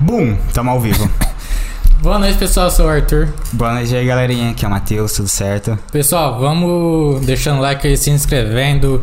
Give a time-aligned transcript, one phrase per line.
[0.00, 0.36] Bum!
[0.52, 1.08] Tamo ao vivo.
[2.00, 2.66] Boa noite, pessoal.
[2.66, 3.28] Eu sou o Arthur.
[3.52, 4.50] Boa noite aí, galerinha.
[4.50, 5.76] Aqui é o Matheus, tudo certo?
[5.90, 9.02] Pessoal, vamos deixando like aí, se inscrevendo,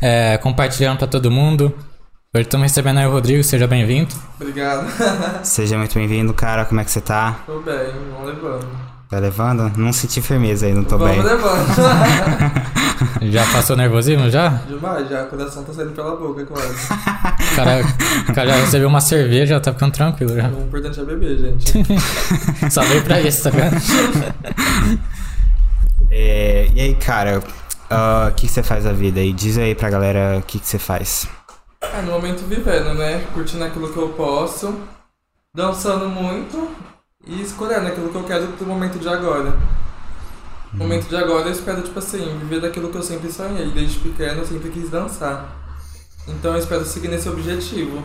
[0.00, 1.74] é, compartilhando pra todo mundo.
[2.34, 4.14] Hoje estamos recebendo aí o Rodrigo, seja bem-vindo.
[4.40, 4.86] Obrigado.
[5.44, 6.64] Seja muito bem-vindo, cara.
[6.64, 7.40] Como é que você tá?
[7.44, 7.76] Tô bem,
[8.12, 8.66] vamos levando.
[9.10, 9.72] Tá levando?
[9.76, 11.24] Não senti firmeza aí, não tô vamos bem.
[11.24, 11.66] levando.
[13.22, 14.48] Já passou nervosismo já?
[14.68, 15.24] Demais, já.
[15.24, 16.74] O coração tá saindo pela boca quase.
[16.84, 17.80] O cara,
[18.28, 20.48] o cara já recebeu uma cerveja, já tá ficando tranquilo já.
[20.48, 21.72] O importante é beber, gente.
[22.70, 25.00] Só veio pra isso, tá vendo?
[26.12, 27.40] É, e aí, cara,
[27.88, 29.32] ah, o que, que você faz da vida aí?
[29.32, 31.28] Diz aí pra galera o que, que você faz.
[31.80, 33.24] É, no momento vivendo, né?
[33.32, 34.74] Curtindo aquilo que eu posso,
[35.54, 36.68] dançando muito
[37.24, 39.56] e escolhendo aquilo que eu quero pro momento de agora.
[40.72, 43.70] No momento de agora eu espero, tipo assim, viver daquilo que eu sempre sonhei.
[43.70, 45.48] Desde pequeno eu sempre quis dançar.
[46.28, 48.02] Então eu espero seguir nesse objetivo.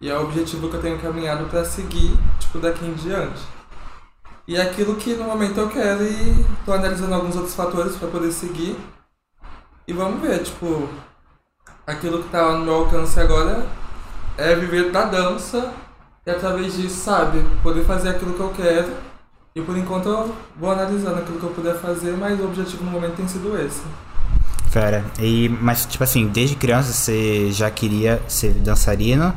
[0.00, 3.40] E é o objetivo que eu tenho caminhado pra seguir, tipo, daqui em diante.
[4.48, 8.08] E é aquilo que no momento eu quero e tô analisando alguns outros fatores pra
[8.08, 8.76] poder seguir.
[9.86, 10.88] E vamos ver, tipo,
[11.86, 13.64] aquilo que tá no meu alcance agora
[14.36, 15.72] é viver da dança
[16.26, 19.11] e através disso, sabe, poder fazer aquilo que eu quero.
[19.54, 22.90] E por enquanto eu vou analisando aquilo que eu puder fazer, mas o objetivo no
[22.90, 23.82] momento tem sido esse.
[24.70, 25.04] Fera.
[25.18, 29.36] E, mas, tipo assim, desde criança você já queria ser dançarino?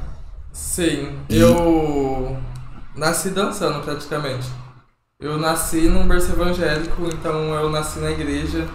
[0.51, 2.37] Sim, E- eu
[2.95, 4.47] nasci dançando praticamente.
[5.19, 8.67] Eu nasci num berço evangélico, então eu nasci na igreja.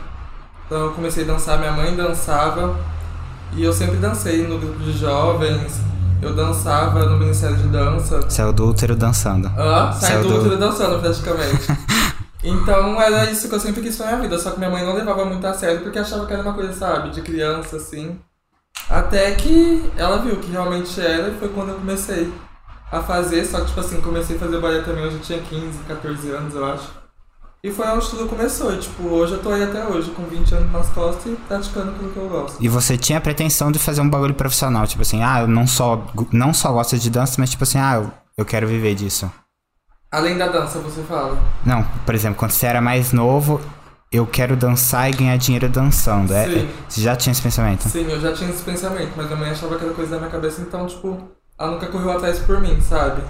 [0.67, 2.79] Então eu comecei a dançar, minha mãe dançava.
[3.55, 5.81] E eu sempre dancei no grupo de jovens.
[6.23, 8.21] Eu dançava no Ministério de Dança.
[8.29, 9.49] Saiu do útero dançando.
[9.95, 11.67] Saí Saiu do do- útero dançando praticamente.
[12.45, 14.95] então era isso que eu sempre quis pra minha vida, só que minha mãe não
[14.95, 18.19] levava muito a sério porque achava que era uma coisa, sabe, de criança, assim.
[18.89, 22.33] Até que ela viu que realmente era e foi quando eu comecei
[22.91, 25.79] a fazer, só que tipo assim, comecei a fazer balé também, eu já tinha 15,
[25.87, 27.00] 14 anos, eu acho.
[27.63, 30.73] E foi onde tudo começou, tipo, hoje eu tô aí até hoje, com 20 anos
[30.73, 32.57] nas costas e praticando aquilo que eu gosto.
[32.59, 35.67] E você tinha a pretensão de fazer um bagulho profissional, tipo assim, ah, eu não
[35.67, 36.03] só,
[36.33, 39.31] não só gosto de dança, mas tipo assim, ah, eu, eu quero viver disso.
[40.11, 41.39] Além da dança, você fala.
[41.65, 43.61] Não, por exemplo, quando você era mais novo,
[44.11, 46.33] eu quero dançar e ganhar dinheiro dançando.
[46.33, 46.69] É, Sim.
[46.89, 47.91] você já tinha esse pensamento?
[47.91, 50.31] Sim, eu já tinha esse pensamento, mas minha mãe achava que era coisa da minha
[50.31, 53.23] cabeça, então, tipo, ela nunca correu atrás por mim, sabe?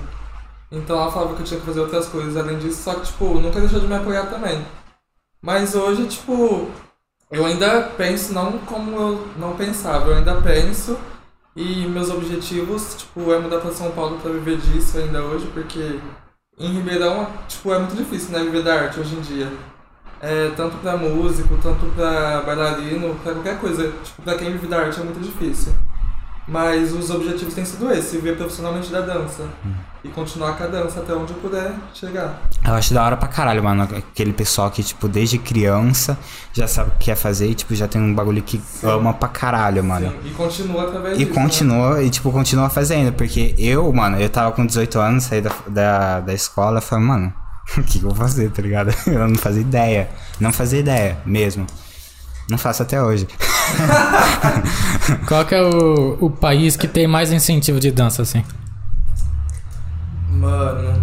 [0.70, 3.24] Então ela falava que eu tinha que fazer outras coisas além disso, só que, tipo,
[3.40, 4.64] nunca deixou de me apoiar também.
[5.42, 6.68] Mas hoje, tipo,
[7.30, 10.98] eu ainda penso não como eu não pensava, eu ainda penso
[11.56, 15.98] e meus objetivos, tipo, é mudar pra São Paulo pra viver disso ainda hoje, porque
[16.58, 19.50] em Ribeirão, tipo, é muito difícil, né, viver da arte hoje em dia.
[20.20, 23.90] É, tanto pra músico, tanto pra bailarino, pra qualquer coisa.
[24.04, 25.72] Tipo, pra quem vive da arte é muito difícil.
[26.50, 29.44] Mas os objetivos têm sido esse, viver profissionalmente da dança.
[30.02, 32.40] E continuar com a dança até onde eu puder chegar.
[32.66, 33.82] Eu acho da hora pra caralho, mano.
[33.82, 36.18] Aquele pessoal que, tipo, desde criança
[36.52, 39.28] já sabe o que quer fazer e, tipo, já tem um bagulho que ama pra
[39.28, 40.10] caralho, mano.
[40.10, 41.30] Sim, e continua através E disso.
[41.38, 41.42] né?
[41.42, 43.12] continua, e tipo, continua fazendo.
[43.12, 47.04] Porque eu, mano, eu tava com 18 anos, saí da, da, da escola e falei,
[47.04, 47.32] mano,
[47.78, 48.92] o que, que eu vou fazer, tá ligado?
[49.06, 50.08] Eu não fazia ideia.
[50.40, 51.66] Não fazia ideia mesmo.
[52.50, 53.28] Não faço até hoje.
[55.26, 58.44] Qual que é o, o país que tem mais incentivo de dança, assim?
[60.28, 61.00] Mano.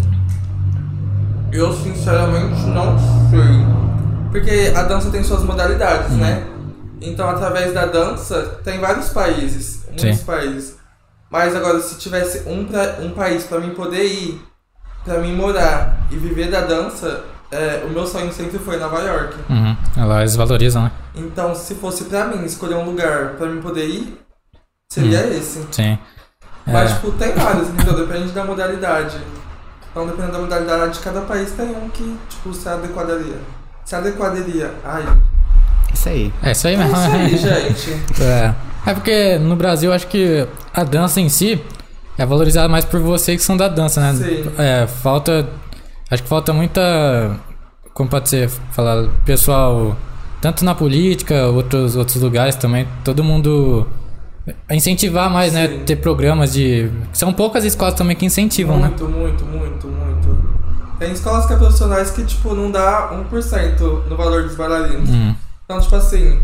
[1.51, 2.97] Eu sinceramente não
[3.29, 3.65] sei.
[4.31, 6.45] Porque a dança tem suas modalidades, né?
[7.01, 9.85] Então através da dança tem vários países.
[9.87, 10.25] Muitos Sim.
[10.25, 10.75] países.
[11.29, 14.41] Mas agora se tivesse um, pra, um país pra mim poder ir,
[15.03, 19.35] pra mim morar e viver da dança, é, o meu sonho sempre foi Nova York.
[19.49, 19.75] Uhum.
[20.05, 20.91] Lá eles valorizam, né?
[21.19, 24.17] Então se fosse pra mim escolher um lugar pra mim poder ir,
[24.91, 25.65] seria esse.
[25.71, 25.97] Sim.
[26.65, 26.95] Mas, É.
[26.95, 28.05] tipo, tem vários, entendeu?
[28.05, 29.17] Depende da modalidade.
[29.89, 33.37] Então, dependendo da modalidade, cada país tem um que, tipo, se adequaria.
[33.85, 34.71] Se adequaria.
[34.83, 35.05] Ai,
[35.93, 36.33] Isso aí.
[36.43, 36.95] É isso aí é mesmo.
[37.27, 38.03] isso aí, gente.
[38.21, 38.53] É.
[38.85, 41.61] É porque no Brasil acho que a dança em si
[42.17, 44.13] é valorizada mais por vocês que são da dança, né?
[44.13, 44.51] Sim.
[44.57, 45.47] É, falta.
[46.11, 47.37] Acho que falta muita.
[47.93, 49.07] Como pode ser falar?
[49.25, 49.95] Pessoal,
[50.41, 53.87] tanto na política, outros, outros lugares também, todo mundo.
[54.71, 55.67] Incentivar mais, né?
[55.67, 55.79] Sim.
[55.85, 56.89] Ter programas de.
[57.11, 58.87] São poucas escolas também que incentivam, né?
[58.87, 60.47] Muito, muito, muito, muito.
[60.97, 65.09] Tem escolas que é profissionais que, tipo, não dá 1% no valor dos bailarinos.
[65.09, 65.35] Hum,
[65.65, 66.39] Então, tipo assim,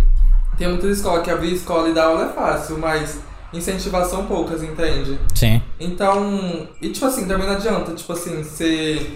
[0.58, 3.20] tem muitas escolas que abrir escola e dar aula é fácil, mas
[3.54, 5.18] incentivar são poucas, entende?
[5.34, 5.62] sim.
[5.80, 9.14] Então, e tipo assim, também não adianta, tipo assim, você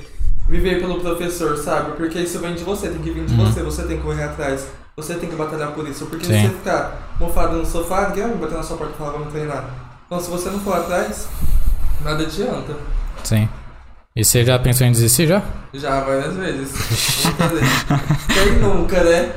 [0.47, 1.91] viver pelo professor, sabe?
[1.97, 3.45] Porque isso vem de você, tem que vir de Uhum.
[3.45, 6.05] você, você tem que correr atrás, você tem que batalhar por isso.
[6.05, 6.33] Porque Sim.
[6.33, 9.31] se você ficar mofado no sofá, ninguém vai bater na sua porta e falar, vamos
[9.31, 9.65] treinar.
[10.05, 11.27] Então, se você não for atrás,
[12.01, 12.73] nada adianta.
[13.23, 13.47] Sim.
[14.15, 15.43] E você já pensou em desistir já?
[15.73, 16.71] Já, várias vezes.
[17.37, 17.61] Fazer.
[18.33, 19.33] Quem nunca, né?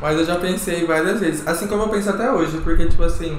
[0.00, 1.46] Mas eu já pensei várias vezes.
[1.46, 3.38] Assim como eu penso até hoje, porque, tipo assim,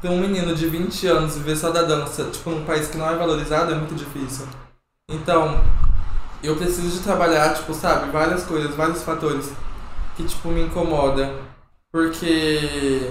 [0.00, 3.08] ter um menino de 20 anos viver só da dança, tipo, num país que não
[3.10, 4.46] é valorizado, é muito difícil.
[5.10, 5.58] Então,
[6.46, 9.50] eu preciso de trabalhar, tipo, sabe, várias coisas, vários fatores
[10.16, 11.32] que, tipo, me incomoda.
[11.92, 13.10] Porque,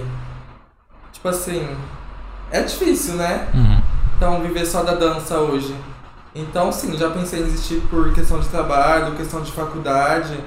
[1.12, 1.66] tipo assim,
[2.50, 3.48] é difícil, né?
[3.54, 3.82] Uhum.
[4.16, 5.74] Então, viver só da dança hoje.
[6.34, 10.38] Então, sim, já pensei em desistir por questão de trabalho, questão de faculdade.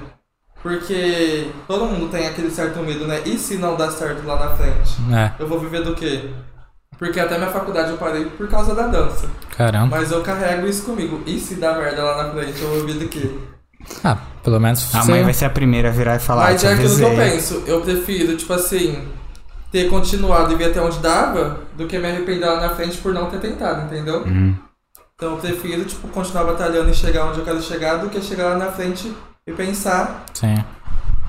[0.62, 3.22] Porque todo mundo tem aquele certo medo, né?
[3.26, 4.98] E se não dar certo lá na frente?
[5.14, 6.30] É, Eu vou viver do quê?
[6.98, 9.28] Porque até minha faculdade eu parei por causa da dança.
[9.56, 9.98] caramba.
[9.98, 11.22] Mas eu carrego isso comigo.
[11.26, 13.30] E se dar merda lá na frente, eu vou viver do quê?
[14.04, 15.12] Ah, pelo menos A você...
[15.12, 17.64] mãe vai ser a primeira a virar e falar, Mas é aquilo que eu penso.
[17.68, 19.08] Eu prefiro, tipo assim,
[19.72, 23.14] ter continuado e vir até onde dava, do que me arrepender lá na frente por
[23.14, 24.24] não ter tentado, entendeu?
[24.24, 24.56] Uhum.
[25.16, 28.50] Então eu prefiro, tipo, continuar batalhando e chegar onde eu quero chegar do que chegar
[28.50, 29.12] lá na frente
[29.48, 30.56] e pensar Sim.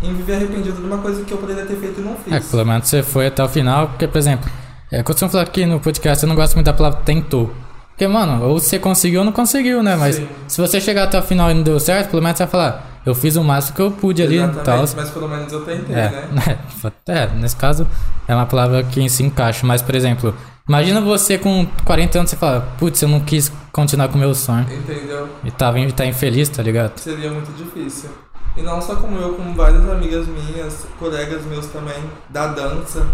[0.03, 2.33] em viver arrependido de uma coisa que eu poderia ter feito e não fiz.
[2.33, 4.51] É, pelo menos você foi até o final, porque, por exemplo,
[4.91, 7.53] é, eu costumo falar aqui no podcast, eu não gosto muito da palavra tentou.
[7.91, 9.97] Porque, mano, ou você conseguiu ou não conseguiu, né?
[9.97, 10.29] Mas Sim.
[10.47, 13.01] se você chegar até o final e não deu certo, pelo menos você vai falar,
[13.05, 14.83] eu fiz o máximo que eu pude ali e tal.
[14.83, 16.59] Exatamente, mas pelo menos eu tentei, É, né?
[17.09, 17.87] é, nesse caso
[18.29, 20.35] é uma palavra que se encaixa, mas, por exemplo,
[20.69, 24.35] imagina você com 40 anos você fala, putz, eu não quis continuar com o meu
[24.35, 24.67] sonho.
[24.71, 25.29] Entendeu?
[25.45, 26.97] E tava, e tá infeliz, tá ligado?
[26.99, 28.11] Seria muito difícil.
[28.57, 31.99] E não só como eu, como várias amigas minhas, colegas meus também,
[32.29, 33.07] da dança,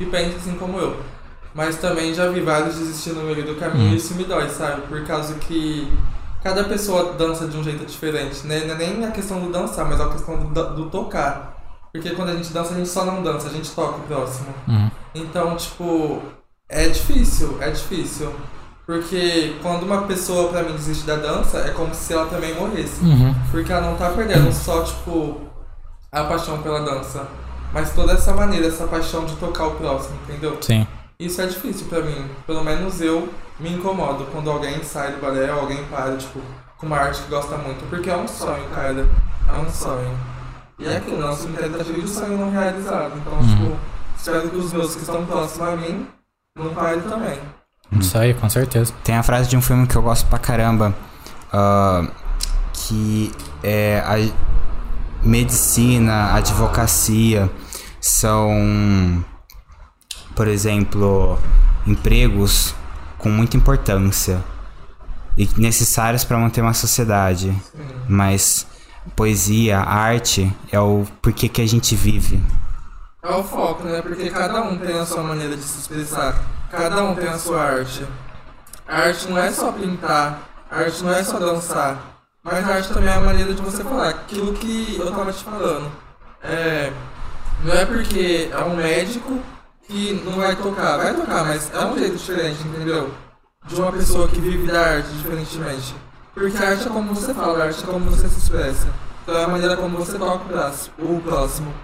[0.00, 0.96] que pensam assim como eu.
[1.54, 3.92] Mas também já vi vários desistir no meio do caminho Hum.
[3.92, 4.82] e isso me dói, sabe?
[4.82, 5.92] Por causa que
[6.42, 8.64] cada pessoa dança de um jeito diferente, né?
[8.64, 11.56] Não é nem a questão do dançar, mas a questão do, do tocar.
[11.92, 14.46] Porque quando a gente dança, a gente só não dança, a gente toca o próximo.
[14.68, 14.90] Uhum.
[15.14, 16.22] Então, tipo,
[16.68, 18.32] é difícil, é difícil.
[18.86, 23.04] Porque quando uma pessoa, pra mim, desiste da dança, é como se ela também morresse.
[23.04, 23.34] Uhum.
[23.50, 25.40] Porque ela não tá perdendo só, tipo,
[26.10, 27.26] a paixão pela dança.
[27.72, 30.58] Mas toda essa maneira, essa paixão de tocar o próximo, entendeu?
[30.60, 30.86] Sim.
[31.18, 32.28] Isso é difícil pra mim.
[32.46, 33.28] Pelo menos eu
[33.58, 36.40] me incomodo quando alguém sai do balé ou alguém para, tipo,
[36.78, 37.88] com uma arte que gosta muito.
[37.90, 39.06] Porque é um sonho, cara.
[39.48, 40.18] É um sonho.
[40.78, 43.12] E é aquilo, nosso cemitério tá cheio de sonho não realizado.
[43.18, 43.46] Então, Uhum.
[43.48, 43.76] tipo,
[44.16, 46.06] espero que os meus que estão próximos a mim
[46.58, 47.38] não parem também.
[47.92, 48.92] Isso aí, com certeza.
[49.04, 50.94] Tem a frase de um filme que eu gosto pra caramba,
[51.52, 52.06] ah,
[52.72, 53.30] que
[53.62, 54.16] é a
[55.22, 57.50] medicina, advocacia
[58.00, 59.24] são,
[60.34, 61.38] por exemplo,
[61.86, 62.74] empregos
[63.18, 64.42] com muita importância
[65.36, 67.54] e necessários para manter uma sociedade.
[68.08, 68.66] Mas
[69.14, 72.42] poesia, arte é o porquê que a gente vive.
[73.22, 74.00] É o foco, né?
[74.00, 76.42] Porque cada um tem a sua maneira de se expressar.
[76.70, 78.06] Cada um tem a sua arte.
[78.88, 80.40] A arte não é só pintar,
[80.70, 82.09] a arte não é só dançar.
[82.42, 84.08] Mas a arte também a maneira de você falar.
[84.08, 85.92] Aquilo que eu tava te falando.
[86.42, 86.92] É,
[87.62, 89.38] não é porque é um médico
[89.86, 90.96] que não vai tocar.
[90.96, 93.12] Vai tocar, mas é um jeito diferente, entendeu?
[93.66, 95.94] De uma pessoa que vive da arte diferentemente.
[96.32, 98.88] Porque a arte é como você fala, a arte é como você se expressa.
[99.22, 101.74] Então é a maneira como você toca o braço, o próximo.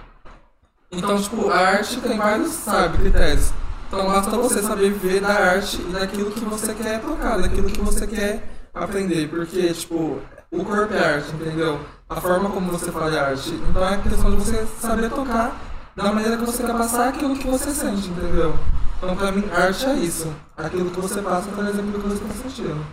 [0.91, 3.51] Então, tipo, a arte tem vários, sabe, critérios.
[3.87, 7.79] Então basta você saber viver da arte e daquilo que você quer tocar, daquilo que
[7.81, 8.43] você quer
[8.73, 9.29] aprender.
[9.29, 10.19] Porque, tipo,
[10.51, 11.79] o corpo é arte, entendeu?
[12.09, 13.49] A forma como você faz é arte.
[13.69, 15.55] Então é questão de você saber tocar
[15.95, 18.57] da maneira que você quer passar aquilo que você sente, entendeu?
[18.97, 20.31] Então pra mim, arte é isso.
[20.55, 22.85] Aquilo que você passa através daquilo que você está sentindo.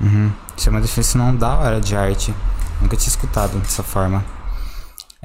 [0.00, 0.32] Uhum.
[0.56, 2.34] Isso é uma definição da hora de arte.
[2.80, 4.24] Nunca tinha escutado dessa forma.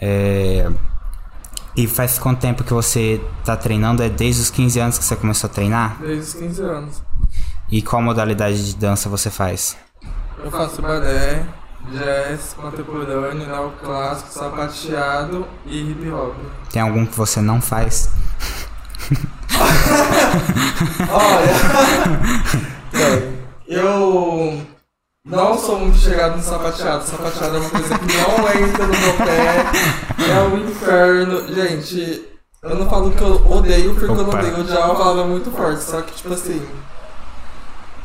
[0.02, 0.70] É...
[1.76, 4.04] E faz quanto tempo que você tá treinando?
[4.04, 5.98] É desde os 15 anos que você começou a treinar?
[6.00, 7.04] Desde os 15 anos.
[7.72, 9.76] E qual modalidade de dança você faz?
[10.44, 11.46] Eu faço balé,
[11.90, 16.36] jazz, contemporâneo, neoclássico, sapateado e hip hop.
[16.70, 18.10] Tem algum que você não faz?
[21.10, 21.54] Olha,
[23.68, 24.62] eu
[25.26, 27.06] não sou muito chegado no sapateado.
[27.06, 29.66] Sapateado é uma coisa que não entra no meu pé,
[30.30, 31.54] é um inferno.
[31.54, 32.28] Gente,
[32.62, 34.40] eu não falo que eu odeio porque eu não Opa.
[34.40, 34.60] odeio.
[34.60, 36.62] Odiar é uma palavra muito forte, só que, tipo assim,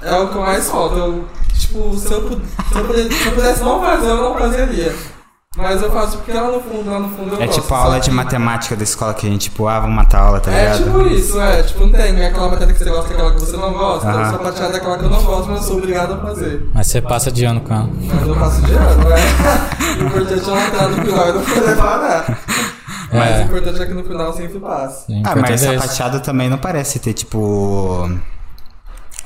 [0.02, 0.97] é o que eu mais falta.
[0.97, 1.25] Eu,
[1.59, 2.40] tipo, se eu, pu-
[2.73, 4.95] se eu pudesse, se eu pudesse não fazer, eu não fazeria.
[5.57, 7.61] Mas eu faço porque lá no fundo, lá no fundo eu É gosto.
[7.62, 10.19] tipo a aula de que- matemática da escola que a gente, tipo, ah, vamos matar
[10.19, 10.85] a aula, tá É ligado?
[10.85, 11.62] tipo isso, é.
[11.64, 14.09] Tipo, não tem aquela matéria que você gosta, aquela que você não gosta.
[14.09, 14.23] Aham.
[14.28, 16.71] O sapateado é aquela que eu não gosto, mas eu sou obrigado a fazer.
[16.73, 17.88] Mas você passa de ano com ela.
[18.00, 19.17] Mas eu passo de ano, né?
[19.99, 22.38] O importante é não entrar no final e não poder parar.
[23.12, 23.38] Mas É.
[23.38, 25.07] o importante é que no final eu sempre passo.
[25.07, 25.83] Sim, Ah, mas é isso.
[25.83, 28.09] sapateado também não parece ter, tipo.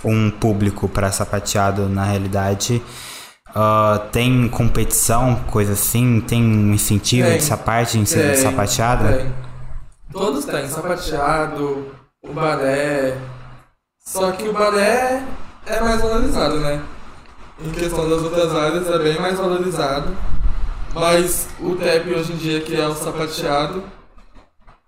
[0.05, 2.83] Um público pra sapateado na realidade.
[3.55, 6.21] Ah, tem competição, coisa assim?
[6.21, 7.37] Tem um incentivo Tem.
[7.39, 9.09] dessa parte em ser Tem, sapateado?
[9.09, 9.33] tem.
[10.13, 11.87] Todos têm, sapateado,
[12.23, 13.17] o balé.
[14.05, 15.23] Só que o balé
[15.67, 16.83] é mais valorizado, né?
[17.65, 20.17] Em questão das outras áreas é bem mais valorizado.
[20.95, 23.83] Mas o tap hoje em dia, que é o sapateado,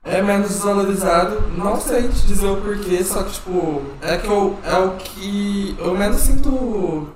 [0.05, 1.43] é menos desvalorizado.
[1.57, 5.77] Não sei te dizer o porquê, só que tipo, é que eu, é o que
[5.79, 7.09] eu menos sinto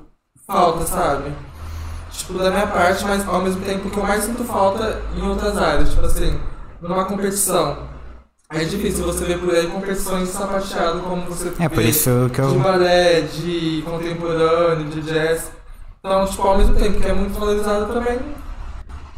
[0.46, 1.32] falta, sabe?
[2.10, 5.56] Tipo, da minha parte, mas ao mesmo tempo que eu mais sinto falta em outras
[5.56, 5.90] áreas.
[5.90, 6.38] Tipo assim,
[6.80, 7.86] numa competição.
[8.50, 12.40] É difícil você ver por aí competições de sapateado como você É, por isso que
[12.40, 12.60] de eu.
[12.60, 15.50] balé, de contemporâneo, de jazz.
[16.00, 18.18] Então, tipo, ao mesmo tempo que é muito valorizado também,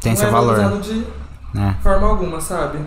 [0.00, 0.80] Tem não seu é valor.
[0.80, 1.06] de
[1.54, 1.76] Né?
[1.80, 2.80] forma alguma, sabe?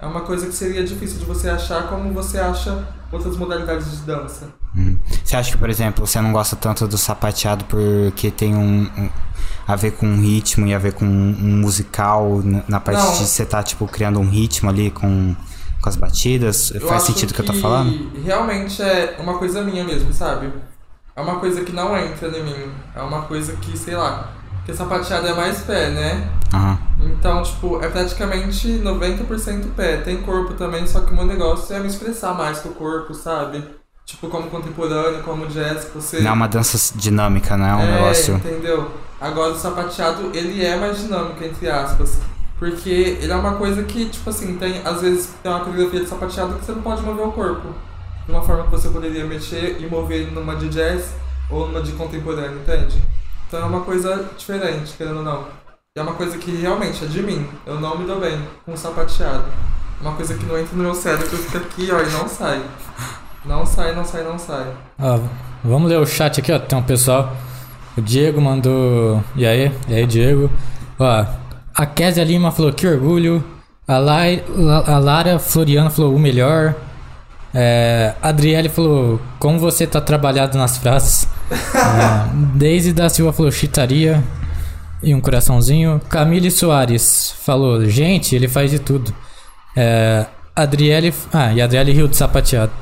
[0.00, 4.02] É uma coisa que seria difícil de você achar como você acha outras modalidades de
[4.06, 4.48] dança.
[4.74, 4.96] Hum.
[5.24, 9.10] Você acha que, por exemplo, você não gosta tanto do sapateado porque tem um, um-
[9.66, 13.12] a ver com um ritmo e a ver com um, musical na, parte Não.
[13.12, 15.34] de você tá tipo criando um ritmo ali com,
[15.82, 16.70] com as batidas?
[16.74, 18.10] Eu Faz sentido o que eu tô falando?
[18.24, 20.50] Realmente é uma coisa minha mesmo, sabe?
[21.14, 22.72] É uma coisa que não entra em mim.
[22.94, 24.28] É uma coisa que, sei lá.
[24.60, 26.28] Porque sapateado é mais pé, né?
[26.52, 26.78] Aham.
[27.02, 29.98] Então, tipo, é praticamente 90% pé.
[29.98, 33.14] Tem corpo também, só que o meu negócio é me expressar mais com o corpo,
[33.14, 33.64] sabe?
[34.04, 36.20] Tipo, como contemporâneo, como jazz, você.
[36.20, 38.34] Não é uma dança dinâmica, não é um é, negócio.
[38.34, 38.90] entendeu?
[39.20, 42.18] Agora o sapateado, ele é mais dinâmico, entre aspas.
[42.58, 46.06] Porque ele é uma coisa que, tipo assim, tem, às vezes tem uma coreografia de
[46.06, 47.68] sapateado que você não pode mover o corpo.
[48.26, 51.14] De uma forma que você poderia mexer e mover ele numa de jazz
[51.48, 53.02] ou numa de contemporâneo, entende?
[53.50, 55.44] Então é uma coisa diferente, querendo ou não.
[55.96, 57.48] E é uma coisa que realmente é de mim.
[57.66, 59.42] Eu não me dou bem com sapateado.
[60.00, 62.62] Uma coisa que não entra no meu cérebro, que fica aqui, ó, e não sai.
[63.44, 64.66] Não sai, não sai, não sai.
[65.00, 65.18] Ó,
[65.64, 66.60] vamos ler o chat aqui, ó.
[66.60, 67.34] Tem um pessoal.
[67.98, 69.20] O Diego mandou.
[69.34, 69.72] E aí?
[69.88, 70.48] E aí, Diego?
[70.96, 71.24] Ó,
[71.74, 73.42] a Kézia Lima falou que orgulho.
[73.88, 76.74] A, Lai, La- a Lara Floriano falou o melhor.
[77.52, 81.26] É, a Adriele falou como você tá trabalhado nas frases.
[81.50, 81.56] É,
[82.56, 84.22] Daisy da Silva falou chitaria.
[85.02, 86.00] E um coraçãozinho.
[86.08, 89.14] Camille Soares falou: gente, ele faz de tudo.
[89.76, 91.14] É, Adriele.
[91.32, 92.72] Ah, e a Adriele riu de sapateado.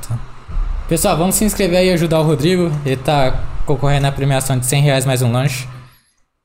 [0.89, 2.73] Pessoal, vamos se inscrever e ajudar o Rodrigo.
[2.85, 5.69] Ele tá concorrendo à premiação de 100 reais mais um lanche.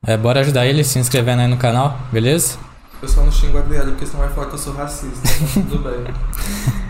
[0.06, 2.58] É, bora ajudar ele se inscrevendo aí no canal, beleza?
[2.98, 5.28] O pessoal não xinga o Adriano porque senão vai falar que eu sou racista.
[5.54, 6.14] Tudo bem.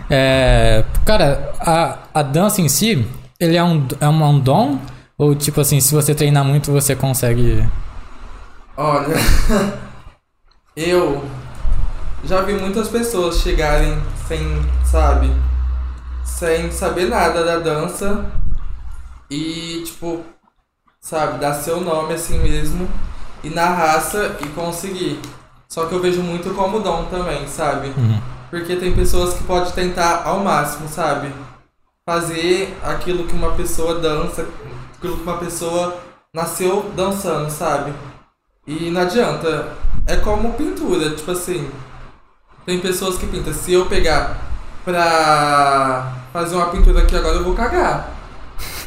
[0.09, 3.07] É, cara, a, a dança em si,
[3.39, 4.77] ele é um, é um, um dom?
[5.17, 7.67] Ou tipo assim, se você treinar muito, você consegue.
[8.75, 9.15] Olha,
[10.75, 11.23] eu
[12.25, 14.39] já vi muitas pessoas chegarem sem,
[14.83, 15.31] sabe,
[16.23, 18.25] sem saber nada da dança
[19.29, 20.23] e, tipo,
[20.99, 22.87] sabe, dar seu nome assim mesmo
[23.43, 25.19] e na raça e conseguir.
[25.69, 27.87] Só que eu vejo muito como dom também, sabe?
[27.89, 28.19] Uhum.
[28.49, 31.31] Porque tem pessoas que podem tentar ao máximo, sabe?
[32.05, 34.47] Fazer aquilo que uma pessoa dança,
[34.97, 35.97] aquilo que uma pessoa
[36.33, 37.93] nasceu dançando, sabe?
[38.67, 39.69] E não adianta.
[40.07, 41.69] É como pintura, tipo assim.
[42.65, 43.53] Tem pessoas que pintam.
[43.53, 44.37] Se eu pegar
[44.83, 48.11] pra fazer uma pintura aqui agora, eu vou cagar.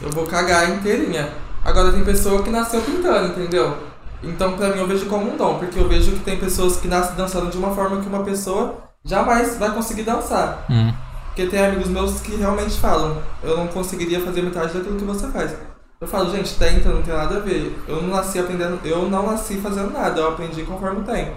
[0.03, 1.33] Eu vou cagar inteirinha.
[1.65, 3.77] Agora tem pessoa que nasceu pintando, entendeu?
[4.23, 6.89] Então pra mim eu vejo como um dom, porque eu vejo que tem pessoas que
[6.89, 10.65] nascem dançando de uma forma que uma pessoa jamais vai conseguir dançar.
[10.69, 10.93] Hum.
[11.27, 15.29] Porque tem amigos meus que realmente falam, eu não conseguiria fazer metade daquilo que você
[15.29, 15.55] faz.
[16.01, 17.77] Eu falo, gente, tenta, não tem nada a ver.
[17.89, 21.33] Eu não nasci aprendendo, eu não nasci fazendo nada, eu aprendi conforme tem.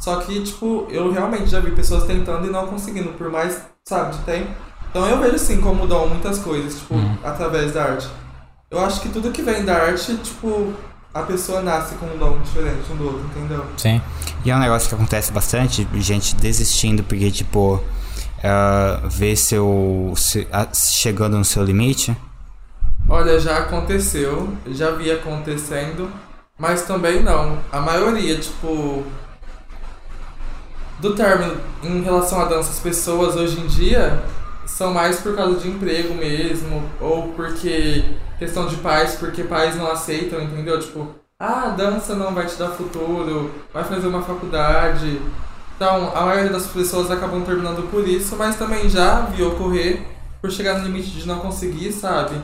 [0.00, 4.16] Só que, tipo, eu realmente já vi pessoas tentando e não conseguindo, por mais, sabe,
[4.16, 4.50] de tempo.
[4.90, 7.16] Então eu vejo sim como dom muitas coisas, tipo, Uhum.
[7.22, 8.08] através da arte.
[8.70, 10.72] Eu acho que tudo que vem da arte, tipo,
[11.12, 13.64] a pessoa nasce com um dom diferente um do outro, entendeu?
[13.76, 14.00] Sim.
[14.44, 17.82] E é um negócio que acontece bastante, gente desistindo porque, tipo,
[18.42, 20.12] ah, vê seu.
[20.16, 22.16] se- chegando no seu limite.
[23.08, 26.10] Olha, já aconteceu, já vi acontecendo,
[26.58, 27.58] mas também não.
[27.70, 29.04] A maioria, tipo.
[30.98, 34.24] Do término em relação à dança, as pessoas hoje em dia
[34.66, 38.04] são mais por causa de emprego mesmo, ou porque.
[38.40, 40.80] questão de pais, porque pais não aceitam, entendeu?
[40.80, 41.08] Tipo,
[41.38, 45.20] ah, dança não vai te dar futuro, vai fazer uma faculdade.
[45.76, 50.02] Então, a maioria das pessoas acabam terminando por isso, mas também já vi ocorrer
[50.40, 52.34] por chegar no limite de não conseguir, sabe?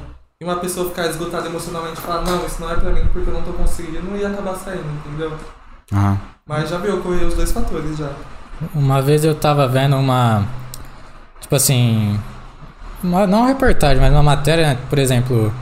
[0.43, 3.31] E uma pessoa ficar esgotada emocionalmente e falar, não, isso não é pra mim porque
[3.31, 5.33] eu não tô conseguindo e acabar saindo, entendeu?
[5.93, 6.19] Aham.
[6.45, 8.11] Mas já vi ocorrer os dois fatores já.
[8.75, 10.45] Uma vez eu tava vendo uma.
[11.41, 12.19] Tipo assim.
[13.05, 14.79] Uma, não uma reportagem, mas uma matéria, né?
[14.91, 15.55] Por exemplo,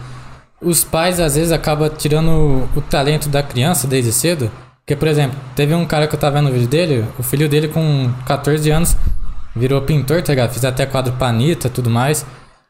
[0.62, 4.50] os pais às vezes acabam tirando o talento da criança desde cedo.
[4.78, 7.50] Porque, por exemplo, teve um cara que eu tava vendo no vídeo dele, o filho
[7.50, 8.96] dele com 14 anos
[9.54, 10.54] virou pintor, tá ligado?
[10.54, 12.24] Fiz até quadro panita e tudo mais.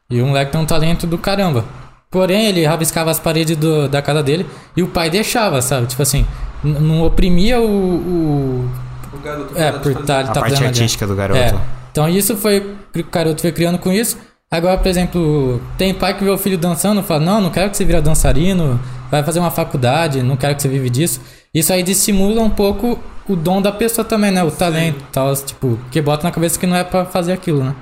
[0.09, 1.63] E o moleque tem um talento do caramba.
[2.11, 5.87] Porém, ele rabiscava as paredes do, da casa dele e o pai deixava, sabe?
[5.87, 6.25] Tipo assim,
[6.61, 7.65] não oprimia o.
[7.65, 8.69] o
[9.13, 10.65] O garoto é, para por tá, ele A tá parte ali.
[10.65, 11.39] artística do garoto.
[11.39, 11.55] É.
[11.91, 12.75] Então isso foi.
[12.93, 14.17] O garoto foi criando com isso.
[14.51, 17.69] Agora, por exemplo, tem pai que vê o filho dançando e fala: Não, não quero
[17.69, 18.77] que você vira dançarino,
[19.09, 21.21] vai fazer uma faculdade, não quero que você vive disso.
[21.53, 24.43] Isso aí dissimula um pouco o dom da pessoa também, né?
[24.43, 25.33] O talento e tal.
[25.33, 27.73] Tipo, que bota na cabeça que não é pra fazer aquilo, né?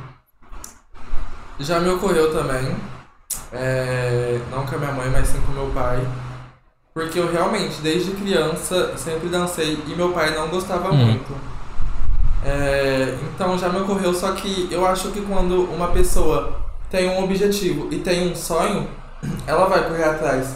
[1.60, 2.76] Já me ocorreu também,
[3.54, 6.00] é, não com a minha mãe, mas sim com meu pai.
[6.94, 10.98] Porque eu realmente, desde criança, sempre dancei e meu pai não gostava Hum.
[10.98, 11.34] muito.
[12.44, 16.58] É, então já me ocorreu, só que eu acho que quando uma pessoa
[16.90, 18.88] tem um objetivo e tem um sonho,
[19.46, 20.56] ela vai correr atrás.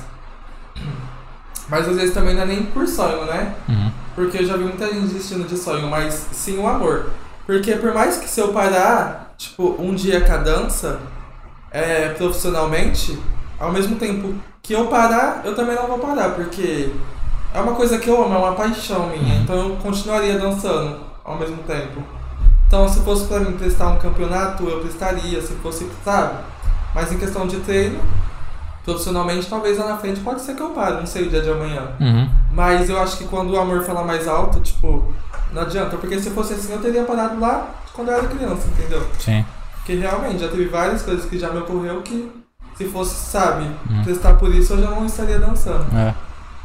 [1.70, 3.54] Mas às vezes também não é nem por sonho, né?
[3.70, 3.92] Uhum.
[4.16, 7.10] Porque eu já vi muita gente desistindo de sonho, mas sim o amor.
[7.48, 11.00] Porque por mais que se eu parar, tipo, um dia com a dança,
[11.74, 13.20] é, profissionalmente,
[13.60, 16.92] ao mesmo tempo que eu parar, eu também não vou parar, porque
[17.54, 21.38] é uma coisa que eu amo, é uma paixão minha, então eu continuaria dançando ao
[21.38, 22.02] mesmo tempo.
[22.68, 26.38] Então se fosse pra mim prestar um campeonato, eu prestaria, se fosse, sabe?
[26.94, 28.00] Mas em questão de treino,
[28.86, 31.50] profissionalmente, talvez lá na frente pode ser que eu pare, não sei o dia de
[31.50, 31.90] amanhã.
[32.00, 32.30] Uhum.
[32.52, 35.12] Mas eu acho que quando o amor fala mais alto, tipo,
[35.52, 35.98] não adianta.
[35.98, 39.06] Porque se fosse assim, eu teria parado lá quando eu era criança, entendeu?
[39.20, 39.44] Sim.
[39.86, 42.32] Porque realmente, já teve várias coisas que já me ocorreu que,
[42.78, 44.02] se fosse, sabe, Hum.
[44.06, 45.86] testar por isso, eu já não estaria dançando.
[45.96, 46.14] É.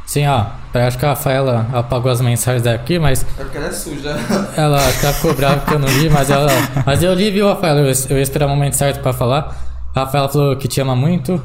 [0.05, 0.45] Sim, ó.
[0.73, 4.15] Eu acho que a Rafaela apagou as mensagens daqui, mas É porque ela é suja.
[4.57, 6.47] ela tá ficou brava que eu não li, mas ela.
[6.85, 7.81] Mas eu li, viu, Rafaela?
[7.81, 9.55] Eu, eu ia esperar o momento certo pra falar.
[9.95, 11.39] A Rafaela falou que te ama muito.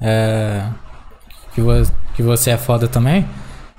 [0.00, 0.62] É.
[1.54, 3.26] Que, vo- que você é foda também.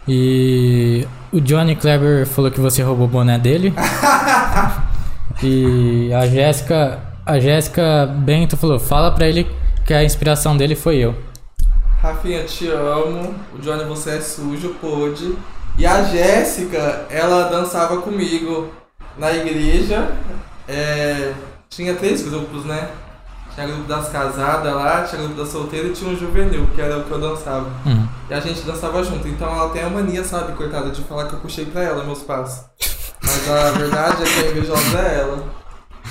[0.07, 3.72] E o Johnny Kleber falou que você roubou o boné dele.
[5.44, 7.00] e a Jéssica.
[7.27, 9.46] A Jéssica Bento falou, fala pra ele
[9.85, 11.13] que a inspiração dele foi eu.
[12.01, 13.35] Rafinha, te amo.
[13.53, 15.37] O Johnny, você é sujo, pôde.
[15.77, 18.70] E a Jéssica, ela dançava comigo
[19.18, 20.09] na igreja.
[20.70, 21.33] É,
[21.70, 22.92] tinha três grupos, né?
[23.53, 26.98] Tinha grupo das casadas lá, tinha grupo das solteiras e tinha um juvenil, que era
[26.98, 27.68] o que eu dançava.
[27.85, 28.07] Hum.
[28.29, 29.27] E a gente dançava junto.
[29.27, 32.24] Então ela tem a mania, sabe, coitada, de falar que eu puxei pra ela meus
[32.24, 32.63] passos.
[33.22, 35.56] Mas a verdade é que a invejosa é ela.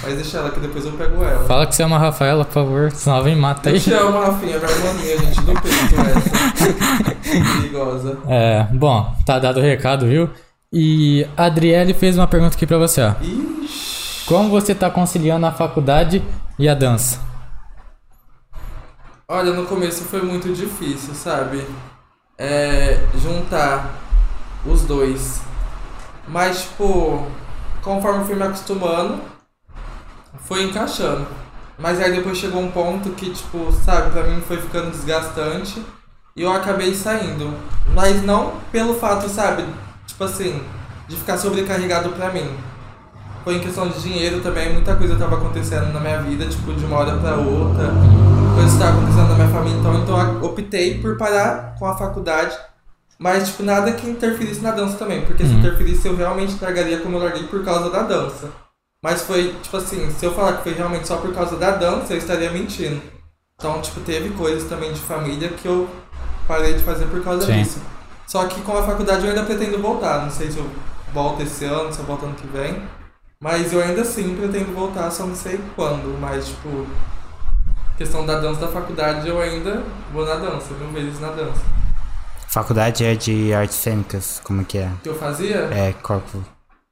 [0.02, 1.44] Mas deixa ela que depois eu pego ela.
[1.46, 3.76] Fala que você ama a Rafaela, por favor, senão ela vem e mata aí.
[3.76, 7.16] Eu te amo, Rafinha, vai mania, gente, do peito essa.
[7.60, 8.18] Perigosa.
[8.28, 10.30] É, bom, tá dado o recado, viu?
[10.72, 13.14] E a Adriele fez uma pergunta aqui pra você, ó.
[13.20, 14.26] Ixi.
[14.26, 16.20] Como você tá conciliando a faculdade
[16.58, 17.20] e a dança?
[19.28, 21.64] Olha, no começo foi muito difícil, sabe?
[22.36, 23.94] É, juntar
[24.66, 25.40] os dois.
[26.26, 27.24] Mas, tipo,
[27.82, 29.20] conforme eu fui me acostumando,
[30.46, 31.26] foi encaixando.
[31.78, 35.82] Mas aí depois chegou um ponto que, tipo, sabe, pra mim foi ficando desgastante
[36.34, 37.52] e eu acabei saindo.
[37.94, 39.64] Mas não pelo fato, sabe,
[40.06, 40.60] tipo assim,
[41.06, 42.48] de ficar sobrecarregado pra mim.
[43.44, 46.84] Foi em questão de dinheiro também, muita coisa tava acontecendo na minha vida, tipo, de
[46.84, 47.92] uma hora pra outra.
[48.54, 52.56] Coisas estavam acontecendo na minha família, então, então optei por parar com a faculdade.
[53.18, 55.58] Mas, tipo, nada que interferisse na dança também, porque se Uhum.
[55.60, 58.48] interferisse eu realmente largaria como eu larguei por causa da dança.
[59.02, 62.12] Mas foi, tipo assim, se eu falar que foi realmente só por causa da dança,
[62.12, 63.00] eu estaria mentindo.
[63.58, 65.88] Então, tipo, teve coisas também de família que eu
[66.46, 67.62] parei de fazer por causa Sim.
[67.62, 67.80] disso.
[68.26, 70.22] Só que com a faculdade eu ainda pretendo voltar.
[70.22, 70.68] Não sei se eu
[71.12, 72.82] volto esse ano, se eu volto ano que vem.
[73.38, 76.18] Mas eu ainda assim pretendo voltar, só não sei quando.
[76.20, 76.86] Mas, tipo,
[77.96, 79.82] questão da dança da faculdade, eu ainda
[80.12, 81.60] vou na dança, mil vezes na dança.
[82.48, 84.90] Faculdade é de artes cênicas, como que é?
[85.02, 85.68] Que eu fazia?
[85.72, 86.42] É corpo,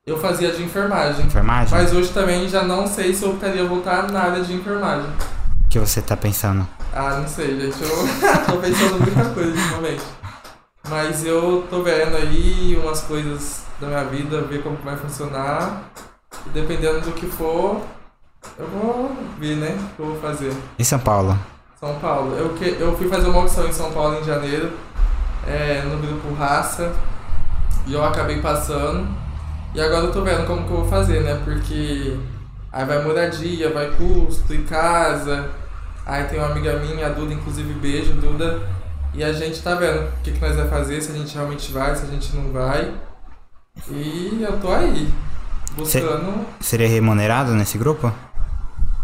[0.07, 1.25] Eu fazia de enfermagem.
[1.25, 1.71] enfermagem?
[1.71, 5.09] Mas hoje também já não sei se eu queria voltar na área de enfermagem.
[5.65, 6.69] O que você tá pensando?
[6.93, 7.83] Ah, não sei, gente.
[7.83, 7.89] Eu
[8.45, 10.03] tô pensando muita coisa ultimamente.
[10.91, 15.85] Mas eu tô vendo aí umas coisas da minha vida, ver como vai funcionar.
[16.47, 17.81] E dependendo do que for,
[18.59, 19.71] eu vou ver, né?
[19.71, 20.53] O que eu vou fazer.
[20.79, 21.39] Em São Paulo.
[21.81, 22.37] São Paulo.
[22.37, 24.71] Eu, que, eu fui fazer uma audição em São Paulo em janeiro,
[25.47, 26.93] é, no grupo Raça,
[27.87, 29.24] e eu acabei passando.
[29.75, 31.41] E agora eu tô vendo como que eu vou fazer, né?
[31.45, 32.17] Porque
[32.73, 35.51] aí vai moradia, vai custo e casa.
[36.07, 38.61] Aí tem uma amiga minha, a Duda, inclusive beijo, Duda.
[39.13, 41.73] E a gente tá vendo o que, que nós vai fazer, se a gente realmente
[41.73, 42.93] vai, se a gente não vai.
[43.91, 45.13] E eu tô aí,
[45.77, 46.47] buscando.
[46.61, 48.13] Seria remunerado nesse grupo?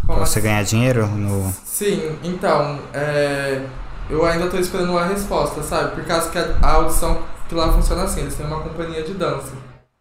[0.06, 0.48] como Pra você assim?
[0.48, 1.52] ganhar dinheiro no.
[1.64, 3.64] Sim, então, é,
[4.09, 5.94] eu ainda tô esperando uma resposta, sabe?
[5.94, 9.14] Por causa que a, a audição que lá funciona assim, eles têm uma companhia de
[9.14, 9.52] dança.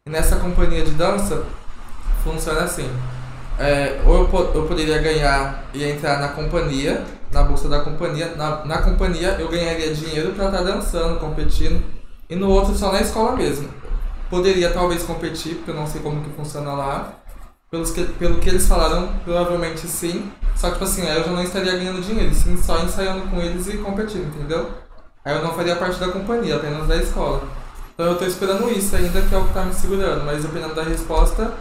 [0.05, 1.43] E nessa companhia de dança
[2.23, 2.89] funciona assim.
[3.57, 8.33] É, ou eu, eu poderia ganhar e entrar na companhia, na bolsa da companhia.
[8.35, 11.83] Na, na companhia eu ganharia dinheiro pra estar dançando, competindo.
[12.29, 13.67] E no outro só na escola mesmo.
[14.29, 17.13] Poderia talvez competir, porque eu não sei como que funciona lá.
[17.69, 20.31] Pelos que, pelo que eles falaram, provavelmente sim.
[20.55, 23.41] Só que, tipo assim, aí eu já não estaria ganhando dinheiro, sim só ensaiando com
[23.41, 24.69] eles e competindo, entendeu?
[25.23, 27.43] Aí eu não faria parte da companhia, apenas da escola.
[27.99, 30.23] Então eu tô esperando isso ainda, que é o que tá me segurando.
[30.23, 31.53] Mas dependendo da resposta,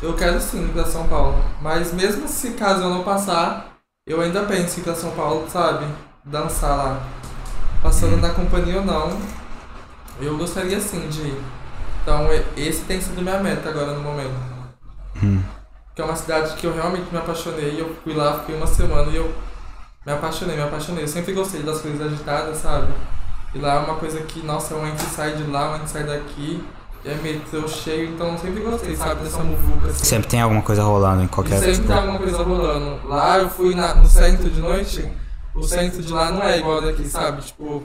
[0.00, 1.44] eu quero sim ir pra São Paulo.
[1.60, 3.76] Mas mesmo se caso eu não passar,
[4.06, 5.84] eu ainda penso em ir pra São Paulo, sabe?
[6.24, 7.02] Dançar lá.
[7.82, 9.18] Passando na companhia ou não,
[10.20, 11.42] eu gostaria sim de ir.
[12.02, 14.30] Então esse tem sido minha meta agora no momento.
[15.20, 15.42] Hum.
[15.92, 17.80] Que é uma cidade que eu realmente me apaixonei.
[17.80, 19.34] Eu fui lá, fiquei uma semana e eu
[20.06, 21.02] me apaixonei, me apaixonei.
[21.02, 22.92] Eu sempre gostei das coisas agitadas, sabe?
[23.54, 26.04] E lá é uma coisa que, nossa, um e sai de lá, um e sai
[26.04, 26.62] daqui.
[27.04, 29.22] E é metrô cheio, então eu sempre gostei, sabe?
[29.24, 30.04] Dessa muvuca assim.
[30.04, 31.88] Sempre tem alguma coisa rolando em qualquer sempre tipo.
[31.88, 33.00] tá alguma coisa rolando.
[33.08, 35.10] Lá eu fui na- no centro de noite,
[35.54, 37.40] o centro de lá não é igual daqui, sabe?
[37.40, 37.84] Tipo,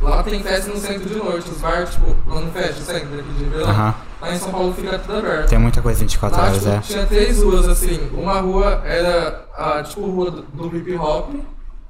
[0.00, 3.20] lá tem festa no centro de noite, os bares, tipo, lá não fecha o centro
[3.20, 3.68] aqui de Ribeirão.
[3.70, 3.94] Aham.
[4.20, 5.48] Lá em São Paulo fica tudo aberto.
[5.48, 6.80] Tem muita coisa 24 Lá, horas, tipo, é.
[6.80, 8.10] tinha três ruas assim.
[8.12, 11.30] Uma rua era a tipo rua do, do hip hop.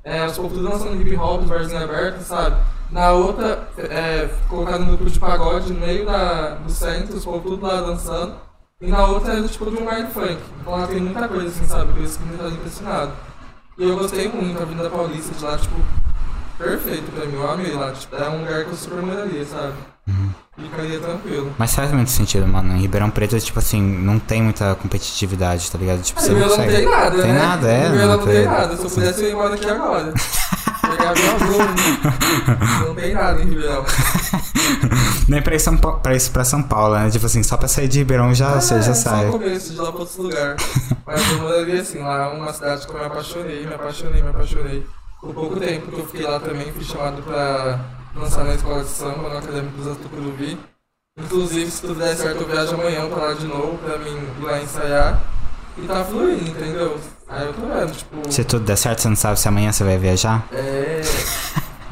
[0.04, 2.56] É, povos tudo dançando hip hop, os barzinhos abertos, sabe?
[2.92, 7.42] Na outra, é, colocado no grupo de pagode no meio da, do centro, os povos
[7.42, 8.34] tudo lá dançando.
[8.82, 10.38] E na outra era tipo de um bar de funk.
[10.60, 11.92] Então lá tem muita coisa assim, sabe?
[11.92, 13.12] Coisas que me fazem impressionado.
[13.78, 15.74] E eu gostei muito, a Avenida Paulista de lá, tipo,
[16.58, 17.92] perfeito pra mim, eu amei lá.
[17.92, 19.72] Tipo, é um lugar que eu super moraria, sabe?
[20.58, 21.54] Ficaria tranquilo.
[21.56, 22.74] Mas faz muito sentido, mano.
[22.76, 26.02] Em Ribeirão Preto, tipo assim, não tem muita competitividade, tá ligado?
[26.02, 27.38] Tipo, você não não tem nada, Tem né?
[27.38, 28.34] nada, é, Ribeirão não não tem.
[28.34, 28.76] tem nada.
[28.76, 30.12] Se eu pudesse, eu ia embora daqui agora.
[30.98, 31.74] Meu aluno.
[32.86, 33.84] Não tem nada em Ribeirão.
[35.28, 37.10] Nem pra ir, São Pa- pra ir pra São Paulo, né?
[37.10, 39.26] Tipo assim, só pra sair de Ribeirão já, você já é, sai.
[39.26, 40.62] Só começo de lá pra outros lugares.
[41.06, 44.28] Mas eu moraria assim, lá é uma cidade que eu me apaixonei, me apaixonei, me
[44.28, 44.86] apaixonei.
[45.20, 47.78] Por pouco tempo que eu fiquei lá também, fui chamado pra
[48.14, 50.58] dançar na escola de samba, no Acadêmico dos Atucuruvi.
[51.18, 54.44] Inclusive, se tudo der certo, eu viajo amanhã pra lá de novo, pra mim ir
[54.44, 55.20] lá ensaiar.
[55.78, 56.98] E tá fluindo, entendeu?
[57.28, 58.32] Aí eu tô vendo, tipo...
[58.32, 60.44] Se tudo der certo, você não sabe se amanhã você vai viajar?
[60.52, 61.00] É.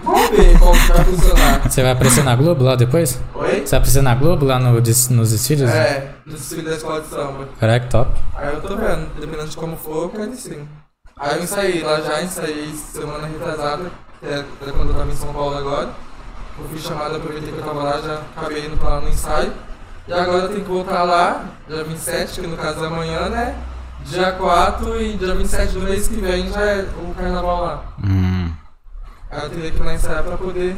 [0.02, 1.62] Vamos ver como que vai funcionar.
[1.70, 3.18] Você vai aparecer na Globo lá depois?
[3.34, 3.60] Oi?
[3.60, 5.70] Você vai aparecer na Globo lá no, nos desfiles?
[5.70, 7.48] É, no desfile da escola de samba.
[7.58, 8.20] Caraca, top.
[8.36, 10.68] Aí eu tô vendo, dependendo de como for, eu quero ir sim.
[11.18, 13.90] Aí eu ensaiei lá já, ensaiei semana retrasada,
[14.20, 15.90] que é é quando eu tava em São Paulo agora.
[16.58, 19.52] Eu fui chamado, aproveitei que eu tava lá, já acabei indo pra lá no ensaio.
[20.08, 23.54] E agora eu tenho que voltar lá, dia 27, que no caso é amanhã, né?
[24.06, 27.84] Dia 4 e dia 27 do mês que vem já é o carnaval lá.
[28.02, 28.50] Hum.
[29.30, 30.76] Aí eu teria que ir lá ensaiar pra poder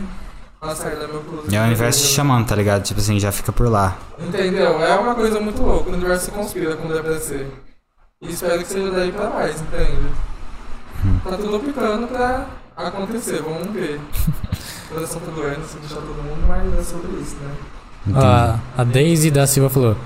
[0.61, 1.45] passar da meu clube.
[1.51, 2.83] E é o universo te chamando, tá ligado?
[2.83, 3.97] Tipo assim, já fica por lá.
[4.19, 4.83] Entendeu?
[4.85, 7.51] É uma coisa muito louca, o universo se conspira como deve ser.
[8.21, 10.09] E espero que seja daí pra mais, entende?
[11.25, 14.01] Tá tudo picando pra acontecer, vamos ver.
[14.91, 17.55] O coração tá doendo, se deixar todo mundo, mas é sobre isso, né?
[18.15, 19.97] A, a Daisy da Silva falou: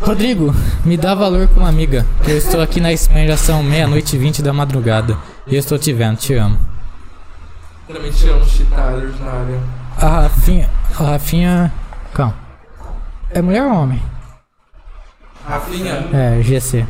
[0.00, 4.16] Rodrigo, me dá valor como amiga, que eu estou aqui na Espanha já são meia-noite
[4.16, 5.16] e vinte da madrugada.
[5.46, 6.58] E eu estou te vendo, te amo.
[7.86, 9.60] Também te amo, Chitaders na área.
[9.98, 10.70] A Rafinha.
[10.98, 11.72] A Rafinha.
[12.14, 12.34] Calma.
[13.30, 14.02] É mulher ou homem?
[15.46, 16.86] Rafinha É, GC.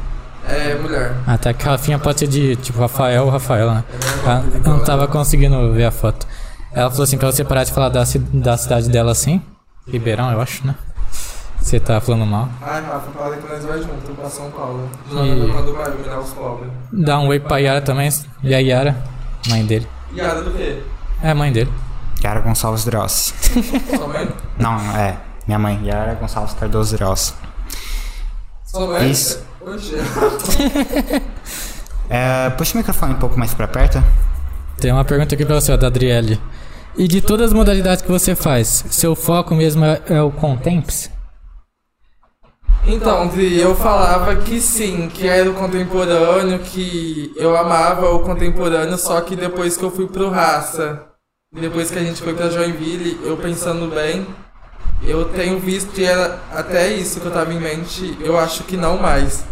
[0.46, 1.14] é mulher.
[1.26, 1.52] Ah, tá.
[1.52, 3.84] Que a Rafinha pode ser de tipo Rafael ou Rafael, né?
[4.24, 6.26] É Ah, Eu não tava conseguindo ver a foto.
[6.72, 9.42] Ela falou assim pra você parar de falar da, ci- da cidade dela assim.
[9.88, 10.74] Ribeirão, eu acho, né?
[11.60, 12.48] Você tá falando mal.
[12.62, 14.88] Ai, Rafa, fala que nós vai junto pra São Paulo.
[15.08, 16.70] De E- lá quando vai humilhar os pobres.
[16.92, 18.08] Dá um oi pra Yara também.
[18.42, 18.96] E a Yara,
[19.48, 19.86] mãe dele.
[20.12, 20.82] E a do quê?
[21.22, 21.70] É, mãe dele.
[22.24, 23.34] Yara Gonçalves Dross.
[23.96, 24.28] Sua mãe?
[24.58, 25.16] Não, é.
[25.46, 27.34] Minha mãe, Yara Gonçalves Cardoso Dross.
[28.64, 29.10] Sua mãe?
[29.10, 29.42] Isso.
[29.60, 29.96] Oxê.
[32.12, 34.02] É, puxa o microfone um pouco mais pra perto.
[34.80, 36.40] Tem uma pergunta aqui pra você, ó, da Adriele.
[36.98, 41.08] E de todas as modalidades que você faz, seu foco mesmo é, é o Contemps?
[42.86, 48.96] Então, Dri, eu falava que sim, que era o contemporâneo, que eu amava o contemporâneo,
[48.96, 51.06] só que depois que eu fui pro Raça,
[51.52, 54.26] depois que a gente foi pra Joinville, eu pensando bem,
[55.02, 58.76] eu tenho visto que era até isso que eu tava em mente, eu acho que
[58.76, 59.44] não mais.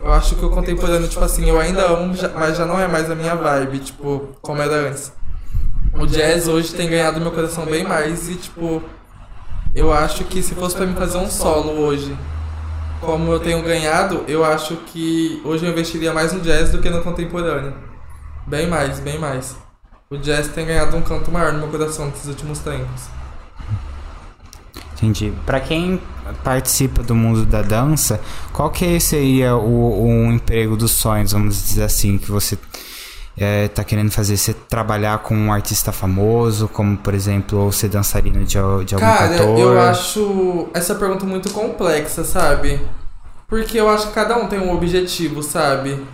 [0.00, 3.10] Eu acho que o contemporâneo, tipo assim, eu ainda amo, mas já não é mais
[3.10, 5.12] a minha vibe, tipo, como era antes.
[5.94, 8.80] O jazz hoje tem ganhado meu coração bem mais e, tipo,
[9.74, 12.16] eu acho que se fosse pra mim fazer um solo hoje,
[13.00, 16.90] como eu tenho ganhado, eu acho que hoje eu investiria mais no jazz do que
[16.90, 17.74] no contemporâneo.
[18.46, 19.56] Bem mais, bem mais.
[20.10, 23.08] o jazz tem ganhado um canto maior no meu coração nesses últimos tempos.
[24.94, 25.32] Entendi.
[25.46, 26.00] Pra quem
[26.42, 28.20] participa do mundo da dança,
[28.52, 32.58] qual que seria o, o emprego dos sonhos, vamos dizer assim, que você
[33.38, 34.36] é, tá querendo fazer?
[34.36, 38.98] Você trabalhar com um artista famoso, como por exemplo, ou ser dançarino de, de algum
[38.98, 39.58] Cara, cantor?
[39.58, 42.80] eu acho essa pergunta muito complexa, sabe?
[43.46, 46.06] Porque eu acho que cada um tem um objetivo, sabe?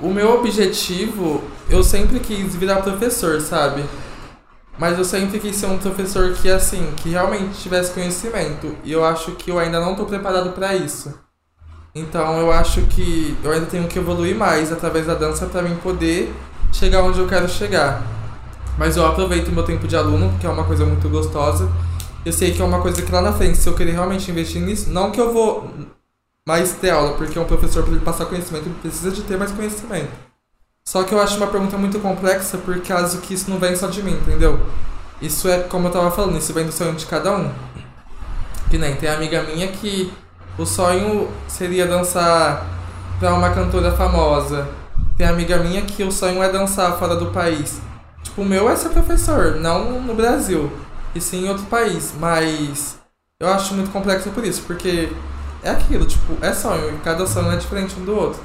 [0.00, 3.84] O meu objetivo, eu sempre quis virar professor, sabe?
[4.78, 8.76] Mas eu sempre quis ser um professor que, assim, que realmente tivesse conhecimento.
[8.84, 11.25] E eu acho que eu ainda não tô preparado pra isso.
[11.96, 15.74] Então eu acho que eu ainda tenho que evoluir mais através da dança pra mim
[15.76, 16.30] poder
[16.70, 18.02] chegar onde eu quero chegar.
[18.76, 21.72] Mas eu aproveito o meu tempo de aluno, que é uma coisa muito gostosa.
[22.22, 24.60] Eu sei que é uma coisa que lá na frente, se eu querer realmente investir
[24.60, 25.70] nisso, não que eu vou
[26.46, 29.50] mais ter aula, porque um professor, para ele passar conhecimento, ele precisa de ter mais
[29.52, 30.10] conhecimento.
[30.84, 33.86] Só que eu acho uma pergunta muito complexa, por causa que isso não vem só
[33.86, 34.60] de mim, entendeu?
[35.22, 37.50] Isso é, como eu tava falando, isso vem do sonho de cada um.
[38.68, 40.12] Que nem tem amiga minha que
[40.58, 42.66] o sonho seria dançar
[43.18, 44.66] pra uma cantora famosa.
[45.16, 47.80] Tem amiga minha que o sonho é dançar fora do país.
[48.22, 50.70] Tipo, o meu é ser professor, não no Brasil,
[51.14, 52.12] e sim em outro país.
[52.18, 52.98] Mas
[53.40, 55.10] eu acho muito complexo por isso, porque
[55.62, 58.40] é aquilo, tipo, é sonho, e cada sonho é diferente um do outro.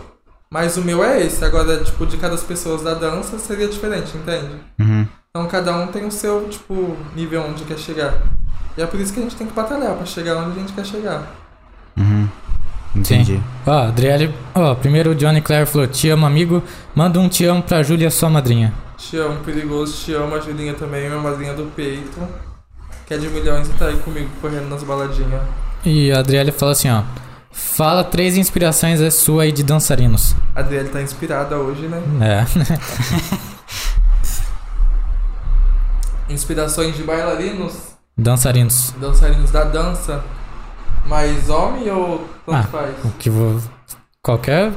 [0.50, 4.56] Mas o meu é esse, agora, tipo, de cada pessoas da dança seria diferente, entende?
[4.80, 5.08] Uhum.
[5.30, 8.21] Então cada um tem o seu, tipo, nível onde quer chegar.
[8.78, 10.74] E é por isso que a gente tem que batalhar pra chegar onde a gente
[10.74, 11.41] quer chegar.
[11.98, 12.28] Uhum.
[12.96, 13.36] Entendi.
[13.36, 13.44] Sim.
[13.66, 16.62] Ó, Adriele, ó, primeiro o Johnny Clare falou: Te amo, amigo.
[16.94, 18.74] Manda um te amo pra Júlia, sua madrinha.
[18.98, 22.20] Te amo, perigoso, te amo, a Julinha também, minha madrinha do peito.
[23.08, 25.42] Que é de milhões e tá aí comigo correndo nas baladinhas.
[25.86, 27.02] E a Adriele fala assim: Ó,
[27.52, 30.36] fala três inspirações é sua aí de dançarinos.
[30.56, 32.02] A Adriele tá inspirada hoje, né?
[32.22, 32.46] É.
[36.30, 37.74] Inspirações de bailarinos,
[38.18, 38.94] dançarinos.
[38.98, 40.24] dançarinos da dança.
[41.06, 42.96] Mais homem ou tanto Ah, faz?
[43.04, 43.62] O que vou.
[44.24, 44.72] Qualquer.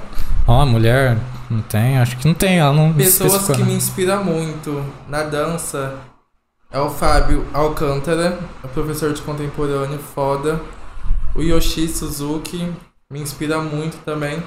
[0.47, 1.19] Ó, mulher.
[1.51, 5.95] Não tem, acho que não tem, ela não Pessoas que me inspiram muito na dança
[6.75, 10.61] é o Fábio Alcântara, é professor de contemporâneo foda.
[11.33, 12.73] O Yoshi Suzuki
[13.09, 14.43] me inspira muito também.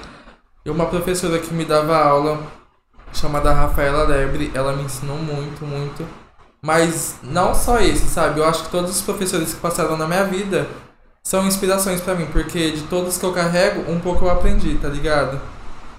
[0.65, 2.37] E uma professora que me dava aula,
[3.13, 6.05] chamada Rafaela Lebre, ela me ensinou muito, muito.
[6.61, 8.41] Mas não só esse, sabe?
[8.41, 10.67] Eu acho que todos os professores que passaram na minha vida
[11.27, 14.87] são inspirações pra mim, porque de todos que eu carrego, um pouco eu aprendi, tá
[14.87, 15.37] ligado?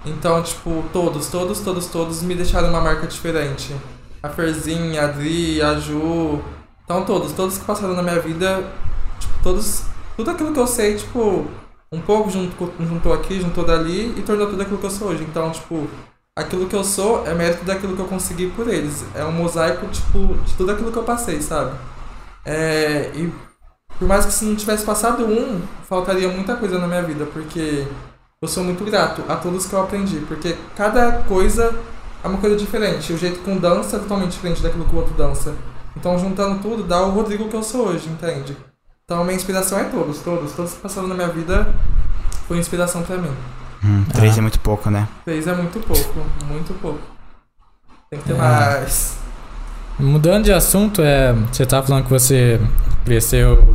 [0.03, 3.77] Então, tipo, todos, todos, todos, todos me deixaram uma marca diferente.
[4.23, 6.41] A Ferzinha, a Adri, a Ju.
[6.83, 8.65] Então, todos, todos que passaram na minha vida,
[9.21, 9.83] tipo, todos.
[10.17, 11.47] Tudo aquilo que eu sei, tipo,
[11.93, 15.25] um pouco junto, juntou aqui, juntou dali e tornou tudo aquilo que eu sou hoje.
[15.25, 15.87] Então, tipo,
[16.35, 19.05] aquilo que eu sou é mérito daquilo que eu consegui por eles.
[19.15, 21.77] É um mosaico, tipo, de tudo aquilo que eu passei, sabe?
[22.47, 23.31] É, e
[23.99, 27.87] por mais que se não tivesse passado um, faltaria muita coisa na minha vida, porque
[28.41, 31.75] eu sou muito grato a todos que eu aprendi, porque cada coisa
[32.23, 33.13] é uma coisa diferente.
[33.13, 35.55] O jeito com dança é totalmente diferente daquilo que o outro dança.
[35.97, 38.57] Então, juntando tudo, dá o Rodrigo que eu sou hoje, entende?
[39.05, 40.53] Então, minha inspiração é todos, todos.
[40.53, 41.75] Todos que passaram na minha vida
[42.47, 43.35] foi inspiração pra mim.
[43.85, 44.39] Hum, três Ah.
[44.39, 45.09] é muito pouco, né?
[45.25, 47.01] Três é muito pouco, muito pouco.
[48.11, 48.39] Tem que ter É.
[48.39, 49.17] mais.
[49.99, 52.61] Mudando de assunto, é, você tava falando que você
[53.05, 53.67] cresceu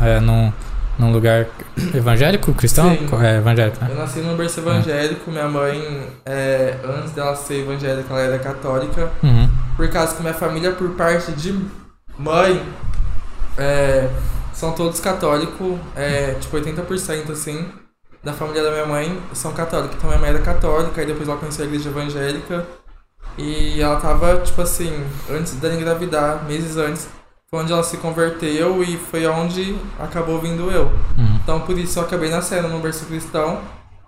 [0.00, 0.52] é, num,
[0.96, 1.46] num lugar
[1.92, 2.90] evangélico, cristão?
[2.90, 3.08] Sim.
[3.20, 3.90] É, evangélico, né?
[3.90, 9.10] Eu nasci num berço evangélico, minha mãe, é, antes dela ser evangélica, ela era católica.
[9.22, 9.48] Uhum.
[9.76, 11.58] Por causa que minha família, por parte de
[12.16, 12.62] mãe,
[13.58, 14.08] é,
[14.52, 17.66] são todos católicos, é, tipo 80% assim,
[18.22, 19.96] da família da minha mãe são católicos.
[19.96, 22.64] Então minha mãe era católica, e depois ela conheceu a igreja evangélica.
[23.38, 27.08] E ela tava, tipo assim, antes dela engravidar, meses antes,
[27.50, 30.84] foi onde ela se converteu e foi onde acabou vindo eu.
[31.16, 31.38] Uhum.
[31.42, 33.60] Então por isso eu acabei nascendo no berço cristão.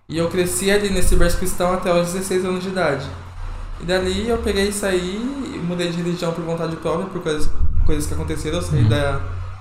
[0.09, 3.07] E eu cresci ali nesse berço cristão até os 16 anos de idade.
[3.81, 5.19] E dali eu peguei e saí,
[5.67, 7.51] mudei de religião por vontade própria, por coisas,
[7.87, 8.59] coisas que aconteceram.
[8.59, 8.89] Eu saí Uhum.
[8.89, 9.21] da,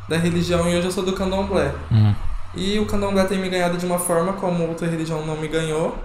[0.09, 1.73] da religião e hoje eu sou do candomblé.
[1.89, 2.13] Uhum.
[2.55, 5.97] E o candomblé tem me ganhado de uma forma como outra religião não me ganhou.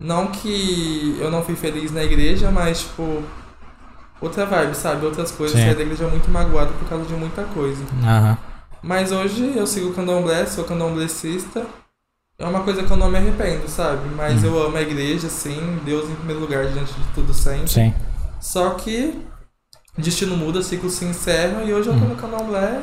[0.00, 3.22] Não que eu não fui feliz na igreja, mas tipo.
[4.20, 5.04] Outra vibe, sabe?
[5.06, 5.56] Outras coisas.
[5.58, 5.64] Sim.
[5.66, 7.82] Saí da igreja muito magoado por causa de muita coisa.
[8.02, 8.36] Aham.
[8.82, 11.64] Mas hoje eu sigo o candomblé, sou candomblessista.
[12.38, 14.08] É uma coisa que eu não me arrependo, sabe?
[14.16, 14.48] Mas Uhum.
[14.56, 15.78] eu amo a igreja, sim.
[15.84, 17.68] Deus em primeiro lugar diante de tudo sempre.
[17.68, 17.94] Sim.
[18.40, 19.18] Só que
[19.98, 22.08] destino muda, ciclo se encerra e hoje eu tô Uhum.
[22.08, 22.80] no candomblé.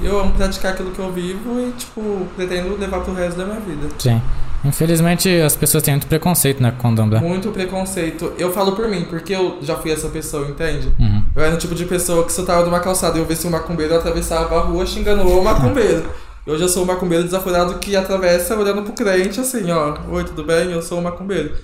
[0.00, 3.60] Eu amo praticar aquilo que eu vivo e, tipo, pretendo levar pro resto da minha
[3.60, 3.88] vida.
[3.98, 4.20] Sim.
[4.64, 7.20] Infelizmente as pessoas têm muito preconceito, né, com o candomblé.
[7.20, 8.32] Muito preconceito.
[8.38, 10.92] Eu falo por mim, porque eu já fui essa pessoa, entende?
[10.98, 11.24] Uhum.
[11.34, 13.46] Eu era o tipo de pessoa que se eu tava numa calçada e eu visse
[13.46, 16.04] um macumbeiro, eu atravessava a rua xingando o macumbeiro.
[16.46, 19.96] Hoje eu sou um macumbeiro desaforado que atravessa olhando pro crente assim, ó.
[20.10, 20.70] Oi, tudo bem?
[20.70, 21.54] Eu sou um macumbeiro.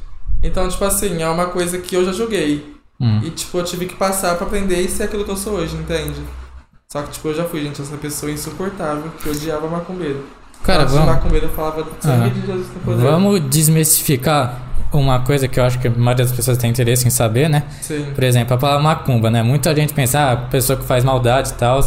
[0.42, 2.76] Então, tipo assim, é uma coisa que eu já joguei.
[3.00, 3.20] Hum.
[3.22, 5.76] E, tipo, eu tive que passar pra aprender e ser aquilo que eu sou hoje,
[5.76, 6.20] entende?
[6.88, 10.24] Só que, tipo, eu já fui, gente, essa pessoa insuportável que odiava macumbeiro.
[10.66, 12.28] Cara, vamos, macumbeiro eu falava Ah.
[12.28, 13.02] de Jesus no poder.
[13.02, 17.10] vamos desmistificar uma coisa que eu acho que a maioria das pessoas tem interesse em
[17.10, 17.64] saber, né?
[17.82, 18.06] Sim.
[18.14, 19.42] Por exemplo, a palavra macumba, né?
[19.42, 21.80] Muita gente pensa, ah, pessoa que faz maldade e tal.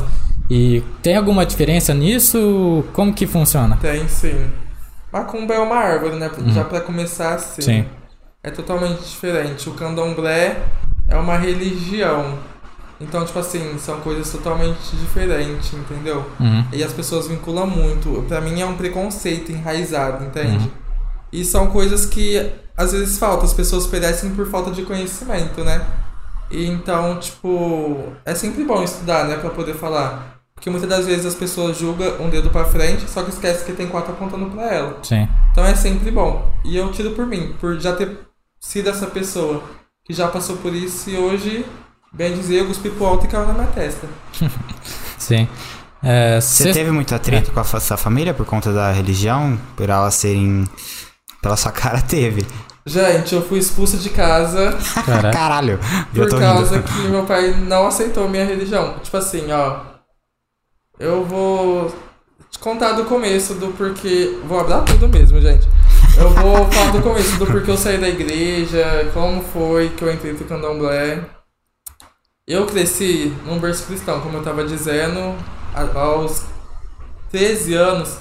[0.49, 2.83] E tem alguma diferença nisso?
[2.93, 3.77] Como que funciona?
[3.81, 4.47] Tem sim.
[5.11, 6.29] Macumba é uma árvore, né?
[6.47, 7.61] Já pra começar assim.
[7.61, 7.85] Sim.
[8.43, 9.67] É totalmente diferente.
[9.69, 10.57] O candomblé
[11.07, 12.35] é uma religião.
[12.99, 16.25] Então, tipo assim, são coisas totalmente diferentes, entendeu?
[16.39, 16.65] Uhum.
[16.73, 18.25] E as pessoas vinculam muito.
[18.27, 20.65] Pra mim é um preconceito enraizado, entende?
[20.65, 20.71] Uhum.
[21.31, 25.85] E são coisas que às vezes faltam, as pessoas perecem por falta de conhecimento, né?
[26.51, 30.39] E então, tipo, é sempre bom estudar, né, pra poder falar.
[30.55, 33.71] Porque muitas das vezes as pessoas julgam um dedo pra frente, só que esquece que
[33.71, 34.97] tem quatro apontando pra ela.
[35.03, 35.27] Sim.
[35.51, 36.51] Então é sempre bom.
[36.65, 38.17] E eu tiro por mim, por já ter
[38.59, 39.63] sido essa pessoa
[40.03, 41.65] que já passou por isso e hoje,
[42.13, 44.07] bem dizer, eu cuspi pro alto e caiu na minha testa.
[45.17, 45.47] Sim.
[46.01, 49.59] É, Você cê- teve muito atrito com a sua família por conta da religião?
[49.75, 50.65] Por elas serem.
[51.41, 52.45] Pela sua cara, teve.
[52.85, 54.75] Gente, eu fui expulsa de casa.
[55.33, 55.79] Caralho,
[56.13, 56.87] por tô causa rindo.
[56.87, 58.97] que meu pai não aceitou minha religião.
[58.99, 59.81] Tipo assim, ó.
[60.99, 61.93] Eu vou
[62.49, 64.39] te contar do começo do porquê.
[64.45, 65.67] Vou abrir tudo mesmo, gente.
[66.17, 70.11] Eu vou falar do começo do porquê eu saí da igreja, como foi que eu
[70.11, 71.21] entrei pro candomblé.
[72.49, 75.35] Eu cresci num berço cristão, como eu tava dizendo,
[75.93, 76.45] aos
[77.29, 78.17] 13 anos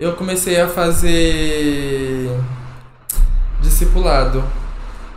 [0.00, 2.30] eu comecei a fazer
[3.60, 4.42] discipulado.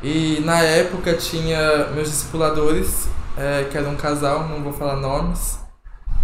[0.04, 5.58] E na época tinha meus discipuladores, é, que era um casal, não vou falar nomes,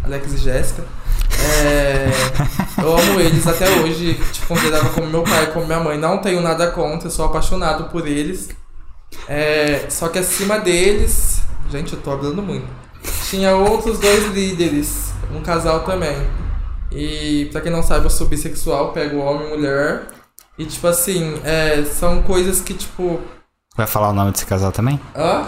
[0.04, 0.84] Alex e Jéssica.
[1.64, 2.10] É,
[2.84, 5.98] eu amo eles até hoje, te considerava como meu pai, como minha mãe.
[5.98, 8.50] Não tenho nada contra, sou apaixonado por eles.
[9.26, 12.68] É, só que acima deles, gente, eu tô hablando muito.
[13.30, 16.16] Tinha outros dois líderes, um casal também.
[16.92, 20.08] E pra quem não sabe, eu sou bissexual, pego homem e mulher.
[20.58, 23.20] E tipo assim, é, são coisas que tipo.
[23.76, 24.98] Vai falar o nome desse casal também?
[25.14, 25.48] Hã?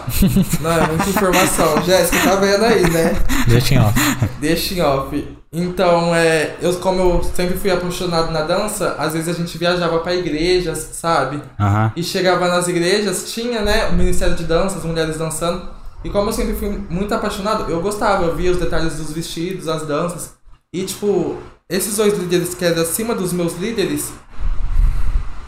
[0.60, 1.82] Não, é muita informação.
[1.84, 3.14] Jéssica, tá vendo aí, né?
[3.48, 4.00] Deixa em off.
[4.42, 5.38] Deixa em off.
[5.54, 10.00] Então, é, eu, como eu sempre fui apaixonado na dança, às vezes a gente viajava
[10.00, 11.42] pra igrejas, sabe?
[11.58, 11.94] Aham.
[11.96, 15.77] E chegava nas igrejas, tinha, né, o Ministério de Dança, as mulheres dançando.
[16.04, 19.68] E como eu sempre fui muito apaixonado, eu gostava, eu via os detalhes dos vestidos,
[19.68, 20.36] as danças.
[20.72, 21.38] E, tipo,
[21.70, 24.12] esses dois líderes que eram acima dos meus líderes,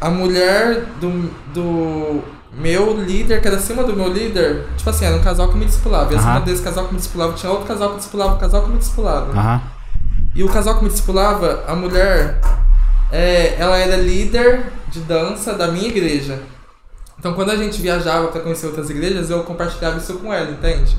[0.01, 5.15] a mulher do, do meu líder, que era acima do meu líder, tipo assim, era
[5.15, 6.13] um casal que me discipulava.
[6.13, 6.41] E acima Aham.
[6.41, 8.77] desse casal que me discipulava, tinha outro casal que me discipulava, um casal que me
[8.77, 9.61] discipulava.
[10.35, 12.39] E o casal que me discipulava, a mulher,
[13.11, 16.41] é, ela era líder de dança da minha igreja.
[17.19, 20.95] Então quando a gente viajava pra conhecer outras igrejas, eu compartilhava isso com ela, entende?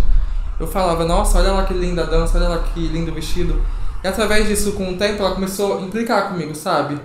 [0.61, 3.61] Eu falava, nossa, olha lá que linda dança, olha lá que lindo vestido.
[4.05, 7.01] E através disso, com o tempo, ela começou a implicar comigo, sabe?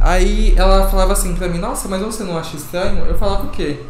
[0.00, 3.04] Aí ela falava assim pra mim, nossa, mas você não acha estranho?
[3.04, 3.80] Eu falava o quê?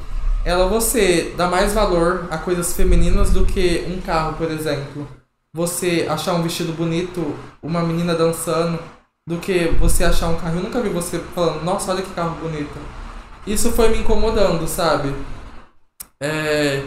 [0.44, 5.06] Ela, você dá mais valor a coisas femininas do que um carro, por exemplo.
[5.54, 8.78] Você achar um vestido bonito, uma menina dançando,
[9.26, 10.56] do que você achar um carro.
[10.56, 13.01] Eu nunca vi você falando, nossa, olha que carro bonito.
[13.46, 15.12] Isso foi me incomodando, sabe?
[16.20, 16.82] É...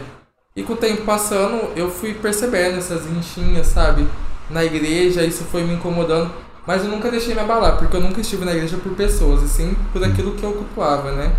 [0.54, 4.06] E com o tempo passando, eu fui percebendo essas rinchinhas, sabe?
[4.48, 6.30] Na igreja, isso foi me incomodando.
[6.66, 9.48] Mas eu nunca deixei me abalar, porque eu nunca estive na igreja por pessoas, e
[9.48, 11.30] sim por aquilo que eu cultuava, né?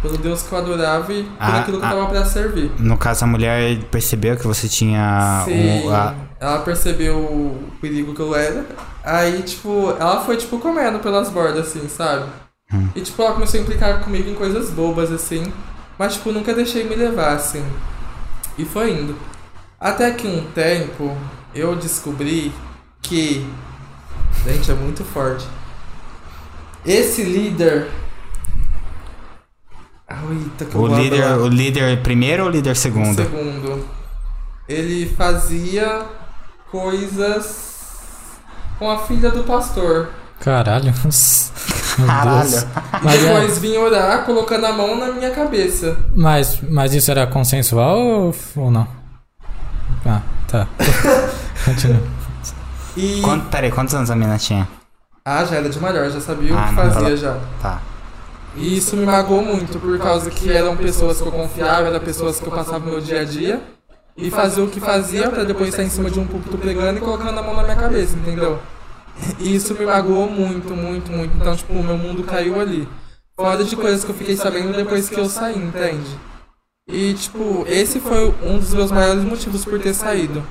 [0.00, 1.92] Pelo Deus que eu adorava e por Ah, aquilo que eu ah.
[1.92, 2.70] tava pra servir.
[2.78, 5.90] No caso, a mulher percebeu que você tinha Sim, um.
[5.94, 8.64] a- ela percebeu o perigo que eu era.
[9.04, 12.24] Aí, tipo, ela foi, tipo, comendo pelas bordas, assim, sabe?
[12.72, 12.88] Hum.
[12.94, 15.52] E, tipo, ela começou a implicar comigo em coisas bobas, assim.
[15.98, 17.64] Mas, tipo, nunca deixei me levar, assim.
[18.56, 19.16] E foi indo.
[19.78, 21.16] Até que um tempo,
[21.54, 22.52] eu descobri
[23.02, 23.46] que...
[24.44, 25.46] Gente, é muito forte.
[26.84, 27.88] Esse líder...
[30.08, 33.22] Eita, que eu o, vou líder, o líder primeiro ou o líder segundo?
[33.22, 33.86] Segundo.
[34.68, 36.04] Ele fazia
[36.70, 37.70] coisas
[38.78, 40.10] com a filha do pastor.
[40.40, 40.92] Caralho.
[41.96, 42.48] Caralho.
[42.50, 45.96] E Mas, é- depois vinha orar colocando a mão na minha cabeça.
[46.14, 48.86] mas, mas isso era consensual ou, ou não?
[50.06, 50.66] Ah, tá.
[51.64, 52.00] Continua.
[52.96, 53.20] E.
[53.22, 54.66] Quanto, peraí, quantos anos a menina tinha?
[55.24, 57.36] Ah, já era de maior, já sabia Ah, o que não, fazia ela- já.
[57.60, 57.80] Tá.
[58.56, 62.40] E isso me magoou muito, por causa que eram pessoas que eu confiava, eram pessoas
[62.40, 63.60] que eu passava o meu dia a dia.
[64.16, 67.00] E fazia o que fazia pra depois estar em cima de um púlpito pregando e
[67.00, 68.58] colocando a mão na minha cabeça, entendeu?
[69.38, 71.36] E isso me magoou muito, muito, muito.
[71.36, 72.88] Então, tipo, o meu mundo caiu ali.
[73.36, 76.18] Fora de coisas que eu fiquei sabendo depois que eu saí, entende?
[76.88, 80.42] E, tipo, esse foi um dos meus maiores motivos por ter saído.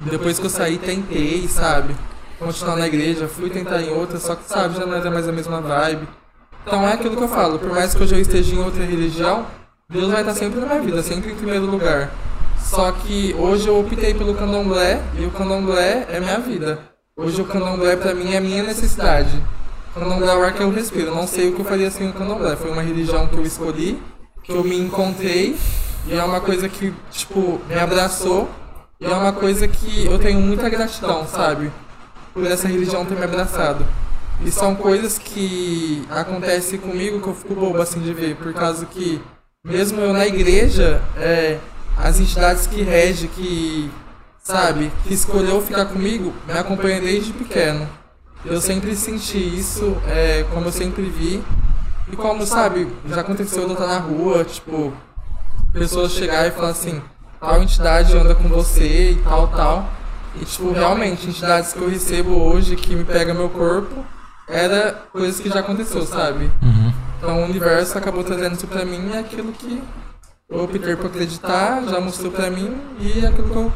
[0.00, 1.94] Depois que eu saí, tentei, sabe?
[2.38, 5.32] Continuar na igreja, fui tentar em outra, só que, sabe, já não era mais a
[5.32, 6.08] mesma vibe.
[6.66, 9.46] Então é aquilo que eu falo, por mais que hoje eu esteja em outra religião,
[9.88, 12.10] Deus vai estar sempre na minha vida, sempre em primeiro lugar.
[12.62, 16.89] Só que hoje eu optei pelo candomblé e o candomblé é minha vida.
[17.22, 19.38] Hoje o candomblé pra mim é minha necessidade.
[19.94, 21.14] O candomblé é o ar que eu respiro.
[21.14, 22.56] Não sei o que eu faria sem o candomblé.
[22.56, 24.02] Foi uma religião que eu escolhi,
[24.42, 25.54] que eu me encontrei
[26.06, 28.48] e é uma coisa que, tipo, me abraçou.
[28.98, 31.70] E é uma coisa que eu tenho muita gratidão, sabe?
[32.32, 33.84] Por essa religião ter me abraçado.
[34.42, 38.86] E são coisas que acontecem comigo que eu fico bobo assim de ver, por causa
[38.86, 39.20] que,
[39.62, 41.58] mesmo eu na igreja, é,
[41.98, 43.90] as entidades que regem, que,
[44.50, 47.88] sabe, que escolheu ficar comigo, me acompanham desde pequeno.
[48.44, 51.42] Eu sempre senti isso, é, como eu sempre vi.
[52.10, 54.92] E como, sabe, já aconteceu de eu estar na rua, tipo,
[55.72, 57.00] pessoas chegar e falar assim,
[57.38, 59.88] tal entidade anda com você e tal, tal.
[60.40, 64.04] E, tipo, realmente, entidades que eu recebo hoje que me pega meu corpo,
[64.48, 66.50] era coisas que já aconteceu, sabe?
[66.62, 66.92] Uhum.
[67.18, 69.82] Então o universo acabou trazendo isso pra mim e é aquilo que
[70.48, 73.72] eu optei por acreditar, já mostrou pra mim e é aquilo que eu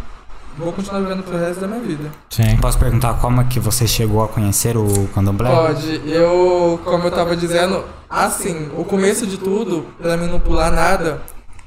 [0.59, 2.11] vou continuar vivendo pro resto da minha vida.
[2.31, 2.57] Sim.
[2.59, 5.51] Posso perguntar como é que você chegou a conhecer o candomblé?
[5.51, 10.71] Pode, eu, como eu tava dizendo, assim, o começo de tudo, pra mim não pular
[10.71, 11.21] nada,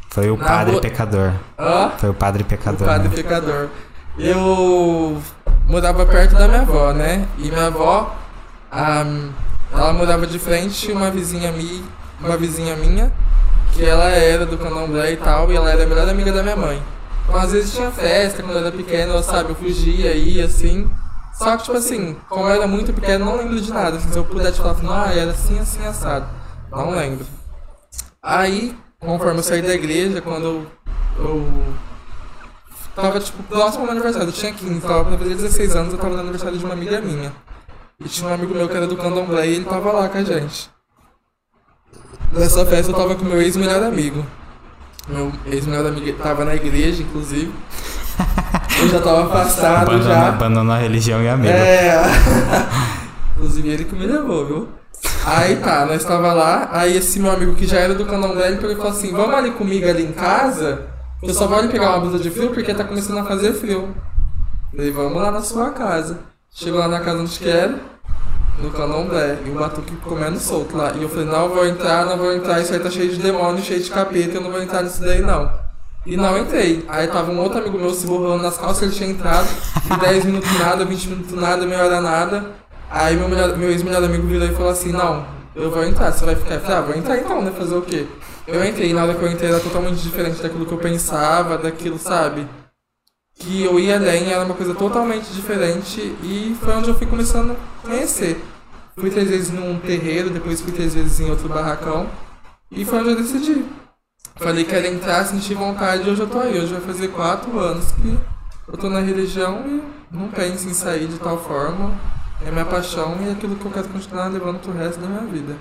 [0.10, 1.32] Foi o Na padre rua- pecador.
[1.58, 2.88] ó, Foi o padre o pecador.
[2.88, 3.16] padre né?
[3.16, 3.68] pecador.
[4.18, 5.18] Eu
[5.68, 7.28] morava perto da minha avó, né?
[7.38, 8.16] E minha avó,
[8.72, 9.06] a,
[9.72, 11.84] ela morava de frente uma vizinha minha,
[12.20, 13.12] uma vizinha minha,
[13.74, 16.56] que ela era do candomblé e tal, e ela era a melhor amiga da minha
[16.56, 16.82] mãe.
[17.28, 20.90] Então às vezes tinha festa, quando eu era pequena, eu, sabe, eu fugia, ia assim.
[21.34, 23.98] Só que, tipo assim, como eu era muito pequeno, não lembro de nada.
[23.98, 26.26] Assim, se eu puder te falar, assim, ah, era assim, assim, assado.
[26.72, 27.26] Não lembro.
[28.24, 30.66] Aí, conforme eu saí da igreja, quando
[31.20, 31.64] eu
[32.96, 36.00] tava, tipo, próximo ao meu aniversário, eu tinha 15, tava pra fazer 16 anos, eu
[36.00, 37.32] tava no aniversário de uma amiga minha.
[38.00, 40.24] E tinha um amigo meu que era do candomblé e ele tava lá com a
[40.24, 40.70] gente.
[42.32, 44.26] Nessa festa eu tava com meu ex-melhor amigo.
[45.08, 47.54] Meu ex-melhor amigo tava na igreja, inclusive.
[48.80, 50.28] Eu já tava afastado Abandonou, já.
[50.28, 51.54] abandonou a religião e amigo.
[51.54, 52.02] É.
[53.36, 54.68] Inclusive ele que me levou, viu?
[55.26, 58.58] Aí tá, nós tava lá, aí esse meu amigo que já era do candomblé, ele
[58.58, 60.88] pegou e falou assim, vamos ali comigo ali em casa,
[61.20, 63.54] que eu só vou ali pegar uma blusa de frio porque tá começando a fazer
[63.54, 63.94] frio.
[64.72, 66.20] Falei, vamos lá na sua casa.
[66.52, 67.76] Chegou lá na casa onde que era,
[68.60, 70.94] no candomblé, e o batuque comendo solto lá.
[70.94, 73.64] E eu falei, não, vou entrar, não vou entrar, isso aí tá cheio de demônio,
[73.64, 75.52] cheio de capeta, eu não vou entrar nisso daí não.
[76.06, 76.86] E não entrei.
[76.88, 79.48] Aí tava um outro amigo meu se borrando nas calças, ele tinha entrado,
[79.86, 82.52] e 10 minutos nada, 20 minutos nada, meia hora nada.
[82.90, 86.36] Aí meu, meu ex-melhor amigo virou e falou assim, não, eu vou entrar, você vai
[86.36, 86.56] ficar.
[86.56, 87.52] Eu falei, ah, vou entrar então, né?
[87.58, 88.06] Fazer o quê?
[88.48, 92.00] Eu entrei, na hora que eu entrei era totalmente diferente daquilo que eu pensava, daquilo,
[92.00, 92.48] sabe?
[93.40, 97.52] Que eu ia além, era uma coisa totalmente diferente e foi onde eu fui começando
[97.84, 98.44] a conhecer.
[98.98, 102.08] Fui três vezes num terreiro, depois fui três vezes em outro barracão.
[102.72, 103.64] E foi onde eu decidi.
[104.38, 106.60] Falei que era entrar, senti vontade e hoje eu tô aí.
[106.60, 108.18] Hoje vai fazer quatro anos que
[108.68, 109.84] eu tô na religião e
[110.16, 111.92] não penso em sair de tal forma.
[112.46, 115.26] É minha paixão e é aquilo que eu quero continuar levando pro resto da minha
[115.32, 115.56] vida.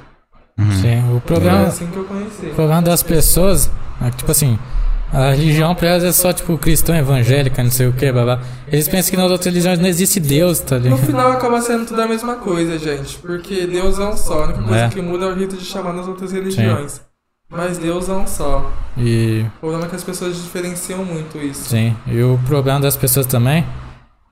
[0.80, 1.00] Sim.
[1.08, 2.46] O Foi problema, assim que eu conheci.
[2.46, 3.70] o problema das pessoas
[4.00, 4.58] é que, tipo assim,
[5.16, 8.40] a religião pra elas é só, tipo, cristão, evangélica, não sei o que, babá.
[8.70, 11.06] Eles pensam que nas outras religiões não existe Deus, tá No ligado?
[11.06, 13.18] final acaba sendo tudo a mesma coisa, gente.
[13.18, 14.42] Porque Deus é um só.
[14.42, 14.88] A única coisa É.
[14.88, 17.00] que muda é o rito de chamar nas outras religiões.
[17.48, 18.70] Mas Deus é um só.
[18.98, 21.68] E, O problema é que as pessoas diferenciam muito isso.
[21.70, 21.96] sim.
[22.06, 23.64] E o problema das pessoas também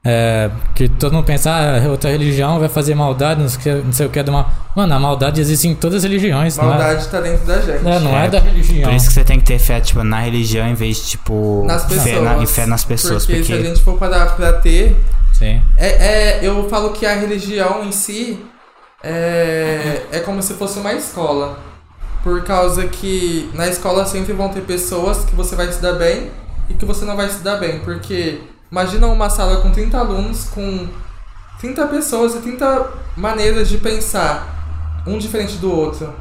[0.05, 3.87] é que todo mundo pensa, ah, outra religião vai fazer maldade, não sei o que,
[3.87, 4.47] não sei o que é de uma.
[4.77, 6.69] Mano, a maldade existe em todas as religiões, não é?
[6.69, 7.87] Maldade tá dentro da gente.
[7.87, 8.91] É, não é, É, da religião.
[8.91, 11.65] Por isso que você tem que ter fé, tipo, na religião em vez de, tipo,
[11.67, 12.05] Nas pessoas.
[12.05, 13.25] fé na, e fé nas pessoas.
[13.25, 14.95] Porque, Porque, se a gente for parar pra ter.
[15.33, 15.63] Sim.
[15.77, 18.39] É, é, eu falo que a religião em si
[19.03, 21.59] é, é como se fosse uma escola.
[22.23, 26.31] Por causa que na escola sempre vão ter pessoas que você vai se dar bem
[26.71, 27.81] e que você não vai se dar bem.
[27.81, 28.41] Porque
[28.75, 30.89] imagina uma sala com 30 alunos, com
[31.61, 36.13] 30 pessoas e 30 maneiras de pensar, um diferente do outro.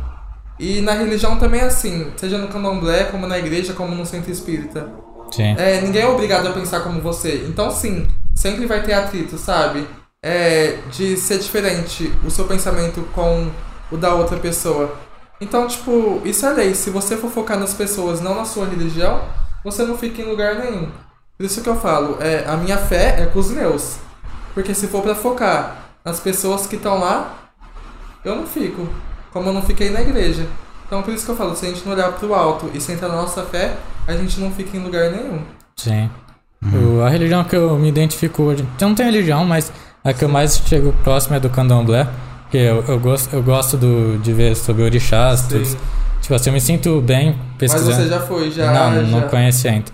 [0.59, 4.31] E na religião também é assim, seja no candomblé, como na igreja, como no centro
[4.31, 4.87] espírita.
[5.31, 5.55] Sim.
[5.57, 7.43] É, ninguém é obrigado a pensar como você.
[7.49, 9.87] Então, sim, sempre vai ter atrito, sabe?
[10.21, 13.49] É, de ser diferente o seu pensamento com
[13.91, 14.95] o da outra pessoa.
[15.41, 16.75] Então, tipo, isso é lei.
[16.75, 19.23] Se você for focar nas pessoas, não na sua religião,
[19.63, 20.91] você não fica em lugar nenhum.
[21.43, 23.97] Por isso que eu falo, é, a minha fé é com os meus.
[24.53, 25.75] Porque se for pra focar
[26.05, 27.33] nas pessoas que estão lá,
[28.23, 28.87] eu não fico.
[29.33, 30.47] Como eu não fiquei na igreja.
[30.87, 33.11] Então por isso que eu falo, se a gente não olhar pro alto e centrar
[33.11, 33.73] na nossa fé,
[34.07, 35.41] a gente não fica em lugar nenhum.
[35.75, 36.09] Sim.
[36.63, 38.65] O- a religião que eu me identifico hoje.
[38.79, 39.69] Eu não tenho religião, mas
[40.01, 42.07] a que eu mais chego próximo é do candomblé.
[42.43, 45.77] Porque eu, eu, gosto, eu gosto do, de ver sobre orixás, tudo.
[46.21, 47.95] Tipo assim, eu me sinto bem Mas pesquisando.
[47.97, 48.71] você já foi, já.
[48.71, 49.01] não, já.
[49.19, 49.91] não conheci ainda.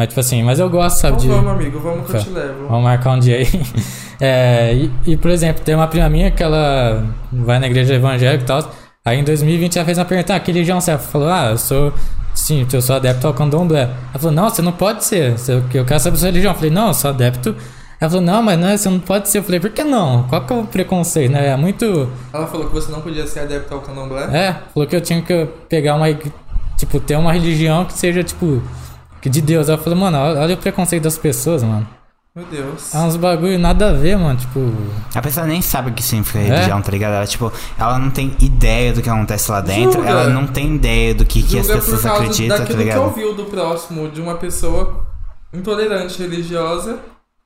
[0.00, 1.44] Mas tipo assim, mas eu gosto, sabe, Então de.
[1.44, 2.68] vamos, amigo, vamos que eu te levo.
[2.68, 3.46] Vamos marcar um dia aí.
[4.22, 8.44] É, e, e, por exemplo, tem uma prima minha que ela vai na igreja evangélica
[8.44, 8.70] e tal.
[9.02, 10.98] Aí em 2020 ela fez uma pergunta: ah, que religião você é?
[10.98, 11.90] Falou: ah, eu sou.
[12.34, 13.84] Sim, eu sou adepto ao candomblé.
[13.84, 15.36] Ela falou: não, você não pode ser.
[15.72, 16.52] Eu quero saber a sua religião.
[16.52, 17.56] Eu falei: não, eu sou adepto.
[17.98, 19.38] Ela falou: não, mas não, é, você não pode ser.
[19.38, 20.24] Eu falei: por que não?
[20.24, 21.48] Qual que é o preconceito, né?
[21.48, 22.10] É muito.
[22.30, 24.24] Ela falou que você não podia ser adepto ao candomblé.
[24.36, 26.06] É, falou que eu tinha que pegar uma.
[26.76, 28.62] Tipo, ter uma religião que seja, tipo.
[29.20, 29.68] Que De Deus.
[29.68, 31.86] Ela falou: mano, olha o preconceito das pessoas, mano.
[32.34, 32.94] Meu Deus.
[32.94, 34.38] É uns bagulho nada a ver, mano.
[34.38, 34.72] Tipo.
[35.14, 36.42] A pessoa nem sabe o que significa É?
[36.42, 37.14] religião, tá ligado?
[37.14, 40.08] Ela, tipo, ela não tem ideia do que acontece lá dentro, Julga.
[40.08, 42.84] ela não tem ideia do que, que as pessoas por causa acreditam, tá daquilo que
[42.84, 43.02] ligado?
[43.02, 45.04] ouviu do próximo, de uma pessoa
[45.52, 47.00] intolerante religiosa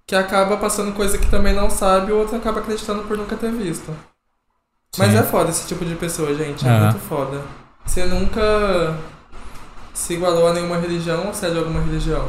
[0.06, 3.50] que acaba passando coisa que também não sabe o outro acaba acreditando por nunca ter
[3.50, 3.90] visto.
[4.98, 5.16] Mas Sim.
[5.18, 6.64] é foda esse tipo de pessoa, gente.
[6.68, 6.80] É É.
[6.80, 7.40] muito foda.
[7.86, 8.94] Você nunca
[9.94, 12.26] se igualou a nenhuma religião ou você é de alguma religião?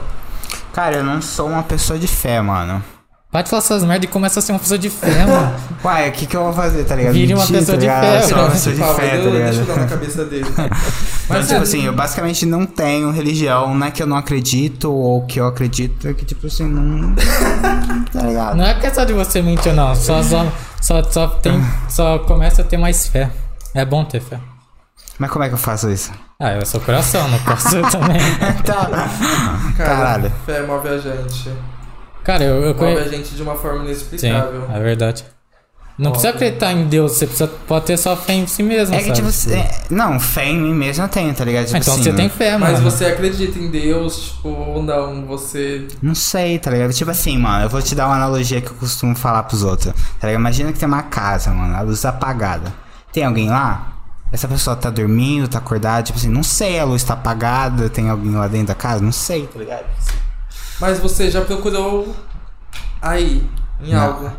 [0.72, 2.84] Cara, eu não sou uma pessoa de fé, mano.
[3.32, 5.54] Para de falar essas merda e começa a ser uma pessoa de fé, mano.
[5.84, 7.12] Uai, o que que eu vou fazer, tá ligado?
[7.14, 8.02] Vire uma Mentir, pessoa tá de ligado?
[8.04, 8.52] fé, Eu sou uma mano.
[8.54, 9.68] pessoa de fé, tá eu- deixa eu ligado?
[9.68, 10.46] dar na cabeça dele.
[10.58, 10.70] Mas,
[11.28, 14.90] Mas tipo é- assim, eu basicamente não tenho religião, não é que eu não acredito,
[14.94, 17.14] ou que eu acredito, é que, tipo assim, não.
[18.14, 18.56] tá ligado?
[18.56, 19.94] Não é questão de você mentir, não.
[19.96, 20.46] Só, só,
[20.80, 21.54] só, só, tem,
[21.90, 23.30] só começa a ter mais fé.
[23.74, 24.40] É bom ter fé.
[25.18, 26.12] Mas como é que eu faço isso?
[26.40, 28.20] Ah, eu sou coração, não posso também.
[28.66, 28.86] tá.
[29.78, 30.32] Cara, Caralho.
[30.46, 31.50] fé move a gente.
[32.24, 33.02] Cara, eu, eu Move conheço.
[33.02, 34.68] a gente de uma forma Sim, inexplicável.
[34.74, 35.24] é verdade.
[35.98, 36.48] Não precisa Óbvio.
[36.48, 39.16] acreditar em Deus, você precisa, pode ter só fé em si mesmo, É que, sabe?
[39.16, 41.64] tipo, cê- não, fé em mim mesmo eu tenho, tá ligado?
[41.68, 42.74] Tipo Ah, então assim, você tem fé, mano.
[42.74, 45.26] Mas você acredita em Deus, tipo, ou não?
[45.28, 45.88] Você.
[46.02, 46.92] Não sei, tá ligado?
[46.92, 49.94] Tipo assim, mano, eu vou te dar uma analogia que eu costumo falar pros outros.
[50.20, 50.42] Tá ligado?
[50.42, 52.74] Imagina que tem uma casa, mano, a luz apagada.
[53.14, 53.94] Tem alguém lá?
[54.36, 58.10] Essa pessoa tá dormindo, tá acordada, tipo assim, não sei, a luz tá apagada, tem
[58.10, 59.02] alguém lá dentro da casa?
[59.02, 59.86] Não sei, tá ligado?
[60.78, 62.14] Mas você já procurou
[63.02, 63.50] aí,
[63.82, 64.04] em Não.
[64.04, 64.32] algo?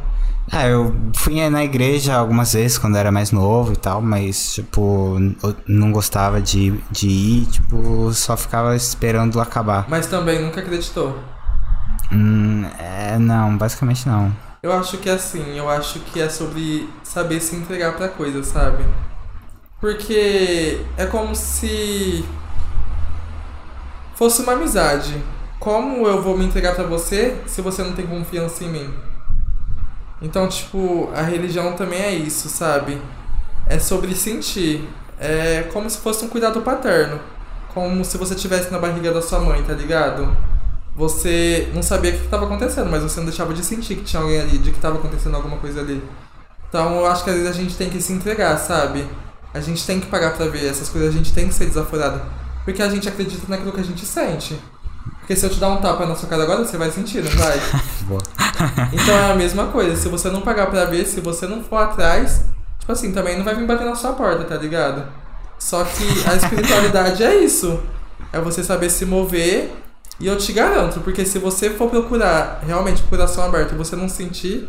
[0.52, 5.16] Ah, eu fui na igreja algumas vezes quando era mais novo e tal, mas, tipo,
[5.42, 9.86] eu não gostava de, de ir, tipo, só ficava esperando acabar.
[9.88, 11.18] Mas também nunca acreditou.
[12.12, 14.30] Hum, é, não, basicamente não.
[14.62, 18.42] Eu acho que é assim, eu acho que é sobre saber se entregar pra coisa,
[18.44, 18.84] sabe?
[19.80, 22.24] Porque é como se
[24.14, 25.22] fosse uma amizade.
[25.58, 28.94] Como eu vou me entregar pra você se você não tem confiança em mim?
[30.20, 33.00] Então, tipo, a religião também é isso, sabe?
[33.66, 34.88] É sobre sentir.
[35.18, 37.20] É como se fosse um cuidado paterno.
[37.74, 40.34] Como se você estivesse na barriga da sua mãe, tá ligado?
[40.94, 44.22] Você não sabia o que estava acontecendo, mas você não deixava de sentir que tinha
[44.22, 46.02] alguém ali, de que estava acontecendo alguma coisa ali.
[46.68, 49.06] Então eu acho que às vezes a gente tem que se entregar, sabe?
[49.56, 52.20] A gente tem que pagar pra ver essas coisas, a gente tem que ser desaforado.
[52.64, 54.60] Porque a gente acredita naquilo que a gente sente.
[55.20, 57.30] Porque se eu te dar um tapa na sua cara agora, você vai sentir, não
[57.30, 57.60] vai?
[58.92, 61.76] Então é a mesma coisa, se você não pagar pra ver, se você não for
[61.76, 62.42] atrás,
[62.78, 65.04] tipo assim, também não vai vir bater na sua porta, tá ligado?
[65.58, 67.80] Só que a espiritualidade é isso.
[68.32, 69.74] É você saber se mover.
[70.18, 73.76] E eu te garanto, porque se você for procurar realmente com o coração aberto e
[73.76, 74.66] você não sentir,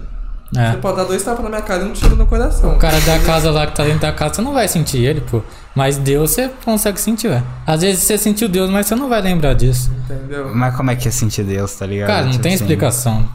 [0.55, 0.71] É.
[0.71, 2.73] você pode dar dois tapas na minha cara e um tiro no coração.
[2.73, 5.21] O cara da casa lá que tá dentro da casa, você não vai sentir ele,
[5.21, 5.41] pô.
[5.75, 7.43] Mas Deus você consegue sentir, velho.
[7.65, 9.91] Às vezes você sentiu Deus, mas você não vai lembrar disso.
[10.05, 10.49] Entendeu?
[10.55, 12.07] Mas como é que é sentir Deus, tá ligado?
[12.07, 13.27] Cara, não Tipo tem assim, explicação.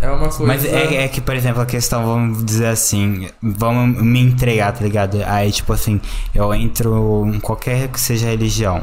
[0.00, 0.44] É uma coisa.
[0.44, 4.82] Mas é, é que, por exemplo, a questão, vamos dizer assim, vamos me entregar, tá
[4.82, 5.22] ligado?
[5.26, 6.00] Aí, tipo assim,
[6.34, 8.82] eu entro em qualquer que seja a religião,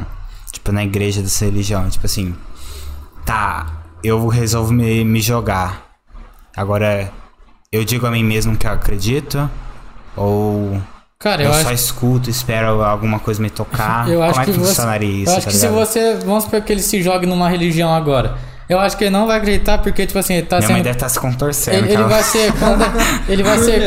[0.51, 2.33] tipo, na igreja dessa religião, tipo assim,
[3.25, 5.83] tá, eu resolvo me, me jogar.
[6.55, 7.11] Agora,
[7.73, 9.49] eu digo a mim mesmo que eu acredito,
[10.15, 10.79] ou
[11.19, 11.73] Cara, eu, eu, só acho.
[11.73, 14.07] escuto, espero alguma coisa me tocar.
[14.11, 15.79] Eu acho Como é que, que você, funcionaria isso, eu acho tá que se ligado?
[15.85, 16.15] você.
[16.25, 18.35] Vamos supor que ele se jogue numa religião agora.
[18.69, 20.83] Eu acho que ele não vai acreditar porque, tipo assim, ele tá Minha mãe sendo.
[20.85, 22.51] deve estar se contorcendo, Ele, ele ela, vai ser.
[22.53, 22.83] conde-
[23.29, 23.81] Ele vai ser.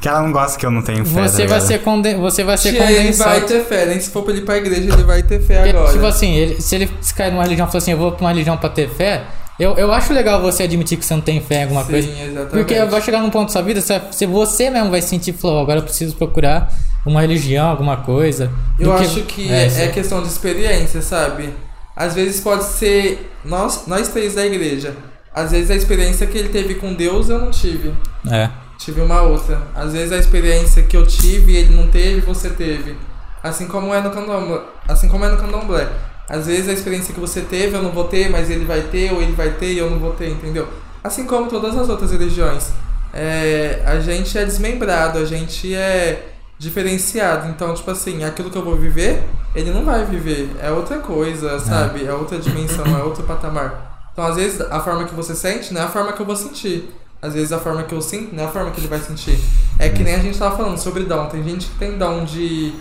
[0.00, 2.16] que ela não gosta que eu não tenho fé, Você tá vai ser conden...
[2.20, 3.46] Você vai ser Tia, ele vai condensado.
[3.46, 5.76] ter fé, nem se for pra ele ir pra igreja, ele vai ter fé Porque,
[5.76, 5.92] agora.
[5.92, 8.20] Tipo assim, ele, se ele se cair numa religião e falar assim, eu vou pra
[8.24, 9.22] uma religião pra ter fé,
[9.58, 12.08] Eu, eu acho legal você admitir que você não tem fé em alguma Sim, coisa.
[12.08, 12.50] exatamente.
[12.50, 15.60] Porque vai chegar num ponto da sua vida, você- se você mesmo vai sentir, falou,
[15.60, 16.72] agora eu preciso procurar
[17.06, 18.50] uma religião, alguma coisa.
[18.78, 19.92] Eu acho que é, é, aí.
[19.92, 21.50] questão de experiência, sabe?
[21.94, 24.96] Às vezes pode ser nós, nós três da igreja.
[25.32, 27.92] Às vezes a experiência que ele teve com Deus eu não tive.
[28.30, 28.50] É.
[28.78, 29.62] Tive uma outra.
[29.74, 32.96] Às vezes a experiência que eu tive ele não teve, você teve.
[33.42, 34.60] Assim como é no candomblé.
[34.88, 35.88] Assim como é no candomblé.
[36.28, 39.12] Às vezes a experiência que você teve eu não vou ter, mas ele vai ter,
[39.12, 40.68] ou ele vai ter e eu não vou ter, entendeu?
[41.02, 42.70] Assim como todas as outras religiões.
[43.12, 47.48] É, a gente é desmembrado, a gente é diferenciado.
[47.48, 49.22] Então, tipo assim, aquilo que eu vou viver,
[49.54, 50.50] ele não vai viver.
[50.60, 52.04] É outra coisa, sabe?
[52.04, 54.08] É outra dimensão, é outro patamar.
[54.12, 56.36] Então, às vezes, a forma que você sente não é a forma que eu vou
[56.36, 56.88] sentir.
[57.20, 59.38] Às vezes, a forma que eu sinto não é a forma que ele vai sentir.
[59.78, 61.26] É que nem a gente tava falando sobre dom.
[61.26, 62.74] Tem gente que tem dom de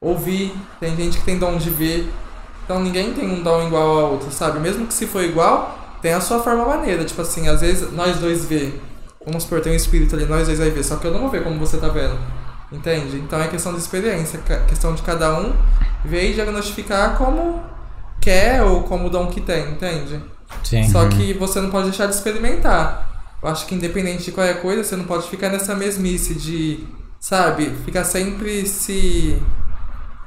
[0.00, 2.08] ouvir, tem gente que tem dom de ver.
[2.68, 4.60] Então, ninguém tem um dom igual ao outro, sabe?
[4.60, 7.02] Mesmo que se for igual, tem a sua forma maneira.
[7.02, 8.74] Tipo assim, às vezes nós dois vê.
[9.24, 10.84] Vamos supor, tem um espírito ali, nós dois vai ver.
[10.84, 12.18] Só que eu não vou ver como você tá vendo.
[12.70, 13.16] Entende?
[13.16, 14.38] Então é questão de experiência,
[14.68, 15.54] questão de cada um
[16.04, 17.62] ver e diagnosticar como
[18.20, 20.20] quer ou como o dom que tem, entende?
[20.62, 20.86] Sim.
[20.90, 23.22] Só que você não pode deixar de experimentar.
[23.42, 26.86] Eu acho que independente de qualquer coisa, você não pode ficar nessa mesmice de,
[27.18, 29.40] sabe, ficar sempre se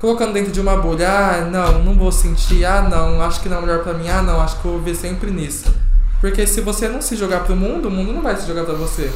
[0.02, 1.08] colocando dentro de uma bolha.
[1.08, 2.66] Ah, não, não vou sentir.
[2.66, 4.10] Ah, não, acho que não é melhor pra mim.
[4.10, 5.74] Ah, não, acho que eu vou ver sempre nisso.
[6.20, 8.74] Porque se você não se jogar pro mundo, o mundo não vai se jogar pra
[8.74, 9.12] você.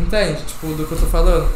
[0.00, 0.42] Entende?
[0.44, 1.48] Tipo, do que eu tô falando.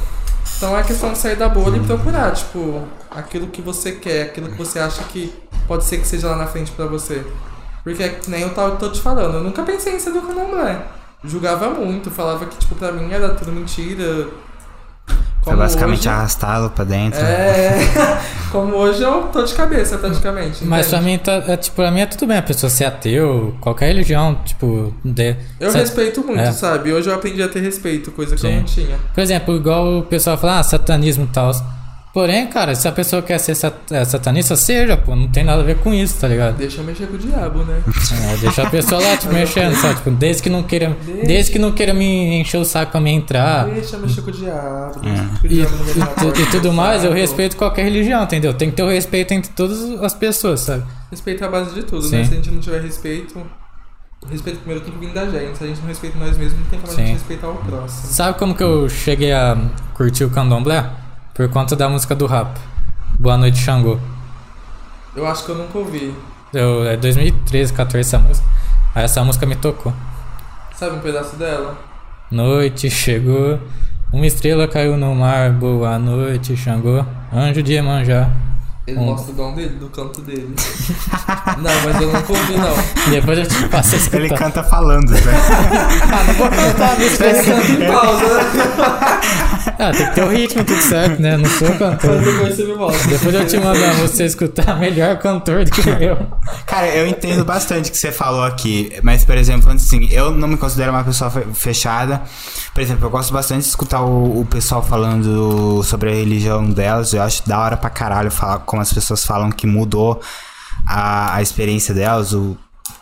[0.56, 4.48] Então é questão de sair da bolha e procurar, tipo, aquilo que você quer, aquilo
[4.48, 5.34] que você acha que
[5.66, 7.26] pode ser que seja lá na frente pra você.
[7.84, 10.82] Porque é que nem eu tô te falando, eu nunca pensei em ser do candomblé.
[11.22, 14.28] Julgava muito, falava que, tipo, pra mim era tudo mentira.
[15.46, 17.20] Foi Como basicamente hoje- arrastá-lo pra dentro.
[17.20, 17.78] É,
[18.50, 20.64] como hoje eu tô de cabeça praticamente.
[20.64, 21.12] Mas pra entende?
[21.12, 24.34] mim, tá, é, tipo, pra mim é tudo bem a pessoa ser ateu, qualquer religião,
[24.44, 26.50] tipo, de, Eu sa- respeito muito, É.
[26.50, 26.92] sabe?
[26.92, 28.98] Hoje eu aprendi a ter respeito, coisa que eu não tinha.
[29.14, 31.52] Por exemplo, igual o pessoal fala, ah, satanismo e tal.
[32.16, 35.60] Porém, cara, se a pessoa quer ser sat- é, satanista, seja, pô, não tem nada
[35.60, 36.56] a ver com isso, tá ligado?
[36.56, 37.82] Deixa eu mexer com o diabo, né?
[38.32, 39.96] É, deixa a pessoa lá, tipo, mexendo, sabe?
[39.96, 41.26] Tipo, desde que não queira, Deixa.
[41.26, 44.30] desde que não queira me encher o saco pra me entrar Deixa eu mexer com
[44.30, 45.00] o diabo.
[45.06, 45.12] É.
[45.12, 47.54] Deixa que o e, diabo não vai na e- e do tudo mais, eu respeito
[47.54, 48.54] qualquer religião, entendeu?
[48.54, 50.84] Tem que ter o respeito entre todas as pessoas, sabe?
[51.10, 52.16] Respeito é a base de tudo, Sim.
[52.16, 52.24] né?
[52.24, 53.38] Se a gente não tiver respeito,
[54.24, 55.58] o respeito primeiro tem que vir da gente.
[55.58, 58.06] Se a gente não respeita nós mesmos, não tem como a gente respeitar o próximo.
[58.10, 59.58] Sabe como que eu cheguei a
[59.92, 60.82] curtir o candomblé?
[61.36, 62.48] Por conta da música do rap.
[63.20, 63.98] Boa Noite Xangô.
[65.14, 66.14] Eu acho que eu nunca ouvi.
[66.50, 68.48] Eu, é 2013, 14 essa música.
[68.94, 69.92] Aí essa música me tocou.
[70.74, 71.76] Sabe um pedaço dela?
[72.30, 73.60] Noite chegou,
[74.10, 75.52] uma estrela caiu no mar.
[75.52, 78.30] Boa noite, Xangô, anjo de Emanjá.
[78.86, 79.04] Ele Hum.
[79.06, 80.54] mostra o dom dele, do canto dele.
[81.58, 83.10] não, mas eu nunca ouvi, não.
[83.10, 84.18] Depois eu te passo a escutar.
[84.18, 85.20] Ele canta falando, né?
[86.12, 87.24] Ah, não vou cantar a música.
[87.26, 89.20] Ele canta em pausa, né?
[89.78, 91.36] Ah, tem que ter o ritmo, tudo certo, né?
[91.36, 92.18] Não sou cantor.
[92.22, 93.08] Depois você me mostra.
[93.10, 96.16] Depois eu te mando você escutar melhor cantor do que eu.
[96.64, 100.48] Cara, eu entendo bastante o que você falou aqui, mas, por exemplo, assim, eu não
[100.48, 102.22] me considero uma pessoa fe- fechada.
[102.72, 107.12] Por exemplo, eu gosto bastante de escutar o, o pessoal falando sobre a religião delas.
[107.12, 110.20] Eu acho da hora pra caralho falar como as pessoas falam que mudou
[110.86, 112.56] a, a experiência delas, o,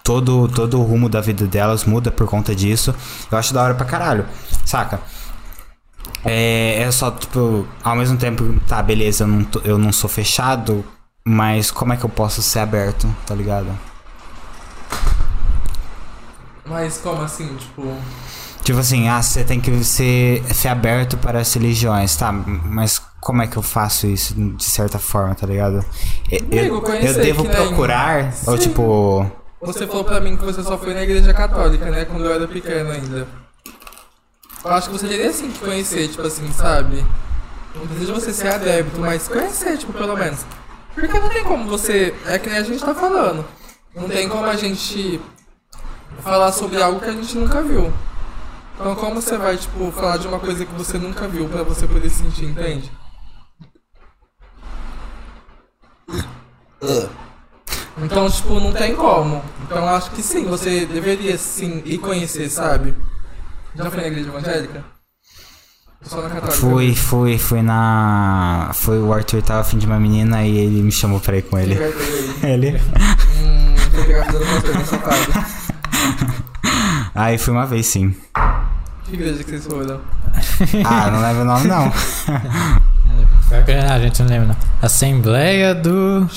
[0.04, 2.94] todo, todo o rumo da vida delas muda por conta disso.
[3.30, 4.24] Eu acho da hora pra caralho,
[4.64, 5.00] saca?
[6.24, 10.08] É, é só, tipo, ao mesmo tempo, tá, beleza, eu não, tô- eu não sou
[10.08, 10.84] fechado,
[11.26, 13.66] mas como é que eu posso ser aberto, tá ligado?
[16.64, 17.96] Mas como assim, tipo...
[18.62, 22.32] Tipo assim, ah, você tem que ser, ser aberto para as religiões, tá?
[22.32, 25.82] Mas como é que eu faço isso de certa forma, tá ligado?
[26.30, 28.68] Eu, Amigo, eu, eu devo nem- procurar, ou Sim.
[28.68, 29.32] tipo.
[29.62, 32.04] Você falou pra mim que você só foi na igreja católica, né?
[32.04, 33.26] Quando eu era pequeno ainda.
[34.62, 37.02] Eu acho que você teria sim que conhecer, tipo assim, sabe?
[37.74, 40.44] Não precisa você ser adébito, mas conhecer, tipo, pelo menos.
[40.94, 42.14] Porque não tem como você.
[42.26, 43.42] É que nem a gente tá falando.
[43.94, 45.18] Não tem como a gente
[46.22, 47.90] falar sobre algo que a gente nunca viu.
[48.74, 51.86] Então como você vai, tipo, falar de uma coisa que você nunca viu pra você
[51.86, 52.92] poder sentir, entende?
[58.02, 59.42] Então, tipo, não tem como.
[59.62, 62.94] Então acho que sim, você deveria sim ir conhecer, sabe?
[63.74, 64.84] Já foi na igreja evangélica?
[66.02, 66.56] Só na católica?
[66.56, 68.70] Fui, fui, fui na.
[68.74, 71.58] Foi o Arthur tava afim de uma menina e ele me chamou pra ir com
[71.58, 71.76] ele.
[72.44, 72.78] Ele.
[73.38, 75.32] Hum, tem que pegar a vida do pastor nessa fase.
[77.14, 78.14] Aí fui uma vez sim.
[79.04, 80.00] Que igreja que vocês foram?
[80.84, 81.92] Ah, não leva o nome não.
[83.48, 84.56] Pior que A gente não lembra, não.
[84.82, 86.28] Assembleia do.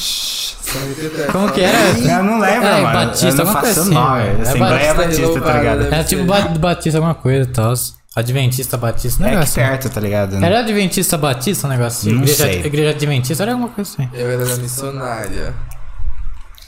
[1.31, 1.77] Como que era?
[1.97, 2.93] Eu não lembro, É, mano.
[3.07, 4.21] Batista, eu não faço assim, nome.
[4.21, 5.81] É Assembleia Batista Batista, tá ligado?
[5.85, 7.73] Era tipo ba- Batista alguma coisa e tal.
[8.15, 9.61] Adventista Batista, um É aqui negócio.
[9.61, 9.69] assim.
[9.71, 10.43] perto, tá ligado?
[10.43, 12.11] Era Adventista Batista um negócio assim?
[12.11, 12.65] Não igreja, sei.
[12.65, 14.09] igreja Adventista era alguma coisa assim.
[14.13, 15.53] Eu era da missionária.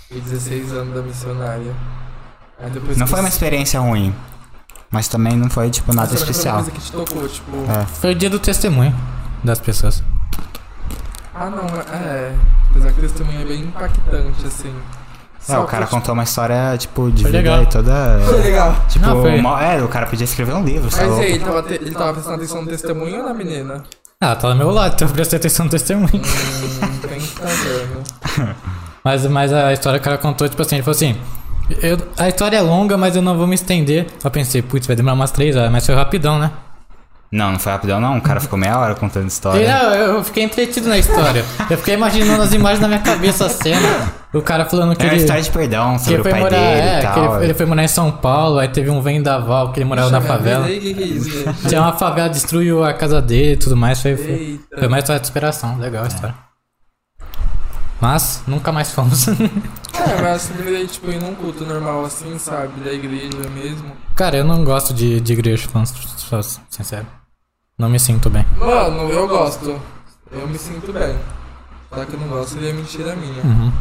[0.10, 1.74] Fui 16 anos da missionária.
[2.62, 4.14] Aí depois Não que foi uma experiência ruim.
[4.91, 6.55] Mas também não foi, tipo, nada especial.
[6.55, 7.57] coisa que te tocou, tipo.
[7.72, 7.86] É.
[7.86, 8.95] Foi o dia do testemunho
[9.43, 10.03] das pessoas.
[11.33, 12.33] Ah, não, é.
[12.69, 14.69] Apesar que o testemunho é bem impactante, assim.
[15.47, 17.63] É, Só o cara que, contou uma história, tipo, de Foi vida legal.
[17.63, 18.19] e toda.
[18.25, 18.75] Foi legal.
[18.89, 21.09] Tipo, Não, foi- é, o cara podia escrever um livro, Mas sabe?
[21.11, 23.83] e aí, ele tava, te- ele tava prestando atenção no testemunho ou na menina?
[24.21, 26.09] Ah, tá do meu lado, então eu prestei atenção no testemunho.
[26.13, 28.55] Hum, quem que tá?
[29.03, 31.15] Mas, mas a história que o cara contou, tipo assim, ele falou assim.
[31.81, 34.07] eu- a história é longa, mas eu não vou me estender.
[34.21, 36.51] Eu pensei, putz, vai demorar umas três horas, mas foi rapidão, né?
[37.32, 38.17] Não, não foi rapidão, não.
[38.17, 39.67] O cara ficou meia hora contando história.
[39.71, 41.45] não, eu fiquei entretido na história.
[41.69, 44.11] Eu fiquei imaginando as imagens na minha cabeça, a cena.
[44.34, 46.39] O cara falando que É uma ele, história de perdão sobre ele o foi pai
[46.41, 46.57] morar.
[46.57, 47.36] dele É, e que tal.
[47.36, 50.21] ele, ele foi morar em São Paulo, aí teve um vendaval que ele morava na
[50.21, 50.65] favela.
[50.65, 51.53] aí, que que é isso?
[51.67, 54.01] Tinha uma favela, destruiu a casa dele e tudo mais.
[54.01, 55.77] Foi, foi, foi uma história de superação.
[55.77, 56.36] Legal a história.
[58.01, 59.27] Mas nunca mais fomos.
[59.99, 62.69] É, mas você deveria, tipo, ir num culto normal assim, sabe?
[62.86, 63.91] Da igreja mesmo.
[64.15, 67.05] Cara, eu não gosto de, de igreja, falando só sincero.
[67.80, 68.45] Não me sinto bem.
[68.57, 69.80] Mano, eu gosto.
[70.30, 71.15] Eu me sinto bem.
[71.89, 73.41] Só que eu não gosto seria mentira minha.
[73.41, 73.71] Uhum.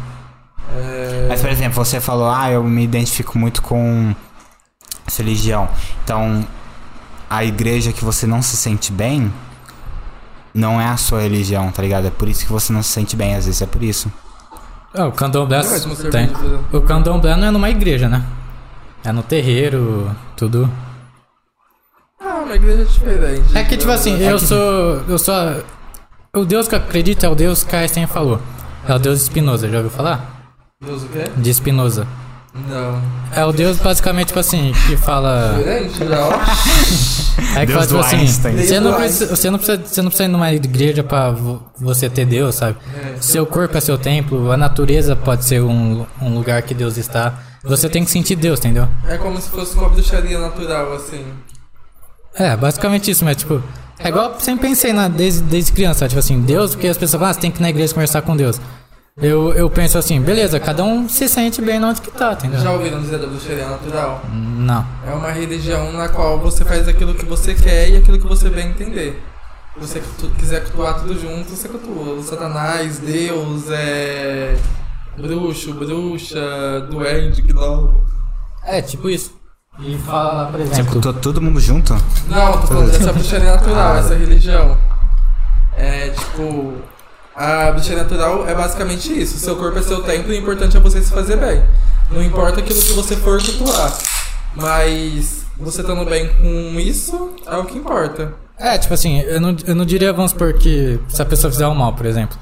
[0.76, 1.26] É...
[1.28, 4.14] Mas, por exemplo, você falou, ah, eu me identifico muito com
[5.04, 5.68] essa religião.
[6.04, 6.46] Então,
[7.28, 9.32] a igreja que você não se sente bem
[10.54, 12.06] não é a sua religião, tá ligado?
[12.06, 14.10] É por isso que você não se sente bem, às vezes é por isso.
[14.94, 16.24] Ah, o candomblé uma tem.
[16.24, 16.64] exemplo.
[16.72, 18.24] O candomblé não é numa igreja, né?
[19.04, 20.70] É no terreiro, tudo.
[22.44, 23.56] Uma igreja diferente.
[23.56, 25.02] É que tipo assim, É eu que- sou.
[25.08, 25.34] Eu sou.
[25.34, 25.56] a-
[26.36, 28.40] O Deus que eu acredito é o Deus que a Einstein falou.
[28.86, 30.52] É o Deus Spinoza, já ouviu falar?
[30.84, 31.24] Deus o quê?
[31.36, 32.06] De Spinoza.
[32.68, 33.00] Não.
[33.34, 35.54] É o Deus basicamente, tipo assim, que fala.
[35.58, 36.32] Diferente já, ó.
[37.56, 40.08] É que Deus fala, tipo do assim, você não, precisa, você, não precisa, você não
[40.10, 42.76] precisa ir numa igreja pra vo- você ter Deus, sabe?
[42.96, 43.16] É.
[43.20, 47.34] Seu corpo é seu templo, a natureza pode ser um, um lugar que Deus está.
[47.64, 48.88] Você tem que sentir Deus, entendeu?
[49.06, 51.24] É como se fosse uma bruxaria natural, assim.
[52.34, 53.62] É, basicamente isso, mas tipo.
[53.98, 57.18] É igual eu sempre pensei na, desde, desde criança, tipo assim, Deus, porque as pessoas
[57.18, 58.60] falam, ah, você tem que ir na igreja conversar com Deus.
[59.20, 62.60] Eu, eu penso assim, beleza, cada um se sente bem onde que tá, entendeu?
[62.60, 64.22] Já ouviram dizer da bruxaria natural?
[64.32, 64.86] Não.
[65.04, 68.48] É uma religião na qual você faz aquilo que você quer e aquilo que você
[68.48, 69.20] bem entender.
[69.74, 70.02] Se você
[70.38, 72.22] quiser cultuar tudo junto, você cultua.
[72.22, 74.56] Satanás, Deus, é.
[75.16, 78.04] Bruxo, bruxa, duende, gnomo.
[78.62, 79.37] É, tipo isso.
[79.80, 81.00] E fala, por Tipo, exemplo.
[81.00, 81.94] to- todo mundo junto?
[82.28, 84.76] Não, tô falando dessa bruxaria natural, essa religião.
[85.76, 86.74] É tipo.
[87.36, 89.38] A bruxaria natural é basicamente isso.
[89.38, 91.62] Seu corpo é seu templo e o importante é você se fazer bem.
[92.10, 93.96] Não importa aquilo que você for cultuar.
[94.56, 98.32] Mas você estando bem com isso é o que importa.
[98.58, 101.66] É, tipo assim, eu não, eu não diria, vamos supor, que se a pessoa fizer
[101.68, 102.36] o mal, por exemplo,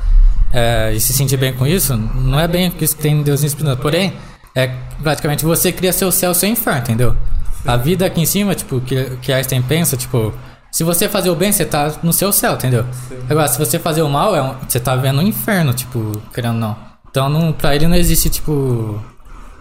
[0.51, 3.43] é, e se sentir bem com isso, não é bem isso que tem em Deus
[3.45, 3.77] inspirando.
[3.77, 4.15] Porém,
[4.57, 4.69] é
[5.03, 7.17] praticamente você cria seu céu, seu inferno, entendeu?
[7.65, 10.33] A vida aqui em cima, tipo, que, que Einstein pensa, tipo,
[10.73, 12.85] se você fazer o bem, você tá no seu céu, entendeu?
[13.09, 13.19] Sim.
[13.29, 16.57] Agora, se você fazer o mal, é um- você tá vendo um inferno, tipo, querendo
[16.59, 16.77] não.
[17.11, 19.01] Então, não, pra ele não existe, tipo,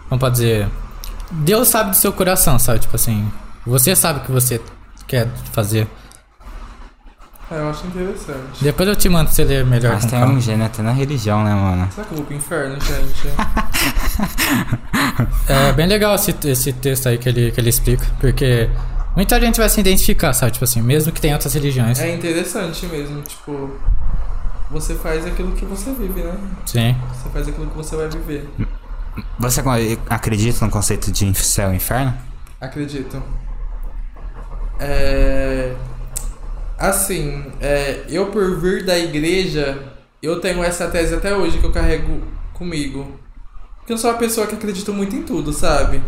[0.08, 0.68] como pode dizer,
[1.30, 2.78] Deus sabe do seu coração, sabe?
[2.80, 3.30] Tipo assim,
[3.66, 4.60] você sabe o que você
[5.06, 5.86] quer fazer.
[7.50, 8.62] É, eu acho interessante.
[8.62, 11.54] Depois eu te mando você ler melhor Mas tem um gênio até na religião, né,
[11.54, 11.88] mano?
[11.92, 13.28] Será que eu vou pro inferno, gente?
[15.48, 18.68] É bem legal esse, esse texto aí que ele, que ele explica, porque
[19.14, 20.52] muita gente vai se identificar, sabe?
[20.52, 21.98] Tipo assim, mesmo que tenha outras religiões.
[22.00, 23.70] é interessante mesmo, tipo.
[24.70, 26.36] Você faz aquilo que você vive, né?
[26.66, 26.96] Sim.
[27.14, 28.48] Você faz aquilo que você vai viver.
[29.38, 29.62] Você
[30.10, 32.12] acredita no conceito de céu e inferno?
[32.60, 33.22] Acredito.
[34.80, 35.72] É.
[36.78, 39.82] Assim, é, eu por vir da igreja,
[40.22, 42.20] eu tenho essa tese até hoje que eu carrego
[42.52, 43.18] comigo.
[43.78, 46.02] Porque eu sou uma pessoa que acredita muito em tudo, sabe?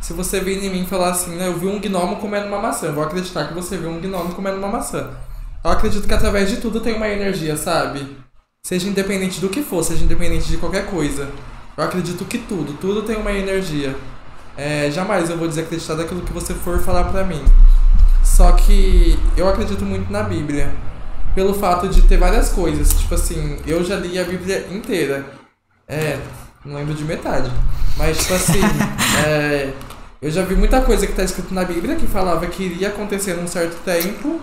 [0.00, 2.58] Se você vir em mim e falar assim, né, eu vi um gnomo comendo uma
[2.58, 5.10] maçã, eu vou acreditar que você viu um gnomo comendo uma maçã.
[5.64, 8.16] Eu acredito que através de tudo tem uma energia, sabe?
[8.64, 11.28] Seja independente do que for, seja independente de qualquer coisa.
[11.76, 13.96] Eu acredito que tudo, tudo tem uma energia.
[14.56, 17.42] É, jamais eu vou desacreditar daquilo que você for falar pra mim.
[18.36, 20.72] Só que eu acredito muito na Bíblia.
[21.34, 22.92] Pelo fato de ter várias coisas.
[22.94, 25.26] Tipo assim, eu já li a Bíblia inteira.
[25.86, 26.18] É,
[26.64, 27.50] não lembro de metade.
[27.96, 28.60] Mas, tipo assim,
[29.26, 29.72] é,
[30.20, 33.34] eu já vi muita coisa que tá escrito na Bíblia que falava que iria acontecer
[33.34, 34.40] num certo tempo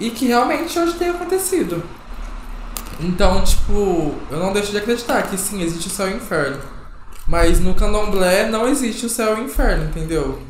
[0.00, 1.82] e que realmente hoje tem acontecido.
[2.98, 6.58] Então, tipo, eu não deixo de acreditar que sim, existe o céu e o inferno.
[7.26, 10.40] Mas no candomblé não existe o céu e o inferno, entendeu?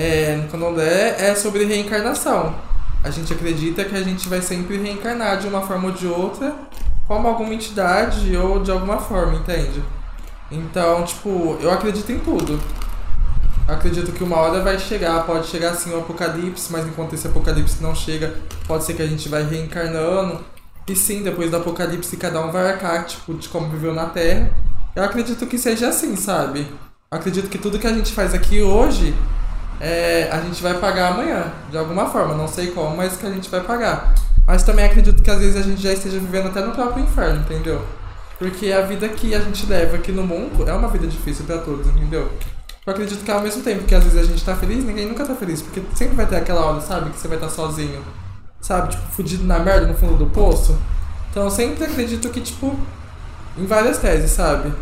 [0.00, 2.54] É, no candomblé é sobre reencarnação.
[3.02, 6.54] A gente acredita que a gente vai sempre reencarnar de uma forma ou de outra,
[7.08, 9.82] como alguma entidade ou de alguma forma, entende?
[10.52, 12.60] Então, tipo, eu acredito em tudo.
[13.66, 17.26] Eu acredito que uma hora vai chegar, pode chegar assim o apocalipse, mas enquanto esse
[17.26, 18.36] apocalipse não chega,
[18.68, 20.38] pode ser que a gente vai reencarnando.
[20.86, 24.48] E sim, depois do apocalipse cada um vai arcar, tipo, de como viveu na Terra.
[24.94, 26.68] Eu acredito que seja assim, sabe?
[27.10, 29.12] Eu acredito que tudo que a gente faz aqui hoje,
[29.80, 32.34] é, a gente vai pagar amanhã, de alguma forma.
[32.34, 34.14] Não sei como, mas que a gente vai pagar.
[34.46, 37.40] Mas também acredito que às vezes a gente já esteja vivendo até no próprio inferno,
[37.40, 37.84] entendeu?
[38.38, 41.58] Porque a vida que a gente leva aqui no mundo é uma vida difícil para
[41.58, 42.30] todos, entendeu?
[42.86, 45.24] Eu acredito que ao mesmo tempo que às vezes a gente tá feliz, ninguém nunca
[45.24, 45.60] tá feliz.
[45.60, 47.10] Porque sempre vai ter aquela hora, sabe?
[47.10, 48.02] Que você vai estar sozinho.
[48.60, 48.90] Sabe?
[48.90, 50.76] Tipo, fudido na merda no fundo do poço.
[51.30, 52.74] Então eu sempre acredito que, tipo,
[53.56, 54.72] em várias teses, sabe?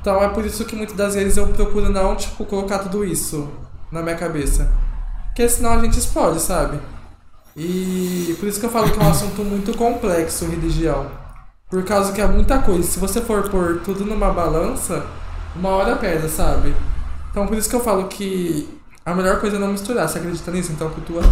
[0.00, 3.48] Então é por isso que muitas das vezes eu procuro não, tipo, colocar tudo isso
[3.90, 4.70] na minha cabeça.
[5.26, 6.80] Porque senão a gente explode, sabe?
[7.56, 11.06] E por isso que eu falo que é um assunto muito complexo, religião.
[11.68, 12.82] Por causa que é muita coisa.
[12.82, 15.04] Se você for pôr tudo numa balança,
[15.54, 16.74] uma hora pesa, sabe?
[17.30, 18.68] Então por isso que eu falo que
[19.04, 20.08] a melhor coisa é não misturar.
[20.08, 20.72] Você acredita nisso?
[20.72, 21.22] Então cultua,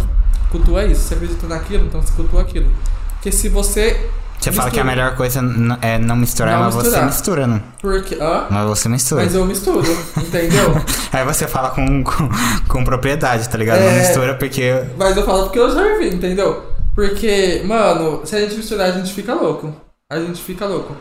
[0.51, 1.01] cultua isso.
[1.01, 1.85] Você acredita naquilo?
[1.85, 2.71] Então você cultua aquilo.
[3.13, 4.09] Porque se você.
[4.39, 5.39] Você fala que a melhor coisa
[5.81, 7.05] é não misturar, Não mas você misturar.
[7.05, 7.61] mistura, né?
[7.81, 8.15] Porque.
[8.15, 8.45] Hã?
[8.49, 9.23] Mas você mistura.
[9.23, 10.75] Mas eu misturo, entendeu?
[11.11, 12.29] Aí você fala com, com,
[12.69, 13.79] com propriedade, tá ligado?
[13.79, 13.99] Não É.
[13.99, 14.71] mistura porque.
[14.97, 16.63] Mas eu falo porque eu já vivi, entendeu?
[16.95, 19.73] Porque, mano, se a gente misturar, a gente fica louco.
[20.09, 20.95] A gente fica louco.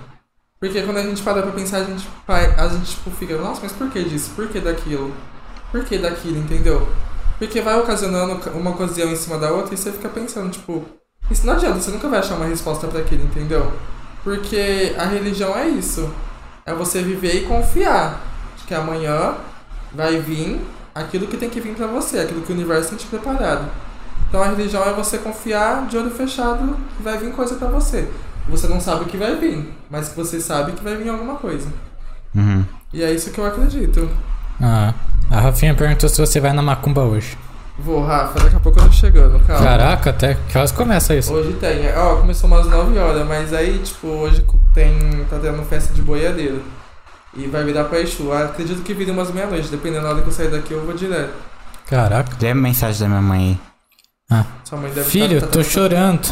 [0.59, 3.73] Porque quando a gente para pra pensar, a gente, a gente tipo, fica, nossa, mas
[3.73, 4.31] por que disso?
[4.35, 5.13] Por que daquilo?
[5.71, 6.89] Por que daquilo, entendeu?
[7.39, 10.85] Porque vai ocasionando uma ocasião em cima da outra e você fica pensando, tipo,
[11.31, 13.73] isso não adianta, você nunca vai achar uma resposta pra aquilo, entendeu?
[14.23, 16.13] Porque a religião é isso.
[16.65, 18.21] É você viver e confiar
[18.57, 19.35] de que amanhã
[19.93, 20.61] vai vir
[20.95, 23.67] aquilo que tem que vir pra você, aquilo que o universo tem te preparado.
[24.29, 28.09] Então a religião é você confiar de olho fechado que vai vir coisa pra você.
[28.49, 31.69] Você não sabe o que vai vir, mas você sabe que vai vir alguma coisa.
[32.35, 32.65] Uhum.
[32.93, 34.09] E é isso que eu acredito.
[34.61, 34.95] Ah,
[35.31, 37.37] a Rafinha perguntou se você vai na macumba hoje.
[37.79, 39.65] Vou, Rafa, daqui a pouco eu tô chegando, calma.
[39.65, 41.33] Caraca, até horas começa isso?
[41.33, 44.99] Hoje tem, ó, começou umas 9 horas, mas aí, tipo, hoje tem,
[45.29, 46.63] tá tendo festa de boiadeiro.
[47.37, 48.33] E vai virar pra Exu.
[48.33, 50.95] Ah, Acredito que vira umas meia-noite, dependendo da hora que eu sair daqui, eu vou
[50.95, 51.35] direto.
[51.87, 52.35] Caraca.
[52.41, 53.61] Lê a mensagem da minha mãe
[54.31, 54.45] aí.
[54.65, 56.27] Sua mãe deve Filho, tá, tá, tô tá- chorando.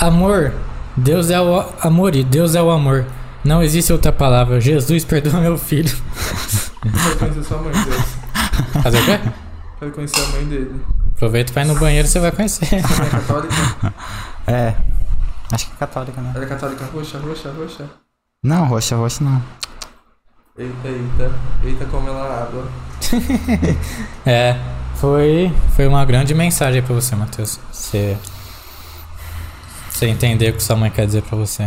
[0.00, 0.52] Amor,
[0.96, 3.04] Deus é o amor e Deus é o amor.
[3.44, 4.60] Não existe outra palavra.
[4.60, 5.94] Jesus perdoa meu filho.
[6.80, 8.82] Quero conhecer sua mãe, Deus.
[8.82, 9.20] Fazer o quê?
[9.78, 10.80] Quero conhecer a mãe dele.
[11.14, 12.66] Aproveita pra ir no banheiro você vai conhecer.
[12.74, 13.54] Ela é católica?
[14.48, 14.74] É.
[15.52, 16.30] Acho que é católica, né?
[16.34, 17.84] Ela é católica roxa, roxa, roxa?
[18.44, 19.42] Não, roxa, roxa não.
[20.56, 21.32] Eita, eita.
[21.64, 22.68] Eita como ela habla.
[24.24, 24.56] É,
[24.96, 27.58] foi, foi uma grande mensagem pra você, Matheus.
[27.72, 28.16] Você,
[29.90, 31.64] você entender o que sua mãe quer dizer pra você.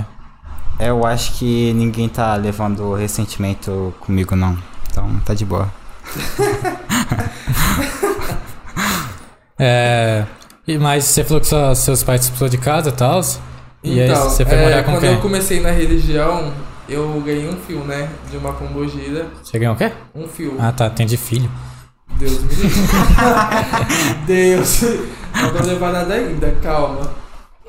[0.78, 4.58] É, Eu acho que ninguém tá levando ressentimento comigo, não.
[4.90, 5.70] Então tá de boa.
[9.62, 10.26] É,
[10.80, 13.20] mas você falou que sua- seus pais expulsou de casa e tal.
[13.84, 15.14] E aí Então, você foi é, morar com quando quem?
[15.14, 16.54] eu comecei na religião,
[16.88, 18.10] eu ganhei um fio, né?
[18.32, 19.28] De uma pombogira.
[19.44, 19.92] Você ganhou o quê?
[20.16, 20.56] Um fio.
[20.60, 21.50] Ah tá, tem de filho.
[22.18, 22.80] Deus me livre.
[24.26, 24.82] Deus.
[24.82, 27.12] Não vou levar nada ainda, calma.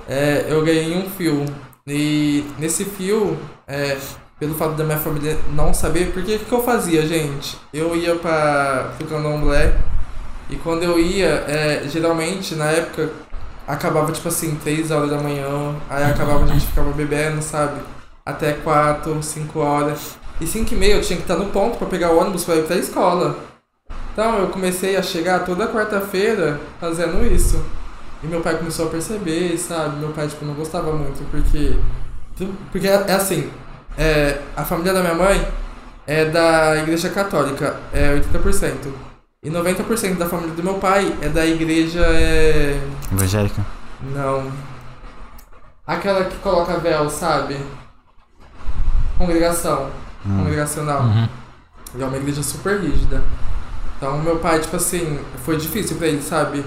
[0.08, 1.44] É, eu ganhei um fio.
[1.86, 3.36] E nesse fio,
[3.66, 3.96] é,
[4.40, 7.58] pelo fato da minha família não saber, porque o que, que eu fazia, gente?
[7.74, 9.76] Eu ia para o candomblé
[10.48, 13.10] e quando eu ia, é, geralmente na época
[13.68, 17.80] acabava tipo assim, 3 horas da manhã, aí acabava a gente ficava bebendo, sabe?
[18.24, 20.18] Até 4, 5 horas.
[20.40, 22.56] E 5 e meia eu tinha que estar no ponto para pegar o ônibus para
[22.56, 23.38] ir pra escola.
[24.12, 27.62] Então eu comecei a chegar toda quarta-feira fazendo isso.
[28.24, 29.98] E meu pai começou a perceber, sabe?
[29.98, 31.76] Meu pai tipo, não gostava muito, porque.
[32.72, 33.50] Porque é é assim,
[34.00, 35.46] é, a família da minha mãe
[36.06, 38.90] é da igreja católica, é 80%.
[39.42, 42.00] E 90% da família do meu pai é da igreja.
[42.00, 42.80] É...
[43.12, 43.64] Evangélica.
[44.00, 44.50] Não.
[45.86, 47.58] Aquela que coloca véu, sabe?
[49.18, 49.90] Congregação.
[50.24, 51.02] Congregacional.
[51.02, 51.28] Uhum.
[51.96, 53.22] E é uma igreja super rígida.
[53.98, 56.64] Então, meu pai, tipo assim, foi difícil pra ele, sabe?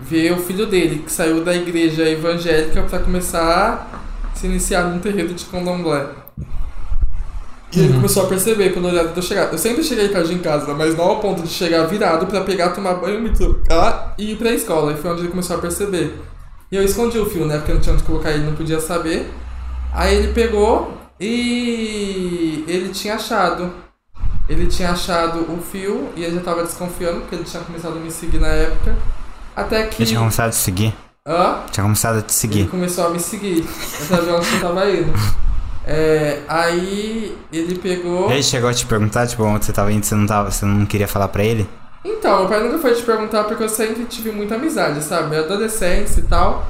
[0.00, 3.90] Ver o filho dele, que saiu da igreja evangélica pra começar
[4.32, 6.27] a se iniciar num terreiro de candomblé.
[7.72, 9.52] E ele começou a perceber pelo olhar de eu chegar.
[9.52, 12.70] Eu sempre cheguei tarde em casa, mas não ao ponto de chegar virado pra pegar,
[12.70, 14.92] tomar banho, me trocar e ir pra escola.
[14.92, 16.18] E foi onde ele começou a perceber.
[16.72, 17.56] E eu escondi o fio, né?
[17.58, 19.30] Porque eu não tinha onde colocar ele, não podia saber.
[19.92, 23.70] Aí ele pegou e ele tinha achado.
[24.48, 28.00] Ele tinha achado o fio e ele já tava desconfiando, porque ele tinha começado a
[28.00, 28.96] me seguir na época.
[29.54, 30.02] Até que.
[30.02, 30.94] Ele tinha começado a te seguir?
[31.26, 31.58] Hã?
[31.70, 32.68] Tinha começado a te Ele seguir.
[32.68, 33.58] começou a me seguir.
[34.00, 35.12] Eu sabia onde eu tava indo.
[35.90, 38.30] É, aí ele pegou.
[38.30, 40.84] Ele chegou a te perguntar, tipo, onde você tava indo, você não, tava, você não
[40.84, 41.66] queria falar pra ele?
[42.04, 45.30] Então, meu pai nunca foi te perguntar porque eu sempre tive muita amizade, sabe?
[45.30, 46.66] Minha adolescência e tal.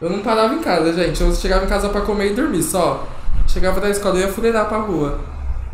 [0.00, 1.20] Eu não parava em casa, gente.
[1.20, 3.08] Eu chegava em casa pra comer e dormir só.
[3.48, 5.18] Chegava da escola e ia fuleirar pra rua.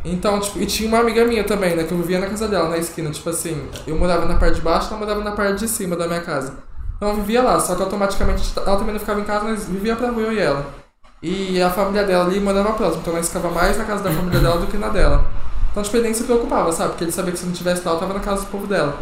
[0.03, 1.84] Então, tipo, e tinha uma amiga minha também, né?
[1.84, 3.11] Que eu vivia na casa dela, na esquina.
[3.11, 6.07] Tipo assim, eu morava na parte de baixo, ela morava na parte de cima da
[6.07, 6.55] minha casa.
[6.97, 9.94] Então eu vivia lá, só que automaticamente ela também não ficava em casa, mas vivia
[9.94, 10.86] pra rua eu e ela.
[11.22, 14.40] E a família dela ali morava próximo, então nós ficava mais na casa da família
[14.40, 15.24] dela do que na dela.
[15.70, 16.90] Então, tipo, ele nem se preocupava, sabe?
[16.90, 18.98] Porque ele sabia que se não tivesse lá, eu tava na casa do povo dela.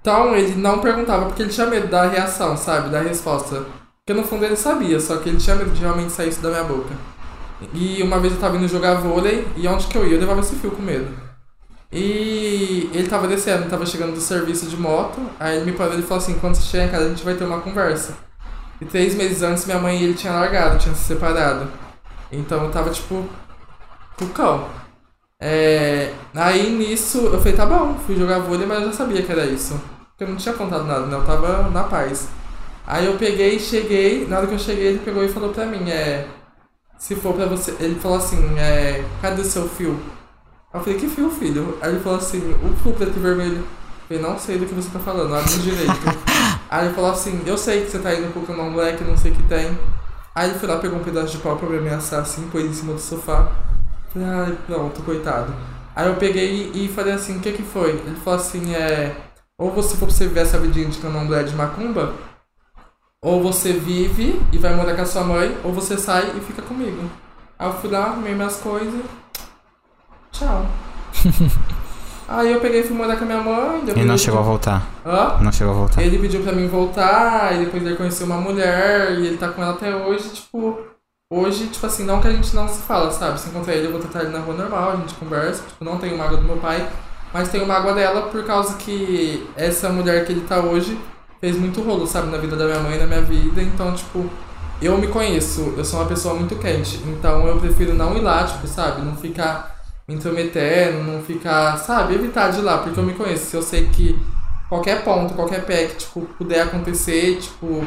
[0.00, 2.90] Então, ele não perguntava porque ele tinha medo da reação, sabe?
[2.90, 3.64] Da resposta.
[4.04, 6.50] Porque no fundo ele sabia, só que ele tinha medo de realmente sair isso da
[6.50, 6.94] minha boca.
[7.72, 10.14] E uma vez eu tava indo jogar vôlei, e onde que eu ia?
[10.14, 11.08] Eu levava esse fio com medo.
[11.90, 16.02] E ele tava descendo, tava chegando do serviço de moto, aí ele me parou e
[16.02, 18.14] falou assim, quando você chegar em casa a gente vai ter uma conversa.
[18.80, 21.68] E três meses antes minha mãe e ele tinham largado, tinham se separado.
[22.30, 23.24] Então eu tava tipo,
[24.16, 24.68] cucão.
[25.40, 29.30] É, aí nisso eu falei, tá bom, fui jogar vôlei, mas eu já sabia que
[29.30, 29.80] era isso.
[30.10, 31.16] Porque eu não tinha contado nada, né?
[31.16, 32.28] Eu tava na paz.
[32.86, 35.90] Aí eu peguei, cheguei, na hora que eu cheguei ele pegou e falou pra mim,
[35.90, 36.26] é.
[36.98, 37.74] Se for pra você.
[37.80, 39.04] Ele falou assim, é.
[39.20, 39.98] Cadê o seu fio?
[40.72, 41.78] Eu falei, que fio, filho?
[41.80, 43.58] Aí ele falou assim, o fio preto e vermelho.
[43.58, 45.92] Eu falei, não sei do que você tá falando, abre direito.
[46.74, 49.30] Aí ele falou assim, eu sei que você tá indo pro canal moleque, não sei
[49.30, 49.78] o que tem.
[50.34, 52.72] Aí ele foi lá, pegou um pedaço de pau pra me ameaçar assim, pôs em
[52.72, 53.48] cima do sofá.
[54.12, 55.54] Falei, ai, pronto, coitado.
[55.94, 57.90] Aí eu peguei e falei assim, o que que foi?
[57.90, 59.14] Ele falou assim, é...
[59.56, 62.12] Ou você for pra você viver essa vidinha de candomblé de macumba,
[63.22, 66.60] ou você vive e vai morar com a sua mãe, ou você sai e fica
[66.60, 67.08] comigo.
[67.56, 69.00] Aí eu fui lá, arrumei minhas coisas.
[70.32, 70.66] Tchau.
[72.26, 73.82] Aí eu peguei e fui morar com a minha mãe.
[73.86, 74.82] Ele não chegou a voltar.
[75.04, 75.38] Hã?
[75.40, 76.02] Não chegou a voltar.
[76.02, 79.62] Ele pediu pra mim voltar, e depois ele conheceu uma mulher, e ele tá com
[79.62, 80.78] ela até hoje, tipo.
[81.32, 83.40] Hoje, tipo assim, não que a gente não se fala, sabe?
[83.40, 85.98] Se encontrar ele, eu vou tratar ele na rua normal, a gente conversa, tipo, não
[85.98, 86.86] tenho mágoa do meu pai,
[87.32, 90.96] mas tenho mágoa dela por causa que essa mulher que ele tá hoje
[91.40, 94.30] fez muito rolo, sabe, na vida da minha mãe, na minha vida, então, tipo,
[94.80, 98.44] eu me conheço, eu sou uma pessoa muito quente, então eu prefiro não ir lá,
[98.44, 99.73] tipo, sabe, não ficar
[100.06, 103.62] me intrometendo, não ficar, sabe, evitar de ir lá, porque eu me conheço, se eu
[103.62, 104.18] sei que
[104.68, 107.84] qualquer ponto, qualquer pé que, tipo, puder acontecer, tipo,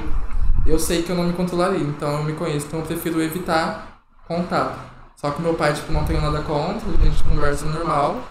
[0.65, 4.01] eu sei que eu não me controlaria, então eu me conheço, então eu prefiro evitar
[4.27, 4.79] contato.
[5.15, 8.23] Só que meu pai, tipo, não tenho nada contra, a gente conversa normal,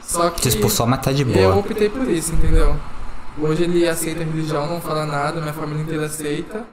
[0.00, 0.40] só que...
[0.42, 1.56] Te expulsou, mas tá de Eu boa.
[1.56, 2.76] optei por isso, entendeu?
[3.36, 6.64] Hoje ele aceita a religião, não fala nada, minha família inteira aceita.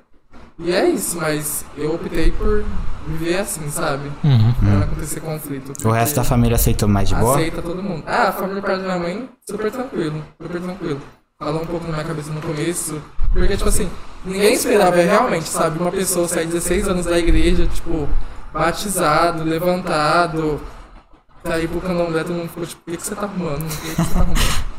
[0.64, 2.64] E é isso, mas eu optei por
[3.08, 4.12] viver assim, sabe?
[4.24, 4.54] Uhum.
[4.54, 5.74] Pra não acontecer conflito.
[5.84, 7.36] O resto da família aceitou mais de boa?
[7.36, 8.04] Aceita todo mundo.
[8.06, 11.02] Ah, a família parte da minha mãe, super tranquilo, super tranquilo.
[11.40, 13.02] Falou um pouco na minha cabeça no começo.
[13.34, 13.90] Porque, tipo assim,
[14.24, 15.80] ninguém esperava realmente, sabe?
[15.80, 18.08] Uma pessoa sair 16 anos da igreja, tipo,
[18.54, 20.62] batizado, levantado,
[21.42, 23.64] pra ir pro candomblé, todo mundo ficou tipo, o que, que você tá arrumando?
[23.64, 24.72] O que, que você tá arrumando?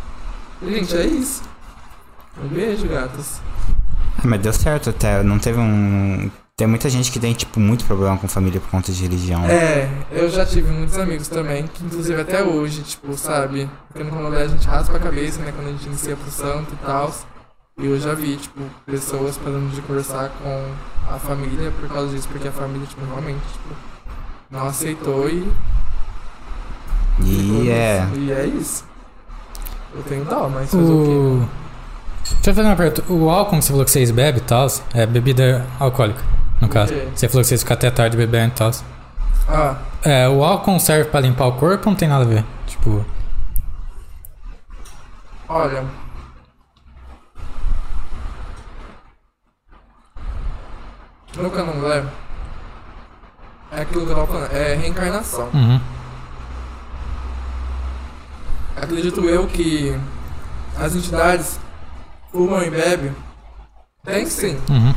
[0.63, 1.43] Gente, é isso.
[2.41, 3.41] Um beijo, gatos.
[4.19, 5.23] Ah, mas deu certo até.
[5.23, 6.31] Não teve um.
[6.57, 9.45] Tem muita gente que tem, tipo, muito problema com família por conta de religião.
[9.47, 13.69] É, eu já tive muitos amigos também, que inclusive até hoje, tipo, sabe?
[13.89, 16.73] Porque no candomblé a gente raspa a cabeça, né, quando a gente inicia pro santo
[16.75, 17.13] e tal.
[17.79, 22.29] E eu já vi, tipo, pessoas parando de conversar com a família por causa disso,
[22.31, 23.75] porque a família, tipo, realmente, tipo,
[24.51, 25.51] não aceitou e.
[27.25, 28.07] E é.
[28.15, 28.85] E é isso.
[29.95, 31.62] Eu tenho dó, mas fazer o quê?
[32.25, 33.13] Deixa eu fazer uma pergunta.
[33.13, 36.23] O álcool que você falou que vocês bebem e tal, é bebida alcoólica,
[36.61, 36.93] no caso.
[36.93, 37.09] quê?
[37.15, 38.71] Você falou que vocês ficam até tarde bebendo e tal.
[39.49, 42.45] Ah, É, o álcool serve pra limpar o corpo ou não tem nada a ver?
[42.67, 43.05] Tipo,
[45.49, 45.85] olha.
[51.37, 52.05] No candomblé,
[53.71, 55.49] é aquilo que eu tava falando, é reencarnação.
[55.55, 55.81] uhum.
[58.77, 59.99] Acredito eu que
[60.79, 61.59] as entidades
[62.33, 63.15] fumam e bebem.
[64.05, 64.59] Tem sim.
[64.69, 64.95] Uhum.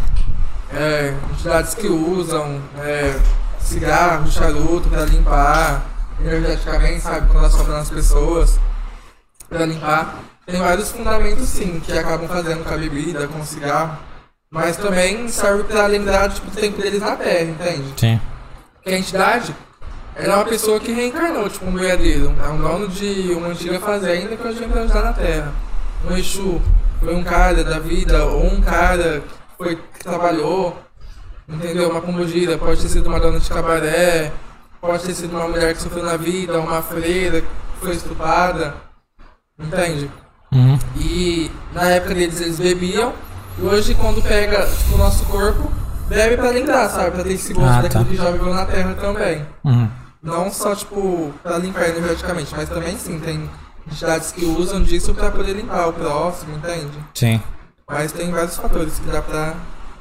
[0.74, 3.20] É, entidades que usam é,
[3.60, 5.86] cigarro, charuto pra limpar
[6.20, 7.28] energeticamente, sabe?
[7.28, 8.60] Quando elas sobram nas pessoas
[9.48, 10.16] pra limpar.
[10.46, 13.98] Tem vários fundamentos sim que acabam fazendo com a bebida, com o cigarro.
[14.50, 17.94] Mas também serve pra lembrar tipo, do tempo deles na Terra, entende?
[17.98, 18.22] Sim.
[18.84, 19.56] que a entidade
[20.16, 22.34] ela é uma pessoa que reencarnou, tipo um boiadeiro.
[22.42, 25.54] É um dono de uma antiga fazenda que hoje vem pra ajudar na Terra.
[26.10, 26.62] Um Exu
[27.06, 30.76] foi um cara da vida, ou um cara que, foi, que trabalhou.
[31.48, 31.92] Entendeu?
[31.92, 34.32] Uma pombogira, pode ter sido uma dona de cabaré,
[34.82, 37.48] pode ter sido uma mulher que sofreu na vida, uma freira que
[37.80, 38.74] foi estuprada.
[39.60, 40.10] Entende?
[40.52, 40.80] Uhum.
[40.98, 43.14] E na época deles eles bebiam,
[43.60, 45.72] e hoje quando pega tipo, o nosso corpo,
[46.08, 47.12] bebe pra lembrar, sabe?
[47.12, 48.10] Pra ter esse gosto Ah, daquilo tá.
[48.10, 49.46] que já viveu na terra também.
[49.64, 49.88] Uhum.
[50.24, 53.48] Não só, tipo, pra limpar energeticamente, mas também sim, tem
[53.88, 56.92] entidades que usam disso pra poder limpar o próximo, entende?
[57.14, 57.42] Sim.
[57.90, 59.54] Mas tem vários fatores que dá pra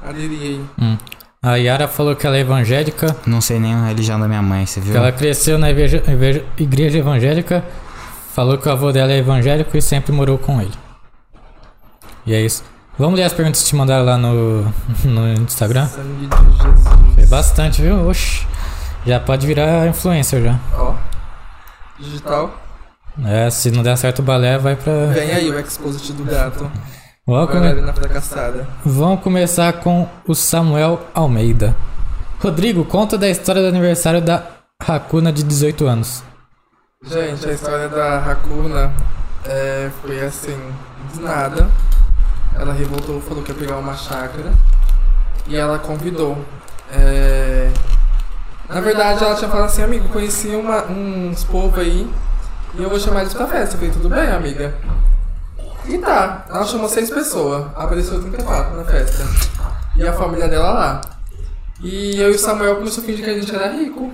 [0.03, 0.65] aderir aí.
[0.81, 0.97] Hum.
[1.41, 4.65] A Yara falou que ela é evangélica, Não sei nem a religião da minha mãe,
[4.65, 4.91] você viu?
[4.93, 7.63] que ela cresceu na igreja, igreja- igreja evangélica,
[8.33, 10.73] falou que o avô dela é evangélico e sempre morou com ele.
[12.25, 12.63] E é isso.
[12.97, 14.63] Vamos ler as perguntas que te mandaram lá no,
[15.05, 15.85] no Instagram?
[15.87, 16.83] Sangue de Jesus.
[17.13, 18.07] Foi bastante, viu?
[18.09, 18.47] Oxi.
[19.05, 20.59] Já pode virar influencer já.
[20.73, 20.95] Ó.
[21.99, 22.51] Digital.
[23.23, 25.07] É, se não der certo o balé, vai pra.
[25.07, 26.69] Vem aí o exposit do gato.
[27.25, 27.73] Vamos, come-.
[28.83, 31.75] Vamos começar com o Samuel Almeida.
[32.39, 34.43] Rodrigo, conta da história do aniversário da
[34.79, 36.23] Hakuna de 18 anos.
[37.03, 38.93] Gente, a história da Hakuna
[39.45, 40.57] é, foi assim,
[41.13, 41.67] do nada.
[42.53, 44.51] Ela revoltou, falou que ia pegar uma chácara
[45.47, 46.37] e ela convidou.
[46.91, 47.69] É,
[48.69, 52.07] Na verdade, ela tinha falado assim, amigo, conheci uma, uns povos aí
[52.77, 53.75] e eu vou chamar eles pra festa.
[53.75, 54.73] Eu falei, tudo bem, amiga?
[55.87, 59.23] E tá, ela chamou seis pessoas, apareceu 34 na festa.
[59.95, 61.01] E a família dela lá.
[61.81, 64.11] E eu e o Samuel começou a fingir que a gente era rico.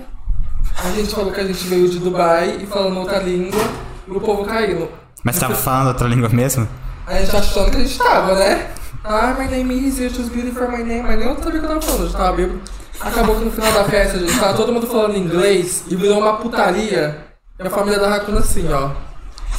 [0.84, 3.60] A gente falou que a gente veio de Dubai e falando outra língua
[4.06, 4.88] e o povo caindo.
[5.24, 6.68] Mas tava falando outra língua mesmo?
[7.06, 8.70] A gente achando que a gente tava, né?
[9.04, 11.02] Ah, my name is, you're just beautiful, my name.
[11.02, 12.60] Mas nem eu sabia o que eu tava falando, eu já tava bêbado.
[13.00, 16.36] Acabou que no final da festa, gente, tava todo mundo falando inglês e virou uma
[16.36, 17.31] putaria.
[17.58, 18.90] E a família da Hakuna assim, ó.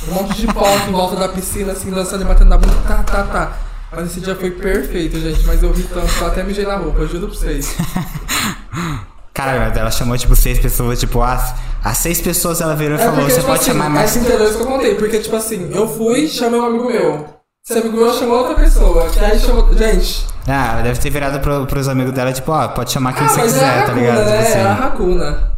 [0.09, 2.75] Um monte de pau em volta da piscina, assim, dançando e batendo na bunda.
[2.87, 3.51] Tá, tá, tá.
[3.91, 5.45] Mas esse dia foi perfeito, gente.
[5.45, 7.75] Mas eu ri tanto eu até mijei na roupa, eu juro pra vocês.
[9.33, 13.01] Caralho, mas ela chamou tipo seis pessoas, tipo, as, as seis pessoas ela virou e
[13.01, 14.09] É falou, porque, você tipo pode assim, chamar mais.
[14.15, 17.25] Essa entendeu isso que eu contei, porque, tipo assim, eu fui, chamei um amigo meu.
[17.67, 19.73] Esse amigo meu chamou outra pessoa, que aí chamou.
[19.73, 23.25] Gente, Ah, ela deve ter virado pro, pros amigos dela, tipo, ó, pode chamar quem
[23.25, 24.25] ah, você é quiser, tá Hakuna, ligado?
[24.25, 24.43] né?
[24.43, 25.52] Tipo É a assim.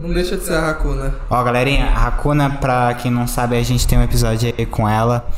[0.00, 1.14] Não deixa de ser a Hakuna.
[1.28, 4.88] Ó, galerinha, a Hakuna, pra quem não sabe, a gente tem um episódio aí com
[4.88, 5.28] ela.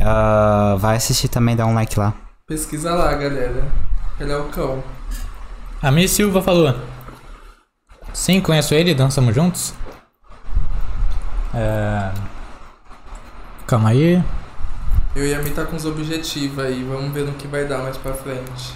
[0.00, 2.14] Ah, vai assistir também, dá um like lá.
[2.46, 3.64] Pesquisa lá, galera.
[4.20, 4.82] Ele é o cão.
[5.82, 6.74] A Miss Silva falou:
[8.12, 9.74] Sim, conheço ele, dançamos juntos.
[11.52, 12.10] É...
[13.66, 14.22] Calma aí.
[15.16, 17.78] Eu e a Mi tá com os objetivos aí, vamos ver no que vai dar
[17.78, 18.74] mais pra frente.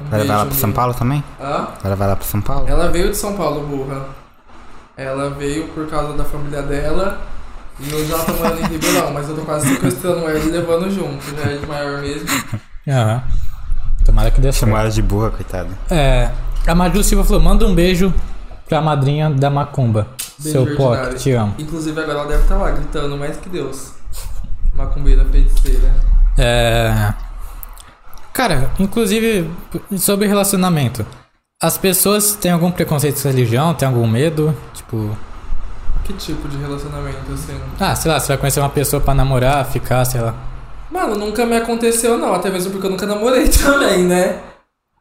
[0.00, 0.72] Um Vai levar lá pro São.
[0.72, 1.22] Paulo também?
[1.40, 1.68] Hã?
[1.80, 2.68] Vai levar lá pro São Paulo?
[2.68, 4.23] Ela veio de São Paulo, burra.
[4.96, 7.20] Ela veio por causa da família dela.
[7.80, 10.88] E hoje ela tá morando em Ribeirão, mas eu tô quase sequestrando ela e levando
[10.90, 11.24] junto.
[11.36, 12.28] Já é de maior mesmo.
[12.86, 13.22] Aham.
[14.04, 14.76] Tomara que dê certo.
[14.76, 15.70] ela de burra, coitada.
[15.90, 16.30] É,
[16.66, 18.14] a Maju Silva falou: manda um beijo
[18.68, 20.06] pra madrinha da Macumba.
[20.38, 20.76] Beijo Seu.
[20.76, 21.54] POC, te amo.
[21.58, 23.92] Inclusive agora ela deve estar lá gritando mais que Deus.
[24.74, 25.90] Macumbeira feiticeira.
[26.38, 27.14] É.
[28.32, 29.50] Cara, inclusive
[29.96, 31.06] sobre relacionamento.
[31.64, 33.72] As pessoas têm algum preconceito com religião?
[33.72, 34.54] Tem algum medo?
[34.74, 35.16] Tipo,
[36.04, 37.58] Que tipo de relacionamento, assim?
[37.80, 40.34] ah, sei lá, você vai conhecer uma pessoa pra namorar, ficar, sei lá.
[40.90, 44.42] Mano, nunca me aconteceu não, até mesmo porque eu nunca namorei também, né?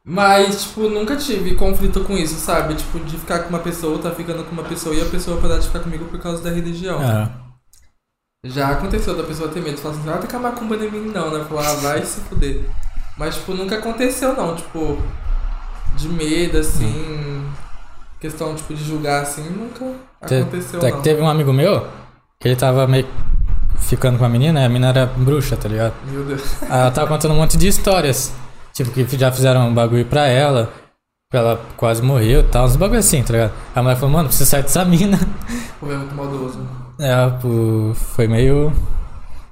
[0.05, 2.75] Mas, tipo, nunca tive conflito com isso, sabe?
[2.75, 5.57] Tipo, de ficar com uma pessoa, tá ficando com uma pessoa e a pessoa parar
[5.59, 6.97] de ficar comigo por causa da religião.
[7.01, 7.29] Ah,
[8.45, 11.29] Já aconteceu da pessoa ter medo, falar assim, ah, tem que macumba em mim não,
[11.29, 11.43] né?
[11.43, 12.63] Falar, ah, vai se fuder.
[13.17, 14.97] Mas, tipo, nunca aconteceu não, tipo,
[15.95, 17.43] de medo, assim,
[18.19, 19.85] questão, tipo, de julgar, assim, nunca
[20.27, 21.01] te- aconteceu te- não.
[21.01, 21.87] teve um amigo meu
[22.39, 23.07] que ele tava meio
[23.79, 25.93] ficando com a menina, e a menina era bruxa, tá ligado?
[26.05, 26.41] Meu Deus.
[26.63, 28.33] Aí Ela tava contando um monte de histórias.
[28.73, 30.71] Tipo, que já fizeram um bagulho pra ela.
[31.29, 32.65] que Ela quase morreu e tal.
[32.65, 33.51] Uns bagulho assim, tá ligado?
[33.75, 35.19] A mulher falou, mano, precisa sair dessa mina.
[35.81, 36.59] O é muito maldoso.
[36.99, 38.71] É, pô, foi meio.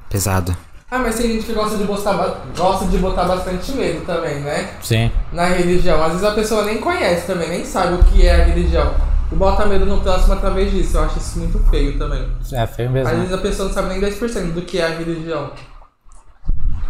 [0.09, 0.55] Pesado.
[0.93, 4.71] Ah, mas tem gente que gosta de botar, gosta de botar bastante medo também, né?
[4.81, 5.09] Sim.
[5.31, 6.03] Na religião.
[6.03, 8.93] Às vezes a pessoa nem conhece também, nem sabe o que é a religião.
[9.31, 10.97] E bota medo no próximo através disso.
[10.97, 12.27] Eu acho isso muito feio também.
[12.51, 13.15] É, feio Às mesmo.
[13.19, 15.51] vezes a pessoa não sabe nem 10% do que é a religião.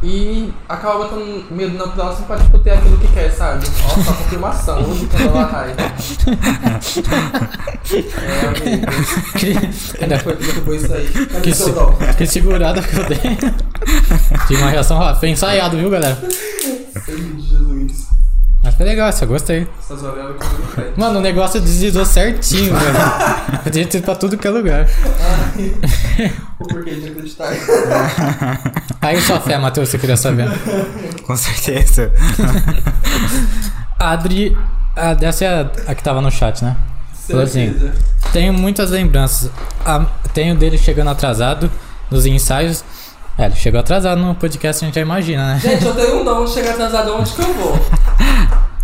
[0.04, 3.64] E acaba botando medo no próximo pra tipo, ter aquilo que quer, sabe?
[3.86, 5.76] Ó, só confirmação, hoje quando ela cai.
[7.94, 8.88] É, amigo.
[10.02, 11.08] Ainda foi que derrubou isso aí.
[11.08, 11.74] Cadê Que, se-
[12.18, 13.20] que segurada que eu dei.
[14.48, 15.20] Tive uma reação rápida.
[15.20, 16.16] Foi ensaiado, viu, galera?
[17.06, 18.08] De Jesus.
[18.64, 19.68] Mas foi legal, essa eu gostei.
[19.80, 20.02] Essas.
[20.96, 23.60] Mano, o negócio deslizou certinho, velho.
[23.64, 24.88] Podia ter ido pra tudo que é lugar.
[25.20, 27.50] Ai, o porquê de acreditar.
[29.02, 30.48] Aí sua fé, Matheus, você queria saber.
[31.26, 32.12] Com certeza.
[34.00, 34.56] A Adri.
[34.96, 35.62] A, essa é a,
[35.92, 36.76] a que tava no chat, né?
[37.28, 37.76] Falou assim.
[38.32, 39.50] Tenho muitas lembranças.
[39.84, 41.72] A- tenho dele chegando atrasado
[42.12, 42.84] nos ensaios.
[43.38, 45.60] É, ele chegou atrasado no podcast, a gente já imagina, né?
[45.60, 47.80] Gente, eu tenho um dom de chegar atrasado onde que eu vou.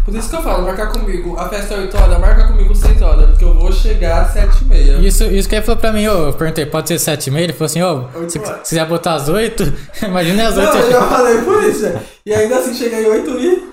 [0.06, 1.38] Por isso que eu falo, marcar comigo.
[1.38, 4.62] A festa é 8 horas, marca comigo 6 horas, porque eu vou chegar às 7
[4.62, 4.92] e meia.
[5.00, 7.44] Isso, isso que ele falou pra mim, ô, eu perguntei, pode ser 7 e meia?
[7.44, 8.62] Ele falou assim, ô, Oito se horas.
[8.70, 9.74] quiser botar às 8,
[10.08, 10.66] imagina às 8.
[10.74, 11.92] Não, eu já falei por isso.
[12.26, 13.68] E ainda assim cheguei 8 e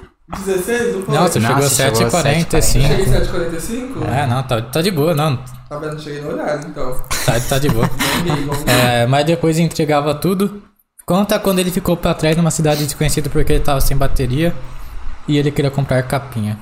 [0.45, 1.15] 16, não foi?
[1.15, 2.63] Não, você Não, chegou você chegou às 7h45.
[2.83, 4.09] Cheguei 7h45?
[4.13, 5.39] É, não, tá, tá de boa, não.
[5.69, 6.01] Tá vendo?
[6.01, 7.01] Cheguei no horário, então.
[7.25, 7.89] Tá, tá de boa.
[8.67, 10.63] É, mas depois entregava tudo.
[11.07, 14.55] Conta quando ele ficou pra trás numa cidade desconhecida porque ele tava sem bateria
[15.29, 16.59] e ele queria comprar capinha.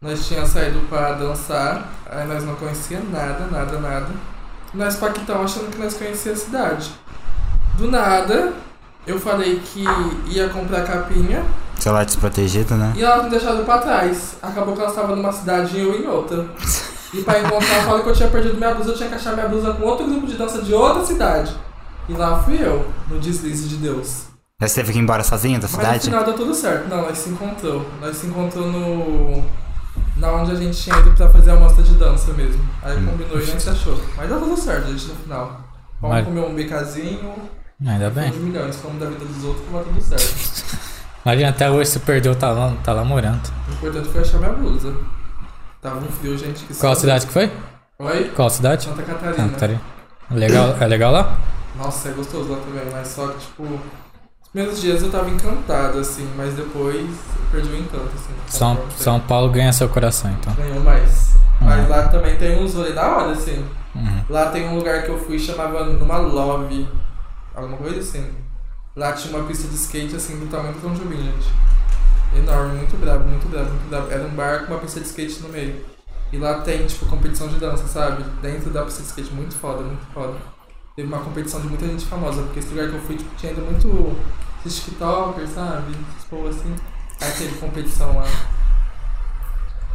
[0.00, 4.08] Nós tínhamos saído pra dançar, aí nós não conhecia nada, nada, nada.
[4.74, 6.90] Nós paquitão achando que nós conhecia a cidade.
[7.76, 8.52] Do nada,
[9.06, 9.84] eu falei que
[10.26, 11.44] ia comprar capinha
[11.78, 12.92] Celular desprotegido, né?
[12.96, 14.36] e elas me deixaram pra trás.
[14.42, 16.46] Acabou que elas estavam numa cidade e eu em outra.
[17.12, 19.34] E pra encontrar, eu falei que eu tinha perdido minha blusa, eu tinha que achar
[19.34, 21.54] minha blusa com outro grupo de dança de outra cidade.
[22.08, 24.24] E lá fui eu, no deslize de Deus.
[24.60, 26.04] Aí Você teve que ir embora sozinho da Mas no cidade?
[26.04, 26.88] final deu tudo certo.
[26.88, 27.84] Não, nós se encontrou.
[28.00, 29.44] Nós se encontrou no.
[30.16, 32.62] Na onde a gente tinha ido pra fazer a mostra de dança mesmo.
[32.82, 33.98] Aí combinou e a gente achou.
[34.16, 35.60] Mas deu tudo certo, gente, no final.
[36.00, 37.32] Vamos Mas- comer um becazinho,
[37.84, 38.30] Ainda bem.
[38.30, 40.78] de milhões, como da vida dos outros, vai tudo certo.
[41.24, 43.40] Imagina, até hoje se perdeu, tá lá, tá lá morando.
[43.68, 44.94] O importante foi achar minha blusa.
[45.82, 46.64] Tava um frio, gente.
[46.64, 47.50] Que Qual só- cidade que foi?
[47.98, 48.30] Oi?
[48.36, 48.84] Qual cidade?
[48.84, 49.34] Santa Catarina.
[49.34, 49.80] Santa Catarina.
[50.30, 51.36] Legal, é legal lá?
[51.76, 55.98] Nossa, é gostoso lá também, mas só que, tipo, os primeiros dias eu tava encantado,
[55.98, 58.32] assim, mas depois eu perdi o encanto, assim.
[58.46, 60.54] São, São Paulo ganha seu coração, então.
[60.54, 61.34] Ganhou mais.
[61.60, 61.66] Uhum.
[61.66, 63.64] Mas lá também tem uns rolês da hora, assim.
[63.96, 64.22] Uhum.
[64.30, 66.88] Lá tem um lugar que eu fui chamava numa love,
[67.56, 68.30] alguma coisa assim.
[68.94, 71.48] Lá tinha uma pista de skate assim do tamanho do Tom Jobim, gente.
[72.36, 74.10] Enorme, muito brabo, muito brabo, muito brabo.
[74.10, 75.84] Era um bar com uma pista de skate no meio.
[76.32, 78.24] E lá tem, tipo, competição de dança, sabe?
[78.40, 80.34] Dentro da pista de skate, muito foda, muito foda.
[80.96, 83.52] Teve uma competição de muita gente famosa, porque esse lugar que eu fui, tipo, tinha
[83.52, 84.16] ainda muito
[84.64, 85.92] esses tiktokers, sabe?
[85.92, 86.74] Esses povo assim.
[87.20, 88.26] Aí teve competição lá.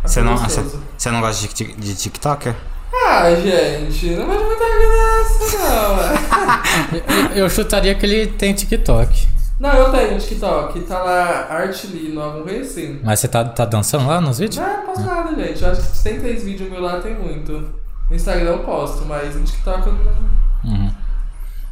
[0.04, 0.64] Você não, você,
[0.98, 2.56] você não gosta de, de TikToker?
[2.94, 7.32] Ah, gente, não vai muita graça, não.
[7.36, 9.28] Eu, eu chutaria que ele tem TikTok.
[9.60, 13.00] Não, eu tenho um TikTok, tá lá Art Lino, alguma coisa assim.
[13.04, 14.58] Mas você tá, tá dançando lá nos vídeos?
[14.66, 15.64] Não, posto nada, gente.
[15.64, 17.52] Eu acho que se tem três vídeos meu lá, tem muito.
[18.10, 20.92] No Instagram eu posto, mas no TikTok eu não, Uhum.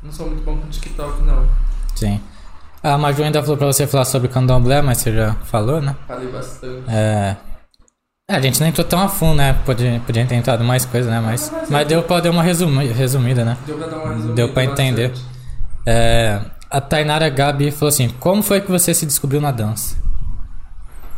[0.03, 1.45] não sou muito bom com TikTok, não.
[1.95, 2.20] Sim.
[2.82, 5.95] A Maju ainda falou pra você falar sobre candomblé, mas você já falou, né?
[6.07, 6.84] Falei bastante.
[6.88, 7.36] É.
[8.30, 9.53] É, a gente nem entrou tão a fundo, né?
[9.66, 11.20] Podia, podia ter entrado mais coisa, né?
[11.20, 13.56] Mas, mas deu pra dar uma resumi- resumida, né?
[13.68, 15.10] Deu pra dar uma resumida Deu pra entender.
[15.10, 15.36] bastante.
[15.86, 16.41] É,
[16.76, 19.95] a Tainara Gabi falou assim: Como foi que você se descobriu na dança?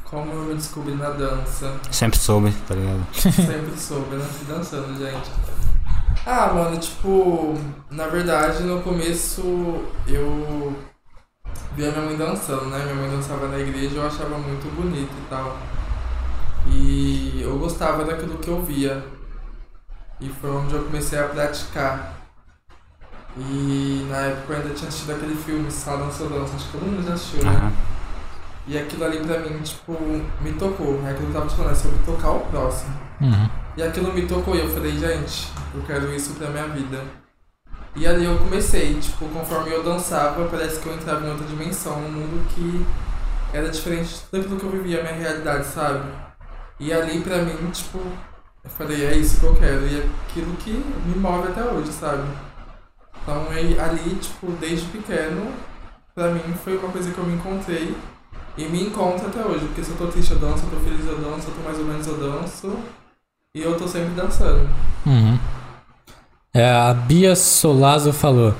[0.03, 1.73] Como eu me descobri na dança.
[1.89, 3.03] Sempre soube, tá ligado?
[3.11, 5.31] Sempre soube, nasci dançando, gente.
[6.27, 7.57] Ah, mano, tipo,
[7.89, 9.41] na verdade, no começo
[10.07, 10.75] eu
[11.75, 12.83] via minha mãe dançando, né?
[12.83, 15.57] Minha mãe dançava na igreja e eu achava muito bonito e tal.
[16.67, 19.03] E eu gostava daquilo que eu via.
[20.21, 22.16] E foi onde eu comecei a praticar.
[23.39, 26.85] E na época eu ainda tinha assistido aquele filme, Sala Dança Dança, acho que todo
[26.85, 27.49] mundo já assistiu, né?
[27.49, 27.71] Aham.
[28.67, 29.93] E aquilo ali pra mim, tipo,
[30.41, 31.01] me tocou.
[31.05, 32.93] É aquilo que eu tava te falando, é sobre tocar o próximo.
[33.21, 33.49] Uhum.
[33.77, 37.01] E aquilo me tocou e eu falei, gente, eu quero isso pra minha vida.
[37.95, 41.97] E ali eu comecei, tipo, conforme eu dançava, parece que eu entrava em outra dimensão,
[41.97, 42.85] um mundo que
[43.53, 46.03] era diferente daquilo que eu vivia, a minha realidade, sabe?
[46.79, 47.99] E ali pra mim, tipo,
[48.63, 49.87] eu falei, é isso que eu quero.
[49.87, 52.27] E é aquilo que me move até hoje, sabe?
[53.27, 55.51] Então aí, ali, tipo, desde pequeno,
[56.15, 57.93] pra mim foi uma coisa que eu me encontrei
[58.57, 59.65] e me encontro até hoje.
[59.65, 61.53] Porque se eu tô triste eu danço, se eu tô feliz eu danço, se eu
[61.55, 62.79] tô mais ou menos eu danço.
[63.53, 64.69] E eu tô sempre dançando.
[65.05, 65.37] Uhum.
[66.53, 68.55] É, a Bia Solazo falou: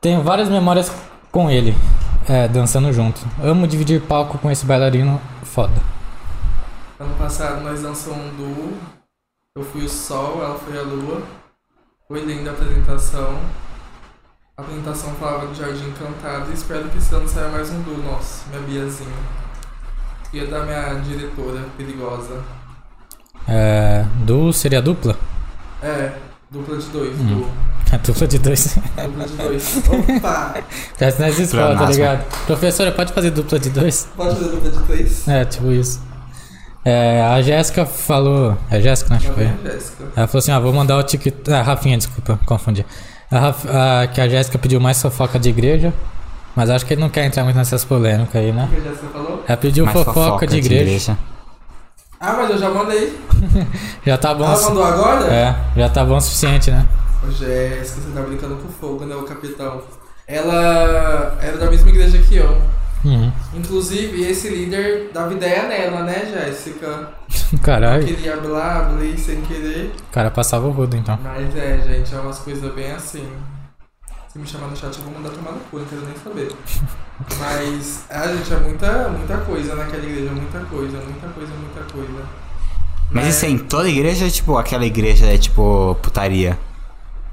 [0.00, 0.90] Tenho várias memórias
[1.30, 1.72] com ele,
[2.28, 3.20] é, dançando junto.
[3.40, 5.80] Amo dividir palco com esse bailarino foda.
[6.98, 8.76] Ano passado nós dançamos um duo.
[9.56, 11.22] Eu fui o sol, ela foi a lua.
[12.08, 13.38] Foi linda a apresentação.
[14.58, 17.98] A apresentação falava do Jardim Encantado e espero que esse ano saia mais um duo
[17.98, 19.10] nosso, minha Biazinha.
[20.32, 22.40] E da minha diretora perigosa.
[23.46, 25.14] É, du seria dupla?
[25.82, 26.12] É,
[26.50, 27.26] dupla de dois, Hum.
[27.26, 27.50] duo.
[27.92, 28.78] É dupla de dois.
[28.78, 29.76] Dupla de dois.
[30.16, 30.54] Opa!
[30.98, 31.92] Parece nas escolas, tá Pleonasmo.
[31.92, 32.46] ligado?
[32.46, 34.08] Professora, pode fazer dupla de dois?
[34.16, 35.28] Pode fazer dupla de três?
[35.28, 36.00] É, tipo isso.
[36.82, 38.56] É, a Jéssica falou.
[38.70, 39.16] É a Jéssica, né?
[39.16, 39.44] Acho que foi.
[39.48, 40.04] Tá Jéssica.
[40.16, 41.52] Ela falou assim: ah, vou mandar o TikTok.
[41.52, 42.86] Ah, Rafinha, desculpa, confundi.
[43.30, 45.92] A a- que a Jéssica pediu mais fofoca de igreja.
[46.54, 48.64] Mas acho que ele não quer entrar muito nessas polêmicas aí, né?
[48.64, 49.44] O que a Jéssica falou?
[49.46, 51.18] Ela pediu Mais fofoca, de, igreja.
[52.18, 53.18] Ah, mas eu já mandei.
[54.06, 54.44] Já tá bom.
[54.44, 55.26] Ela mandou agora?
[55.26, 56.86] É, já tá bom o suficiente, né?
[57.22, 59.82] Ô, Jéssica, você tá brincando com fogo, né, o capitão?
[60.26, 62.56] Ela era da mesma igreja que eu.
[63.06, 63.32] Uhum.
[63.54, 67.10] Inclusive, esse líder dava ideia nela, né, Jéssica?
[67.62, 69.92] Caralho, Queria hablar, hablei sem querer.
[70.08, 71.16] o cara passava o rodo então.
[71.22, 73.24] Mas é, gente, é umas coisas bem assim.
[74.32, 76.52] Se me chamar no chat, eu vou mandar tomar no cu, não quero nem saber.
[77.38, 82.22] Mas, a gente, é muita, muita coisa naquela igreja, muita coisa, muita coisa, muita coisa.
[83.10, 83.30] Mas Né?
[83.30, 86.58] isso é em toda igreja ou tipo, aquela igreja é tipo putaria?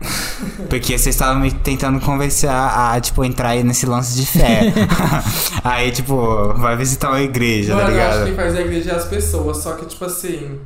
[0.70, 4.74] Porque vocês estavam me tentando convencer a, tipo, entrar aí nesse lance de fé.
[5.64, 8.26] aí, tipo, vai visitar uma igreja, Mano, tá eu acho que ligado?
[8.26, 10.60] quem faz a igreja é as pessoas, só que, tipo assim,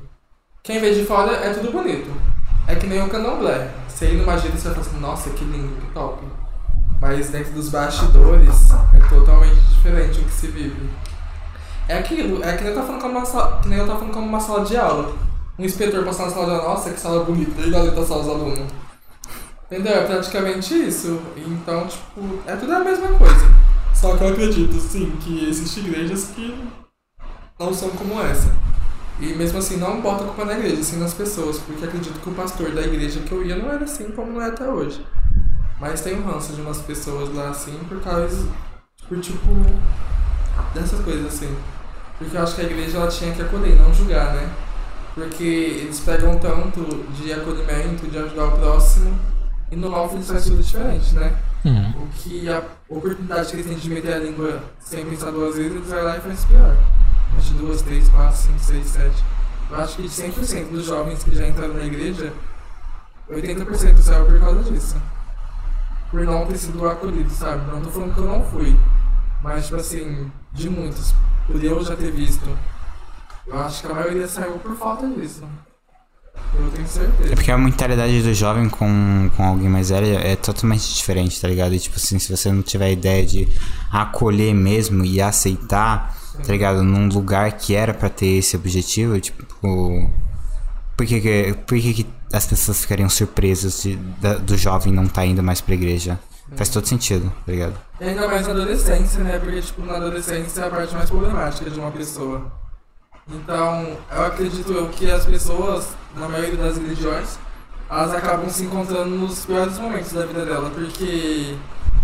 [0.64, 2.10] quem vê de fora é tudo bonito.
[2.68, 3.70] É que nem o candomblé.
[3.88, 6.24] Você ir numa gira e você vai falar assim, nossa, que lindo, que top.
[7.00, 10.90] Mas dentro dos bastidores é totalmente diferente o que se vive.
[11.88, 14.00] É aquilo, é que nem eu tava falando como uma sala, que nem eu tava
[14.00, 15.14] falando como uma sala de aula.
[15.58, 18.20] Um inspetor passando na sala de aula, nossa, que sala bonita, e ali tá só
[18.20, 18.68] os alunos.
[19.70, 19.94] Entendeu?
[19.94, 21.22] É praticamente isso.
[21.36, 23.46] Então, tipo, é tudo a mesma coisa.
[23.94, 26.68] Só que eu acredito, sim, que existem igrejas que
[27.60, 28.50] não são como essa.
[29.20, 32.30] E mesmo assim, não bota a culpa na igreja, sim nas pessoas, porque acredito que
[32.30, 35.04] o pastor da igreja que eu ia não era assim como não é até hoje.
[35.80, 38.48] Mas tem um ranço de umas pessoas lá assim por causa.
[39.10, 39.50] por tipo.
[40.74, 41.56] dessas coisas assim.
[42.18, 44.50] Porque eu acho que a igreja ela tinha que acolher, não julgar, né?
[45.14, 46.82] Porque eles pegam tanto
[47.14, 49.20] de acolhimento, de ajudar o próximo,
[49.72, 51.38] e no eles fazem tudo diferente, né?
[51.66, 52.04] Uhum.
[52.04, 55.72] O que a oportunidade que eles têm de meter a língua sem pensar duas vezes,
[55.74, 56.78] eles vão lá e faz pior.
[57.38, 59.24] Acho duas, três, quatro, cinco, seis, sete.
[59.70, 62.32] Eu acho que 100% dos jovens que já entraram na igreja,
[63.30, 64.96] 80% saiu por causa disso.
[66.10, 67.70] Por não ter sido acolhido, sabe?
[67.70, 68.80] Não tô falando que eu não fui.
[69.44, 71.14] Mas, tipo assim, de muitos,
[71.46, 72.48] por eu já ter visto,
[73.46, 75.44] eu acho que a maioria saiu por falta disso.
[76.58, 77.34] Eu tenho certeza.
[77.34, 81.48] É porque a mentalidade do jovem com, com alguém mais velho é totalmente diferente, tá
[81.48, 81.74] ligado?
[81.74, 83.48] E tipo assim, se você não tiver ideia de
[83.92, 86.84] acolher mesmo e aceitar, tá ligado?
[86.84, 89.46] Num lugar que era pra ter esse objetivo, tipo.
[90.96, 95.06] Por que, que, por que, que as pessoas ficariam surpresas de, da- do jovem não
[95.08, 96.20] tá indo mais pra igreja?
[96.56, 97.76] Faz todo sentido, tá ligado?
[98.00, 99.38] E ainda mais na adolescência, né?
[99.38, 102.52] Porque, tipo, na adolescência é a parte mais problemática de uma pessoa.
[103.30, 107.38] Então, eu acredito eu que as pessoas, na maioria das religiões,
[107.90, 111.58] elas acabam se encontrando nos piores momentos da vida dela, porque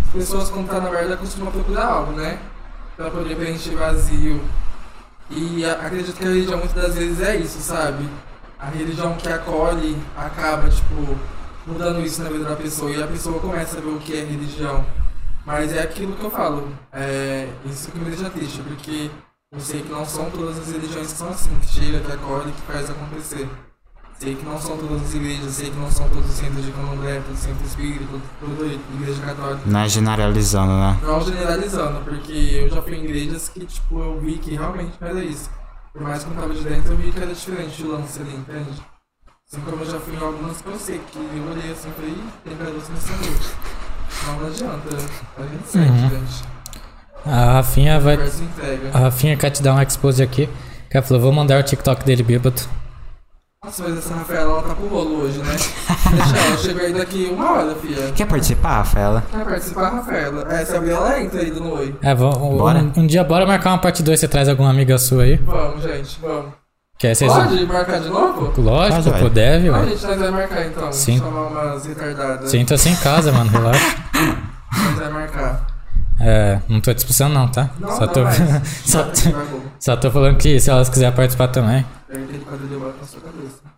[0.06, 2.40] as pessoas, quando tá na merda, costumam procurar algo, né?
[2.98, 4.41] Pra poder preencher vazio.
[5.30, 8.08] E acredito que a religião muitas das vezes é isso, sabe?
[8.60, 11.18] A religião que acolhe acaba, tipo,
[11.66, 14.24] mudando isso na vida da pessoa e a pessoa começa a ver o que é
[14.24, 14.86] religião.
[15.45, 19.10] Mas é aquilo que eu falo, é isso que me deixa triste, porque
[19.54, 22.52] eu sei que não são todas as religiões que são assim, que chega, que acolhe,
[22.52, 23.48] que faz acontecer.
[24.20, 26.72] Sei que não são todas as igrejas, sei que não são todos os centros de
[26.72, 29.62] candomblé, todos os centros espíritas, toda igreja católica.
[29.66, 31.00] Não é generalizando, né?
[31.02, 35.08] Não generalizando, porque eu já fui em igrejas que, tipo, eu vi que realmente não
[35.10, 35.50] era isso.
[35.92, 38.20] Por mais que eu não tava de dentro, eu vi que era diferente o lance
[38.22, 38.82] ali, entende?
[39.52, 41.92] Assim como eu já fui em algumas que eu sei que eu olhei assim e
[41.92, 43.50] falei, "Ih, tem caroço nessa noite.
[44.26, 44.90] Não, não adianta,
[45.38, 46.10] a gente segue, Uhum.
[46.10, 46.44] gente.
[47.26, 48.20] A Rafinha vai.
[48.94, 50.50] A Rafinha quer te dar um expose aqui.
[50.90, 52.62] Que ela falou, vou mandar o TikTok dele bêbado.
[53.64, 55.56] Nossa, mas essa Rafaela, ela tá com rolo hoje, né?
[55.56, 58.12] Deixa ela, chega aí daqui uma hora, filha.
[58.12, 59.24] Quer participar, Rafaela?
[59.32, 60.54] Quer participar, Rafaela?
[60.54, 61.95] É, se abrir ela entra aí no oi.
[62.02, 62.80] É, vamos, Bora.
[62.80, 64.20] Um, um dia bora marcar uma parte 2.
[64.20, 65.38] Você traz alguma amiga sua aí?
[65.38, 66.52] Vamos, gente, vamos.
[67.00, 67.32] Que aí vocês.
[67.32, 68.62] Pode marcar de novo?
[68.62, 69.86] Lógico, Pode, pô, deve, ué.
[69.88, 70.91] gente, nós vai marcar então.
[70.91, 71.18] Sim.
[71.20, 72.52] Chamar umas retardadas.
[72.52, 73.95] Sinta-se em casa, mano, relaxa.
[74.74, 75.73] Nós vai marcar.
[76.26, 77.70] É, não tô te expulsando não, tá?
[77.78, 78.22] Não, só, não tô,
[78.86, 79.12] só,
[79.78, 81.86] só tô falando que se elas quiserem participar também.
[82.08, 83.74] Pega aquele quadro de bola na sua cabeça.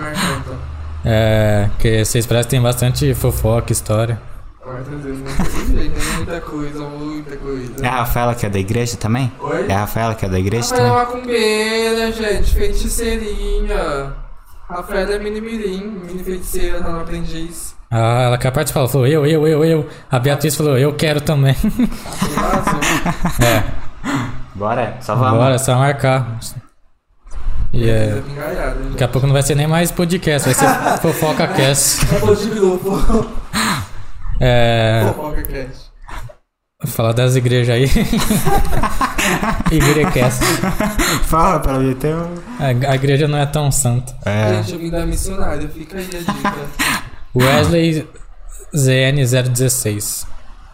[0.00, 0.74] Marcar então.
[1.06, 4.18] É, que vocês parecem que tem bastante fofoca, história.
[6.16, 7.74] Muita coisa, muita coisa.
[7.82, 9.30] É a Rafaela que é da igreja também?
[9.38, 9.66] Oi?
[9.68, 11.16] É a Rafaela que é da igreja Rafaela é também?
[11.20, 14.14] macumbeira, gente, feiticeirinha.
[14.66, 17.76] Rafaela é mini mirim, mini feiticeira, tá no aprendiz.
[17.96, 19.88] Ah, ela quer participar, ela falou eu, eu, eu, eu.
[20.10, 21.54] A Beatriz falou, eu quero também.
[23.40, 23.62] É,
[24.54, 25.38] Bora, só vamos.
[25.38, 26.38] bora, é só marcar.
[27.72, 28.90] E é, pingaiada, gente.
[28.92, 30.68] daqui a pouco não vai ser nem mais podcast, vai ser
[31.00, 32.04] fofoca cast.
[32.42, 33.26] De grupo.
[34.40, 35.90] É, Fofoca Cast.
[36.86, 37.84] falar das igrejas aí.
[39.70, 40.44] Igrecast.
[41.24, 42.34] Fala pra mim, tem um...
[42.58, 44.14] A, a igreja não é tão santa.
[44.24, 44.54] É.
[44.62, 47.03] Gente, eu vim da missionária, fica aí a dica.
[47.34, 48.06] Wesley
[48.74, 50.26] ZN016.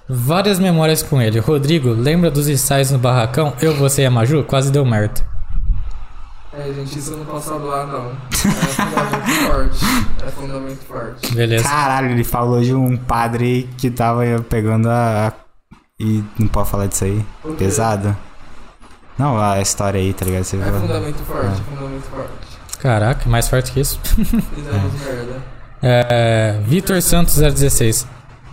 [0.08, 1.38] Várias memórias com ele.
[1.38, 3.52] Rodrigo, lembra dos ensaios no barracão?
[3.60, 4.42] Eu, você e a Maju?
[4.44, 5.20] Quase deu merda.
[6.52, 8.10] É, gente, isso eu não posso falar, não.
[8.10, 9.84] É fundamento forte.
[10.26, 11.34] É fundamento forte.
[11.34, 11.62] Beleza.
[11.64, 15.32] Caralho, ele falou de um padre que tava pegando a.
[16.00, 17.24] E não pode falar disso aí?
[17.56, 18.16] Pesado?
[19.16, 20.42] Não, a história aí, tá ligado?
[20.44, 20.80] Você É viu?
[20.80, 22.78] fundamento forte, é fundamento forte.
[22.80, 24.00] Caraca, mais forte que isso.
[24.02, 25.59] Fizemos merda.
[25.82, 28.06] É, Vitor Santos 016.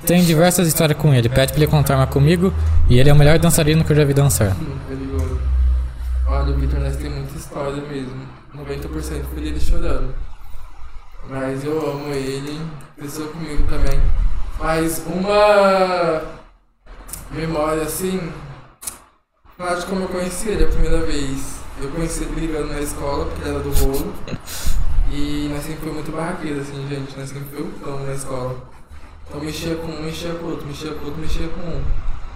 [0.06, 1.28] Tem diversas histórias com ele.
[1.28, 2.54] Pede pra ele contar uma comigo.
[2.90, 4.56] E ele é o melhor dançarino que eu já vi dançar.
[6.28, 8.28] Olha, o Victor Ness tem muita história mesmo.
[8.56, 10.14] 90% foi ele chorando.
[11.30, 12.62] Mas eu amo ele,
[12.98, 13.99] pessoa comigo também.
[14.60, 16.22] Mas uma
[17.32, 18.32] memória assim.
[19.60, 21.58] Acho como eu conheci ele a primeira vez.
[21.82, 24.14] Eu conheci ele brigando na escola, porque era do rolo.
[25.11, 27.17] E nós sempre foi muito barraqueiro, assim, gente.
[27.17, 28.55] Nós sempre foi o cão na escola.
[29.27, 31.84] Então mexia com um, mexia com outro, mexia com outro, mexia com um.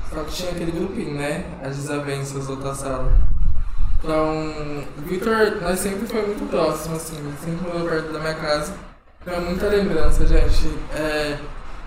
[0.10, 1.46] Só que tinha aquele grupinho, né?
[1.64, 3.30] As desavenças da outra sala.
[3.98, 8.74] Então, Victor, nós sempre foi muito próximo, assim, sempre morou perto da minha casa.
[9.22, 10.68] Então é muita lembrança, gente.
[10.94, 11.38] É,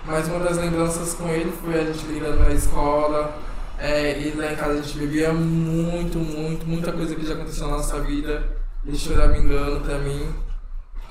[0.05, 3.37] mas uma das lembranças com ele foi a gente brigando na escola.
[3.77, 7.67] É, e lá em casa a gente bebia muito, muito, muita coisa que já aconteceu
[7.67, 8.43] na nossa vida.
[8.85, 10.33] Ele chorava engano pra mim.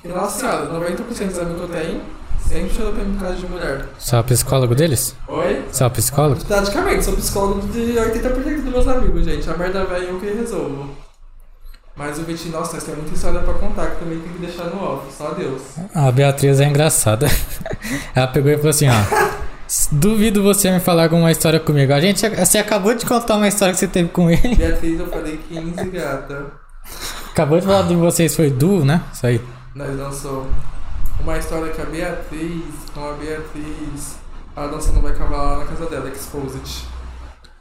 [0.05, 2.01] E nossa senhora, 90% dos amigos que eu tenho
[2.47, 3.87] sempre chorou pra mim por causa de mulher.
[3.99, 5.17] Você é o psicólogo deles?
[5.27, 5.65] Oi?
[5.73, 6.45] Você é o psicólogo?
[6.45, 9.49] Praticamente, sou psicólogo de 80% dos meus amigos, gente.
[9.49, 10.91] A merda velha eu que resolvo.
[11.97, 14.83] Mas o Vitinho, nossa, temos muita história pra contar que também tem que deixar no
[14.83, 15.63] off, só Deus.
[15.95, 17.27] A Beatriz é engraçada.
[18.15, 19.35] Ela pegou e falou assim, ó.
[19.91, 21.93] Duvido você me falar alguma história comigo.
[21.95, 24.55] A gente, você acabou de contar uma história que você teve com ele.
[24.55, 26.47] Beatriz, eu falei 15, gata.
[27.31, 29.01] Acabou de falar de vocês, foi duo, né?
[29.13, 29.41] Isso aí.
[29.75, 30.47] Nós dançou
[31.21, 32.63] uma história que a Beatriz,
[32.95, 34.17] com a Beatriz,
[34.57, 36.85] ela dançando vai cavalar lá na casa dela, Exposed.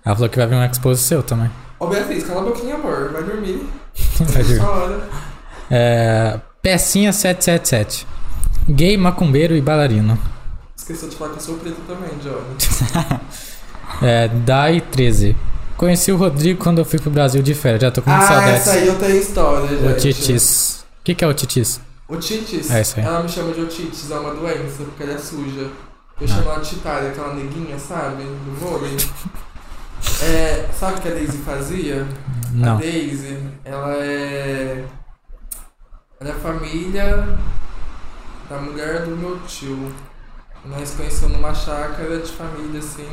[0.06, 1.49] Ela falou que vai vir um expose seu também.
[1.80, 3.68] Ô Beatriz, cala a boquinha, amor, vai dormir.
[4.19, 4.61] Vai dormir.
[4.61, 5.10] Hora.
[5.72, 8.07] É, pecinha 777.
[8.69, 10.18] Gay, macumbeiro e bailarino.
[10.76, 13.19] Esqueceu de falar que eu sou preto também, Johnny.
[14.02, 15.35] É, Dai 13.
[15.77, 17.81] Conheci o Rodrigo quando eu fui pro Brasil de férias.
[17.84, 18.53] Já tô com muita Ah, saudades.
[18.61, 19.85] essa aí eu tenho história, gente.
[19.88, 20.84] O Titis.
[20.99, 21.80] O que, que é o Titis?
[22.15, 25.61] Otites, É ela me chama de otites, é uma doença, porque ela é suja.
[26.22, 26.27] Eu Ah.
[26.27, 28.23] chamo ela de Titária, aquela neguinha, sabe?
[28.23, 28.95] Do vôlei.
[30.22, 32.03] É, sabe o que a Daisy fazia?
[32.03, 32.77] A Não.
[32.77, 34.85] Daisy, ela é.
[36.19, 37.38] Ela é família
[38.49, 39.91] da mulher do meu tio.
[40.65, 43.10] Nós conhecemos numa chácara de família assim.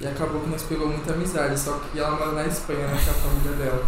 [0.00, 2.98] E acabou que nós pegou muita amizade, só que ela mora na Espanha, né?
[3.02, 3.86] Que é a família dela.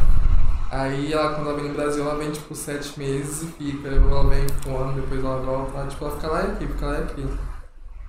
[0.70, 3.88] Aí ela, quando ela vem no Brasil, ela vem tipo sete meses e fica.
[3.88, 5.78] Ela vem um ano, depois ela volta.
[5.78, 7.26] Ela, tipo, ela fica lá e aqui, fica lá e aqui.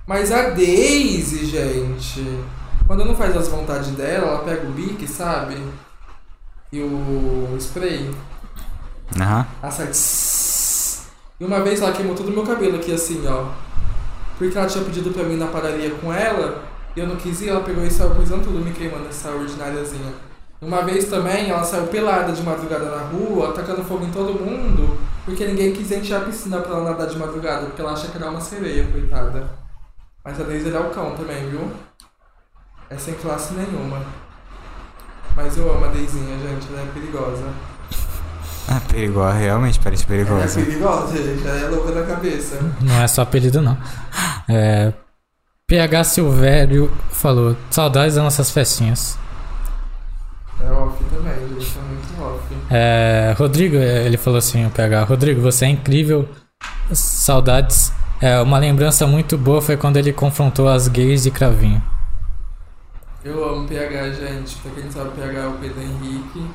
[0.06, 2.40] Mas a Daisy, gente,
[2.86, 5.58] quando não faz as vontades dela, ela pega o bique, sabe?
[6.72, 8.12] E o spray,
[9.20, 9.46] Aham.
[9.62, 9.88] ela sai.
[9.88, 11.08] tss.
[11.40, 13.48] E uma vez ela queimou todo o meu cabelo aqui assim, ó.
[14.38, 16.64] Porque ela tinha pedido pra mim ir na padaria com ela,
[16.96, 20.14] e eu não quis ir, ela pegou e saiu coisando tudo, me queimando essa ordináriazinha.
[20.62, 24.96] Uma vez também ela saiu pelada de madrugada na rua, atacando fogo em todo mundo,
[25.26, 28.18] porque ninguém quis encher a piscina pra ela nadar de madrugada, porque ela acha que
[28.18, 29.50] ela é uma sereia, coitada.
[30.24, 31.68] Mas a Daisy é o cão também, viu?
[32.92, 34.06] É sem classe nenhuma.
[35.36, 37.46] Mas eu amo a Deizinha, gente, ela é perigosa.
[38.68, 40.62] Ah, perigosa, realmente parece Ela é perigosa.
[40.62, 42.60] perigosa, gente, ela é louca da cabeça.
[42.82, 43.76] Não é só apelido, não.
[44.48, 44.94] É,
[45.66, 49.18] PH Silvério falou: Saudades das nossas festinhas.
[50.64, 52.44] É off também, gente, é muito off.
[52.70, 56.28] É, Rodrigo, ele falou assim: o PH, Rodrigo, você é incrível.
[56.92, 57.92] Saudades.
[58.22, 61.82] É, uma lembrança muito boa foi quando ele confrontou as gays de Cravinho.
[63.24, 64.56] Eu amo PH, gente.
[64.58, 66.48] Pra quem não sabe, PH é o Pedro Henrique.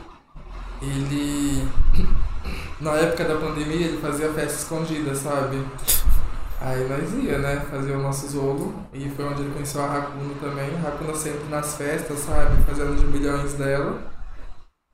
[0.82, 1.68] Ele.
[2.80, 5.64] Na época da pandemia, ele fazia festa escondida, sabe?
[6.60, 7.60] Aí nós ia, né?
[7.70, 8.74] Fazer o nosso jogo.
[8.92, 10.74] E foi onde ele conheceu a Racuna também.
[10.74, 12.62] A Racuna sempre nas festas, sabe?
[12.64, 13.98] Fazendo de milhões dela.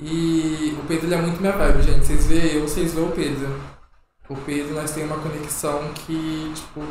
[0.00, 2.06] E o Pedro ele é muito minha vibe, gente.
[2.06, 3.60] Vocês veem eu, vocês veem o Pedro.
[4.28, 6.82] O Pedro, nós temos uma conexão que, tipo,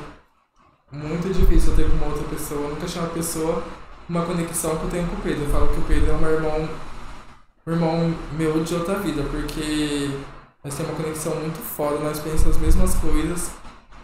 [0.91, 2.61] muito difícil eu ter com uma outra pessoa.
[2.61, 3.63] Eu nunca tinha uma pessoa
[4.11, 5.43] uma conexão que eu tenho com o Pedro.
[5.43, 6.69] Eu falo que o Pedro é um irmão,
[7.65, 10.11] um irmão meu de outra vida, porque
[10.63, 13.51] nós temos uma conexão muito foda, nós pensamos as mesmas coisas.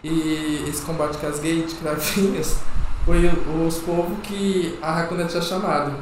[0.02, 2.56] E esse combate com as gays de cravinhos
[3.04, 3.26] foi
[3.66, 5.94] os povos que a Racuna tinha chamado.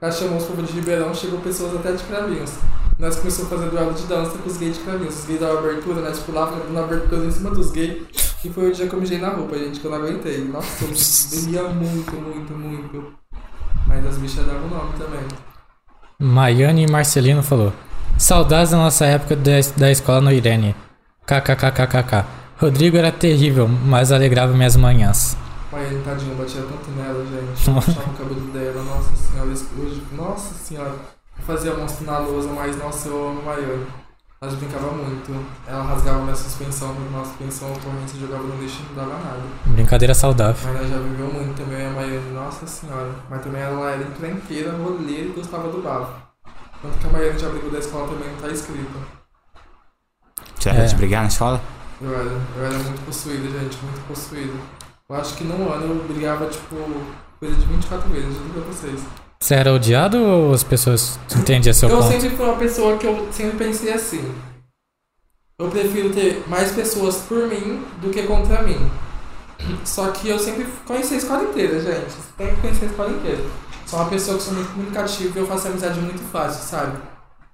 [0.00, 2.52] Ela chamou os povos de Ribeirão, chegou pessoas até de cravinhos.
[2.98, 5.20] Nós começamos a fazer duelo de dança com os gays de cravinhos.
[5.20, 8.02] Os gays davam abertura, nós pulávamos dando abertura em cima dos gays.
[8.44, 10.44] E foi o dia que eu mijei na roupa, gente, que eu não aguentei.
[10.44, 13.14] Nossa, eu bebia muito, muito, muito.
[13.86, 15.26] Mas as bichas davam nome também.
[16.18, 17.72] Maiane Marcelino falou:
[18.18, 20.74] Saudades da nossa época da, da escola no Irene.
[21.26, 22.39] KKKKKK.
[22.60, 25.36] Rodrigo era terrível, mas alegrava minhas manhãs.
[25.72, 27.64] Maiane, tadinho, batia tanto nela, gente.
[27.72, 29.48] Puxava o cabelo dela, nossa senhora.
[29.50, 30.90] Hoje, nossa senhora.
[31.38, 33.86] Eu fazia monstro na lousa, mas nossa, eu amo Maiane.
[34.42, 35.46] Nós brincava muito.
[35.66, 39.40] Ela rasgava minha suspensão, nossa suspensão, corrente jogava no lixo e não dava nada.
[39.66, 40.56] Brincadeira saudável.
[40.64, 43.10] Mas ela já viveu muito também, a Maiane, nossa senhora.
[43.30, 46.12] Mas também ela era encrenqueira, roleira e gostava do bafo.
[46.82, 48.98] Tanto que a Maiane já brigou da escola também não tá escrito.
[50.58, 50.86] Você era É.
[50.86, 51.60] de brigar na escola?
[52.00, 54.58] Eu era, eu era muito possuído, gente, muito possuído.
[55.08, 56.76] Eu acho que num ano eu brigava, tipo,
[57.38, 59.00] coisa de 24 vezes, juro pra vocês.
[59.38, 62.08] Você era odiado ou as pessoas entendiam seu eu ponto?
[62.08, 64.34] sempre fui uma pessoa que eu sempre pensei assim.
[65.58, 68.78] Eu prefiro ter mais pessoas por mim do que contra mim.
[69.84, 72.12] Só que eu sempre conheci a escola inteira, gente.
[72.12, 73.44] Você tem que conhecer a escola inteira.
[73.86, 76.98] Sou uma pessoa que sou muito comunicativa e eu faço amizade muito fácil, sabe?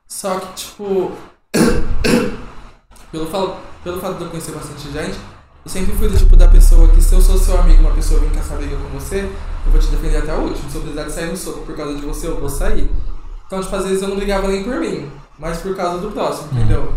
[0.06, 1.12] Só que, tipo.
[3.10, 3.26] pelo,
[3.86, 5.16] pelo fato de eu conhecer bastante gente,
[5.64, 8.18] eu sempre fui do tipo da pessoa que se eu sou seu amigo, uma pessoa
[8.18, 9.20] vem caçar briga com você,
[9.64, 10.68] eu vou te defender até o último.
[10.68, 12.90] Se eu precisar de sair no soco por causa de você, eu vou sair.
[13.46, 15.08] Então, tipo, às vezes eu não brigava nem por mim,
[15.38, 16.94] mas por causa do próximo, entendeu?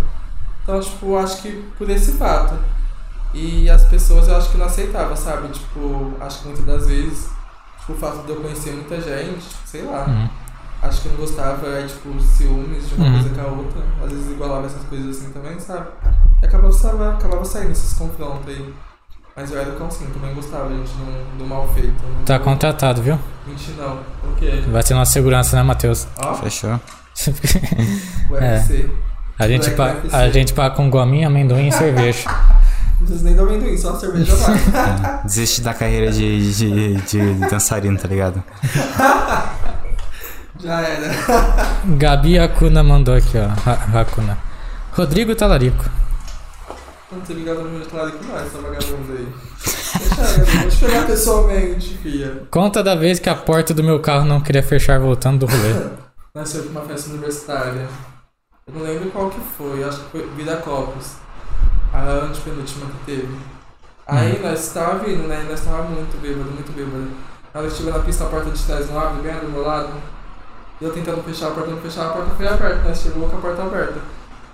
[0.63, 2.55] Então, tipo, acho que por esse fato.
[3.35, 5.47] E as pessoas eu acho que não aceitavam, sabe?
[5.49, 7.29] Tipo, acho que muitas das vezes,
[7.81, 10.05] tipo, o fato de eu conhecer muita gente, tipo, sei lá.
[10.07, 10.27] Uhum.
[10.81, 13.13] Acho que não gostava, aí, tipo, ciúmes de uma Uhum.
[13.13, 13.81] coisa com a outra.
[14.03, 15.87] Às vezes igualava essas coisas assim também, sabe?
[16.41, 18.73] E acabava, sabe, acabava saindo esses confrontos aí.
[19.35, 21.93] Mas eu era cãozinho, também gostava, gente, do, do mal feito.
[22.03, 23.17] Não Tá contratado, viu?
[23.47, 23.99] Mentir não.
[24.23, 24.63] O quê?
[24.69, 26.07] Vai ser nossa segurança, né, Matheus?
[26.17, 26.71] Ó, Fechou?
[28.29, 28.57] o É.
[28.57, 28.89] UFC.
[29.37, 30.15] A gente, pa UFC.
[30.15, 32.29] a gente paga com gominha, amendoim e cerveja.
[32.99, 35.21] Não precisa nem do amendoim, só cerveja lá.
[35.21, 38.43] É, Desiste da carreira de, de, de dançarino, tá ligado?
[40.59, 41.09] Já era.
[41.85, 43.97] Gabi Hakuna mandou aqui, ó.
[43.97, 44.37] Hakuna.
[44.91, 45.85] Rodrigo Talarico.
[47.11, 49.27] Não tô ligado no meu claro que mais, essa vagabunda aí.
[50.61, 52.43] Deixa eu, pegar pessoalmente, filha.
[52.51, 55.89] Conta da vez que a porta do meu carro não queria fechar voltando do rolê.
[56.35, 57.87] Nasceu pra uma festa universitária.
[58.67, 61.13] Eu não lembro qual que foi, acho que foi Vida Copos.
[61.91, 63.35] A antepenúltima que teve.
[64.05, 65.43] Aí nós estávamos vindo, né?
[65.49, 67.09] Nós estávamos muito bêbado, muito bêbado.
[67.51, 69.93] Hora que chegou na pista, a porta de trás não abre, bem do meu lado.
[70.79, 73.37] E eu tentando fechar a porta, não fechar, a porta foi aberta, nós chegou com
[73.37, 73.99] a porta aberta.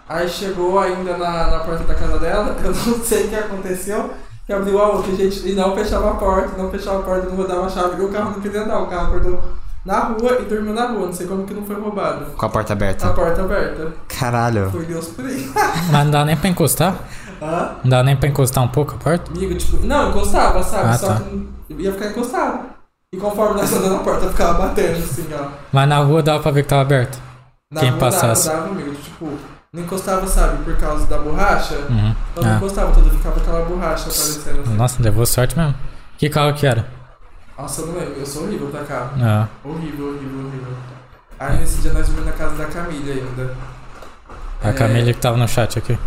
[0.08, 4.12] Aí chegou ainda na, na porta da casa dela, eu não sei o que aconteceu,
[4.46, 7.36] que abriu a outra, gente, e não fechava a porta, não fechava a porta, não
[7.36, 9.42] rodava a chave, e o carro não queria andar, o carro acordou
[9.84, 12.26] na rua e dormiu na rua, não sei como que não foi roubado.
[12.38, 13.08] Com a porta A aberta.
[13.14, 13.94] porta aberta.
[14.08, 14.70] Caralho.
[14.72, 15.52] Foi Deus por aí.
[15.92, 16.96] Mas não dá nem pra encostar?
[17.42, 17.76] Hã?
[17.84, 19.32] Não dá nem pra encostar um pouco a porta?
[19.32, 20.90] Amigo, tipo, não, encostava, sabe?
[20.90, 21.22] Ah, Só tá.
[21.68, 22.60] que ia ficar encostado.
[23.14, 25.48] E conforme nós andando na porta, ficava batendo, assim, ó.
[25.72, 27.20] Mas na rua dava pra ver que tava aberto.
[27.72, 28.48] Na Quem rua passasse.
[28.48, 28.96] Dava, dava, amigo.
[28.96, 29.30] Tipo,
[29.76, 31.76] não encostava, sabe, por causa da borracha.
[31.90, 32.16] Uhum.
[32.32, 32.56] Então não Ah.
[32.56, 34.76] encostava tudo, ficava aquela borracha aparecendo assim.
[34.76, 35.76] Nossa, levou sorte mesmo.
[36.18, 36.88] Que carro que era?
[37.58, 39.12] Nossa, eu não lembro, eu sou horrível pra carro.
[39.22, 40.74] Ah, Horrível, horrível, horrível.
[41.40, 43.56] Aí nesse dia nós dormimos na casa da Camila ainda.
[44.64, 45.98] a É, Camille que tava no chat aqui.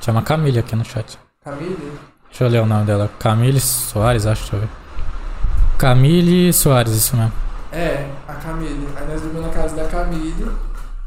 [0.00, 1.18] Chama Camille aqui no chat.
[1.44, 1.92] Camille?
[2.28, 3.08] Deixa eu ler o nome dela.
[3.20, 4.68] Camille Soares, acho, deixa eu ver.
[5.78, 7.32] Camille Soares, isso mesmo.
[7.72, 8.88] É, a Camille.
[8.96, 10.50] Aí nós dormimos na casa da Camille.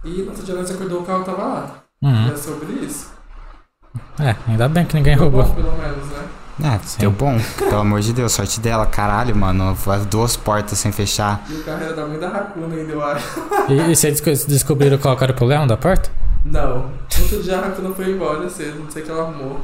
[0.04, 1.72] E no outro dia nós acordou o carro tava lá.
[2.02, 2.32] Uhum.
[2.32, 3.12] É sobre isso.
[4.20, 5.44] É, ainda bem que ninguém Deu roubou.
[5.44, 6.28] bom, pelo menos, né?
[6.64, 7.38] É, deu bom.
[7.58, 9.76] Pelo amor de Deus, sorte dela, caralho, mano.
[9.88, 11.44] As duas portas sem fechar.
[11.50, 13.40] E o carro era da mãe da Racuna ainda, eu acho.
[13.70, 16.10] E, e vocês desco- descobriram qual que era o problema da porta?
[16.46, 16.92] Não.
[17.20, 19.62] Outro dia a Racuna foi embora cedo, não sei o que ela arrumou.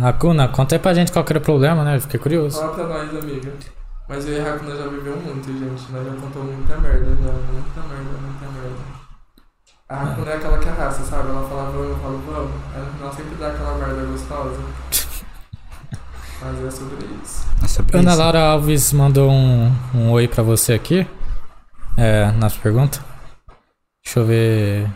[0.00, 1.96] Hakuna, conta aí pra gente qual que era o problema, né?
[1.96, 2.58] Eu fiquei curioso.
[2.60, 3.52] Fala pra nós, amiga.
[4.08, 5.90] Mas eu e a Racuna já viveu muito, gente.
[5.92, 7.32] Nós já contamos muita merda, já.
[7.32, 8.98] Muita merda, muita merda.
[9.88, 11.30] A Racuna é aquela que arrasta, sabe?
[11.30, 12.50] Ela fala vamos, eu falo vamos.
[12.76, 14.60] No final sempre dá aquela merda gostosa.
[16.42, 17.46] Mas é sobre isso.
[17.64, 18.20] É sobre Ana isso.
[18.20, 21.06] Laura Alves mandou um, um oi pra você aqui.
[21.96, 23.00] É, nas perguntas.
[24.04, 24.90] Deixa eu ver.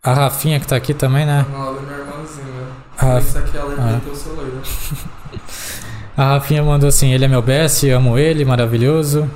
[0.00, 1.44] A Rafinha que tá aqui também, né?
[1.48, 3.18] Minha irmãzinha.
[3.18, 4.00] Isso aqui ela é ah.
[4.28, 4.62] loira.
[6.16, 9.28] A Rafinha mandou assim: ele é meu best, amo ele, maravilhoso.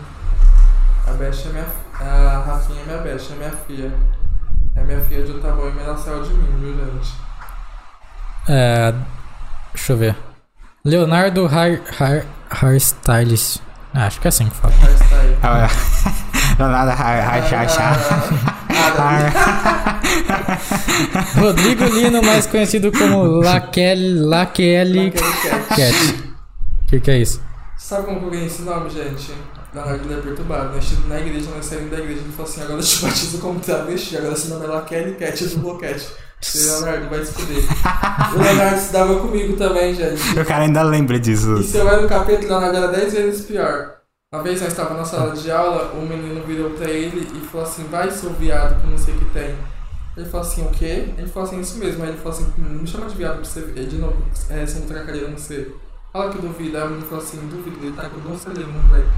[1.04, 1.66] A Beth é minha.
[2.00, 4.13] A Rafinha é minha Beth, é minha filha.
[4.84, 7.14] É minha filha de um tamanho menor de mim, viu, gente?
[8.46, 8.92] É,
[9.72, 10.14] deixa eu ver.
[10.84, 13.62] Leonardo Har, Har, Hairstylist.
[13.94, 14.74] Ah, acho que é assim que fala.
[14.74, 15.38] Hairstyle.
[15.42, 15.68] Ah, é.
[19.00, 19.32] Ai.
[21.14, 25.22] Ah, Rodrigo Lino, mais conhecido como Laquel, Laquele Davi.
[25.30, 26.34] Naquele cat.
[26.82, 27.40] O que, que é isso?
[27.78, 29.32] Sabe como eu ganhei esse nome, gente?
[29.74, 30.74] Leonardo ele é perturbado.
[30.74, 33.60] Nós, na igreja, nós saímos da igreja, ele falou assim, agora eu te batizo como
[33.60, 36.06] travesti, agora seu nome é Laquele Cat do Boquete.
[36.54, 37.64] E o Leonardo vai se fuder.
[38.34, 40.38] o Leonardo se dava comigo também, gente.
[40.38, 41.56] O cara ainda lembra disso.
[41.58, 43.94] E se eu era no capeta, o Leonardo era 10 vezes pior.
[44.32, 47.66] Uma vez nós estávamos na sala de aula, um menino virou pra ele e falou
[47.66, 49.54] assim, vai seu viado que eu não sei o que tem.
[50.16, 51.12] Ele falou assim, o quê?
[51.16, 52.02] Ele falou assim, isso mesmo.
[52.02, 53.86] Aí ele falou assim, não me chama de viado pra você ver.
[53.86, 54.16] De novo,
[54.50, 55.74] é, você não cadeira, não sei.
[56.12, 56.78] Fala que duvida.
[56.78, 59.08] Aí o menino falou assim, duvido, ele tá com cadeiras no moleque.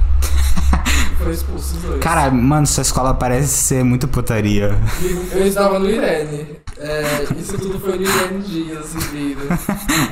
[1.18, 2.01] Foi expulso os dois.
[2.02, 4.76] Cara, mano, sua escola parece ser muito putaria.
[5.01, 6.60] E Eu estava no Irene.
[6.78, 9.40] É, isso tudo foi no Irene Dias, Ribeiro.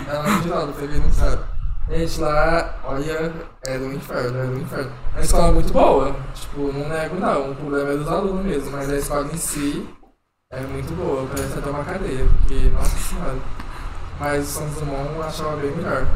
[0.08, 1.54] Ela não pra quem não sabe.
[1.90, 3.30] Gente, lá, olha,
[3.62, 4.90] era um inferno, era um inferno.
[5.14, 8.70] A escola é muito boa, tipo, não nego não, o problema é dos alunos mesmo,
[8.70, 9.86] mas a escola em si
[10.50, 13.36] é muito boa, parece até uma cadeia, porque, nossa senhora.
[14.18, 16.06] Mas o Santos Dumont achava bem melhor.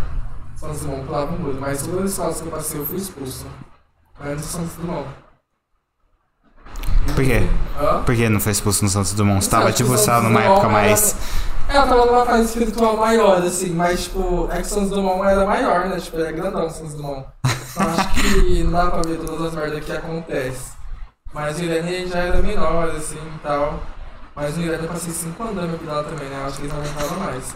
[0.54, 3.46] O Santos Dumont pulava muito, mas todas as escolas que eu passei eu fui expulso.
[4.20, 5.08] Antes do Santos Dumont.
[7.14, 7.42] Por quê?
[7.80, 8.02] Hã?
[8.04, 9.42] Por que não foi expulso no Santos Dumont?
[9.44, 11.16] Você tava, tipo, o Santos numa Dumont época era- mais.
[11.68, 15.22] É, eu tava numa fase espiritual maior, assim, mas tipo, é que o Santos Dumont
[15.28, 15.98] era maior, né?
[16.00, 17.26] Tipo, era grandão o Santos Dumont.
[17.44, 20.72] Então acho que não dá pra ver todas as merdas que acontecem.
[21.32, 23.80] Mas o Irene já era menor, assim e tal.
[24.34, 26.42] Mas no Irene eu passei 5 anos minha vida lá também, né?
[26.46, 27.54] Acho que eles não aguentavam mais.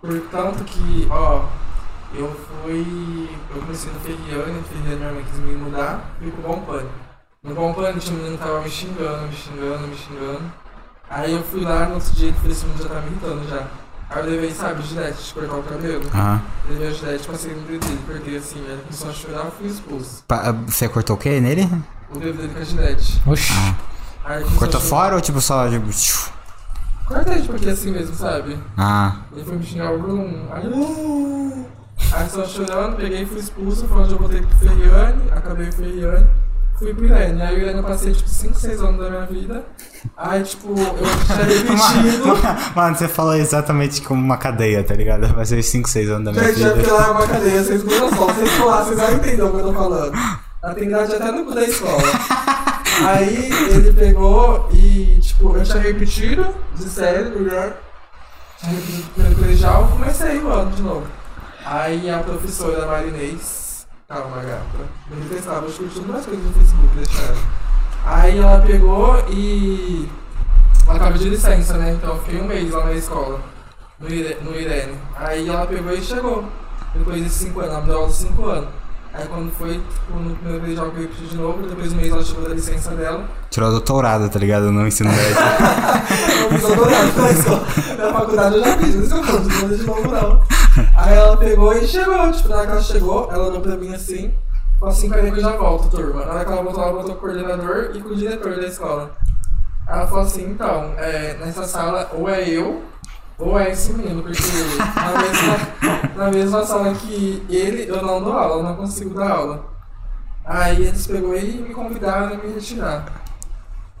[0.00, 1.44] Portanto que, ó,
[2.14, 2.28] eu
[2.62, 3.28] fui.
[3.54, 6.90] Eu comecei no Ferriane, Ferriane minha mãe quis me mudar, fui pro Bom Pânico.
[7.42, 10.42] No Bom Pânico tinha um menino que tava me xingando, me xingando, me xingando.
[11.10, 13.48] Aí eu fui lá no outro dia ele falou esse menino já tá me irritando
[13.48, 13.66] já.
[14.10, 16.04] Aí eu levei, sabe, gilete de cortar o cabelo.
[16.14, 16.42] Aham.
[16.68, 19.66] Levei a gilete, passei no dedo dele, porque assim, ele começou a chorar, eu fui
[19.68, 20.24] expulso.
[20.28, 21.68] Pa- Você cortou o quê nele?
[22.14, 23.22] O dedo dele com a gilete.
[23.26, 23.52] Oxi.
[23.52, 23.74] Ah.
[24.24, 24.90] Aí ele começou Cortou a chorar.
[25.02, 25.68] fora ou tipo só.
[25.68, 25.88] Tipo...
[25.90, 26.32] tchiu?
[27.06, 28.58] Cortei, tipo, aqui assim mesmo, sabe?
[28.76, 29.16] Ah.
[29.32, 30.48] Ele foi me xingar o Bruno.
[30.52, 31.66] Aí, "Uh!"
[32.12, 33.86] Aí só chorando, peguei e fui expulso.
[33.86, 36.26] Foi onde eu voltei pro Ferriane, acabei o Ferriane,
[36.78, 37.42] fui pro Irene.
[37.42, 39.64] Aí o Irene eu passei tipo 5, 6 anos da minha vida.
[40.16, 40.74] Aí, tipo, eu
[41.26, 42.38] tinha repetido.
[42.74, 45.26] Mano, você falou exatamente como uma cadeia, tá ligado?
[45.28, 46.94] Vai ser 5, 6 anos da minha Gente, é porque vida.
[46.94, 49.64] lá é uma cadeia, vocês não só, vocês lá, vocês vão entender o que eu
[49.64, 50.12] tô falando.
[50.62, 52.02] Ela tem idade até no cu da escola.
[53.06, 57.72] Aí ele pegou e, tipo, eu tinha repetido de série, melhor.
[58.58, 61.06] Tinha repetido do primeiro colegial, comecei o ano de novo.
[61.64, 64.62] Aí a professora Marinês, calma, gata,
[65.10, 67.36] eu detestava, eu curti umas coisas no Facebook, deixaram.
[68.04, 70.08] Aí ela pegou e.
[70.88, 71.92] Ela tava de licença, né?
[71.92, 73.40] Então eu fiquei um mês lá na escola,
[74.00, 74.98] no, Ire- no Irene.
[75.16, 76.44] Aí ela pegou e chegou.
[76.94, 78.68] Depois desses 5 anos, ela me deu aula de 5 anos.
[79.14, 81.98] Aí quando foi, tipo, no primeiro colegial que eu repeti de novo, depois de um
[82.00, 83.24] mês ela chegou da licença dela.
[83.50, 84.72] Tirou doutorado, tá ligado?
[84.72, 85.36] No ensino médio.
[86.42, 87.66] Eu fiz doutorado na escola.
[87.98, 90.42] Na faculdade eu já fiz, por isso que eu não de novo não.
[90.96, 93.94] Aí ela pegou e chegou, tipo, na hora que ela chegou, ela olhou pra mim
[93.94, 94.32] assim,
[94.78, 96.24] falou assim, peraí que eu já volto, turma.
[96.24, 98.66] Na hora que ela voltou, ela voltou com o coordenador e com o diretor da
[98.66, 99.10] escola.
[99.86, 102.82] Ela falou assim, então, é, nessa sala, ou é eu,
[103.38, 104.42] ou é esse menino, porque
[104.96, 109.30] na mesma, na mesma sala que ele, eu não dou aula, eu não consigo dar
[109.30, 109.64] aula.
[110.44, 113.04] Aí eles pegou e me convidaram a me retirar.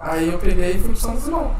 [0.00, 1.54] Aí eu peguei e fui pro São Simão.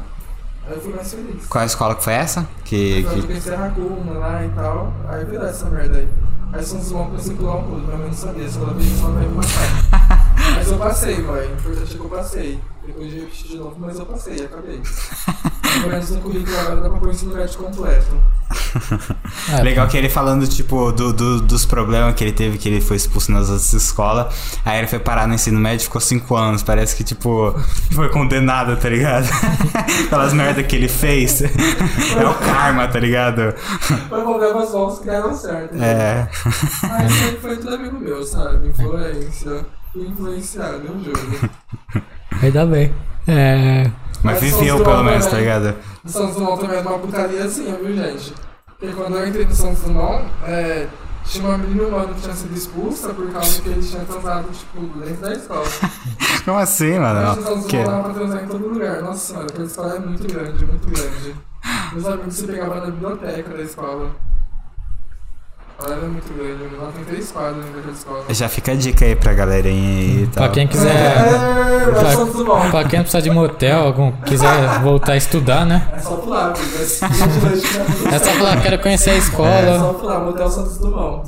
[0.65, 1.45] Aí eu fui mais feliz.
[1.47, 2.47] Qual escola que foi essa?
[2.63, 3.01] Que.
[3.01, 3.21] Eu que...
[3.23, 4.93] conheci a Hakuna lá e tal.
[5.09, 6.09] Aí virou essa merda aí.
[6.53, 9.07] Aí São Simão a pular um pulo, minha mãe não sabia, se ela veio só
[9.07, 10.33] vai me matar.
[10.55, 11.47] Mas eu passei, mãe.
[11.47, 12.59] O importante é que eu passei.
[12.85, 14.81] Depois de repetir de novo, mas eu passei, acabei.
[15.73, 18.15] Pelo menos no currículo agora dá pra pôr ensino médio completo.
[19.51, 22.79] É, Legal que ele falando, tipo, do, do- dos problemas que ele teve, que ele
[22.81, 24.33] foi expulso nas outras escolas.
[24.63, 26.61] Aí ele foi parar no ensino médio e ficou 5 anos.
[26.63, 27.53] Parece que, tipo,
[27.93, 29.27] foi condenado, tá ligado?
[30.09, 31.41] Pelas merdas que ele fez.
[31.41, 33.53] É o karma, tá ligado?
[34.09, 35.75] Foi problemas novos que deram certo.
[35.81, 36.29] É.
[36.83, 38.67] Mas isso aí foi tudo amigo meu, sabe?
[38.69, 39.65] Influência.
[39.95, 41.49] Influenciado, eu juro.
[42.41, 42.93] Ainda bem.
[43.27, 43.89] É.
[44.23, 45.75] Mas são pelo os menos, tá ligado?
[46.03, 48.33] No Santos Dumont também é uma putaria assim, viu, gente?
[48.79, 50.87] Porque quando eu entrei no Santos Dumont, é,
[51.25, 54.81] tinha uma menina humana que tinha sido expulsa por causa que ele tinha transado, tipo,
[54.99, 55.65] dentro da escola.
[56.45, 57.27] Como assim, mano?
[57.27, 57.77] Mas no Santos Que?
[57.77, 59.01] Dumont dava pra transar em todo lugar.
[59.01, 61.35] Nossa senhora, aquela escola é muito grande, muito grande.
[61.93, 64.09] Meus amigos se pegavam na biblioteca da escola.
[65.79, 68.23] Ela era muito grande, ela tem três quadros dentro da escola.
[68.29, 70.43] Já fica a dica aí pra galerinha aí e tal.
[70.45, 70.95] Pra quem quiser.
[70.95, 72.71] É, mas Pra- Santos Dumont.
[72.71, 75.85] Pra quem precisa de motel, algum quiser voltar a estudar, né?
[75.93, 76.51] É só pular.
[76.53, 79.79] É simplesmente que é tudo É só falar, quero conhecer a É escola.
[79.79, 81.23] só pular, Motel Santos Dumont.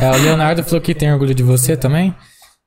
[0.00, 2.14] É, o Leonardo falou que tem orgulho de você também.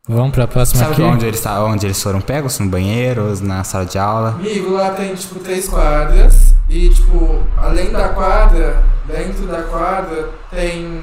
[0.06, 1.02] Vamos pra próxima Sabe aqui.
[1.02, 2.60] onde eles, onde eles foram pegos?
[2.60, 4.32] No banheiro, na sala de aula?
[4.32, 11.02] Amigo, lá tem tipo três quadras e tipo, além da quadra, dentro da quadra tem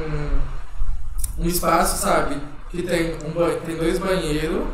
[1.38, 2.36] um espaço, sabe?
[2.68, 4.64] que tem, um ba- tem dois banheiros,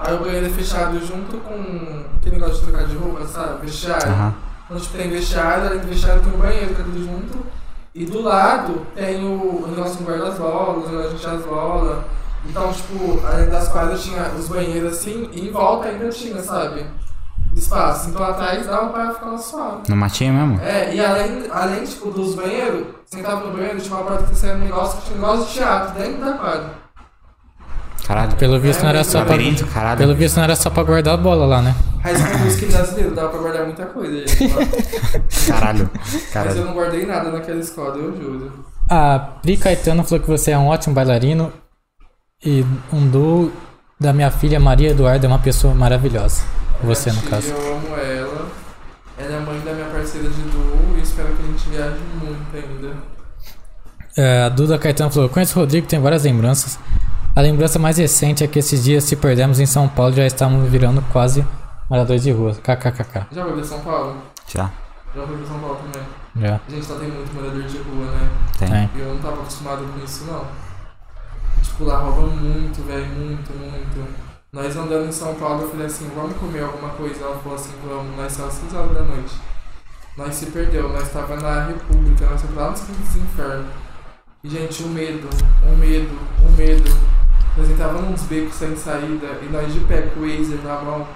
[0.00, 3.64] aí o banheiro é fechado junto com aquele negócio de trocar de roupa, sabe?
[3.64, 4.08] Vestiário.
[4.12, 4.34] Aham.
[4.66, 7.46] Então, tipo, tem vestiário, além do vestiário tem o banheiro, que é tudo junto.
[7.94, 11.42] E do lado tem o, o negócio de guardar as bolas, o negócio de as
[11.42, 11.98] bolas.
[12.46, 16.86] Então, tipo, além das quadras tinha os banheiros assim, e em volta ainda tinha, sabe?
[17.54, 18.10] Espaço.
[18.10, 19.82] Então atrás dava pra ficar lá suave.
[19.88, 20.60] No matinho mesmo?
[20.62, 24.54] É, e além, além tipo, dos banheiros, sentava no banheiro, tinha uma porta que saía
[24.54, 26.70] um negócio, que tinha um negócio de teatro dentro da quadra.
[28.06, 28.36] Caralho.
[28.36, 29.36] Pelo visto não era só pra.
[29.72, 29.98] Caralho.
[29.98, 31.74] Pelo visto não era só pra guardar a bola lá, né?
[32.02, 34.26] High School Music brasileiro, dava pra guardar muita coisa.
[34.26, 34.60] Gente, lá.
[35.48, 35.90] Caralho.
[35.94, 36.64] Mas eu Caralho.
[36.64, 38.64] não guardei nada naquela escola, eu juro.
[38.88, 41.52] A Pri Caetano falou que você é um ótimo bailarino
[42.44, 43.52] e um duo
[43.98, 46.42] da minha filha Maria Eduarda é uma pessoa maravilhosa.
[46.82, 47.48] Você, no caso.
[47.48, 48.48] Eu amo ela.
[49.18, 52.56] Ela é mãe da minha parceira de duo e espero que a gente viaje muito
[52.56, 52.94] ainda.
[54.16, 56.78] É, a Duda Caetano falou: Conheço o Rodrigo, tem várias lembranças.
[57.34, 60.68] A lembrança mais recente é que esses dias se perdemos em São Paulo já estávamos
[60.70, 61.44] virando quase
[61.90, 62.54] moradores de rua.
[62.54, 63.26] KKKK.
[63.32, 64.16] Já foi pra São Paulo?
[64.46, 64.70] Já.
[65.14, 66.08] Já foi pra São Paulo também.
[66.36, 66.60] Já.
[66.68, 68.28] Gente, lá tem muito morador de rua, né?
[68.58, 68.68] Tem.
[68.68, 68.90] Tem.
[68.94, 70.67] E eu não tava acostumado com isso, não.
[71.78, 74.14] Tipo, lá rouba muito, velho, muito, muito.
[74.52, 77.22] Nós andando em São Paulo, eu falei assim, vamos comer alguma coisa?
[77.22, 79.36] Ela falou assim, vamos, nós só às 6 horas da noite.
[80.16, 83.68] Nós se perdeu, nós tava na República, nós tava lá nos dos infernos.
[84.42, 85.28] E, gente, o medo,
[85.62, 86.90] o medo, o medo.
[87.56, 91.06] Nós entrava nos becos sem saída e nós de pé com o Wazer na mão.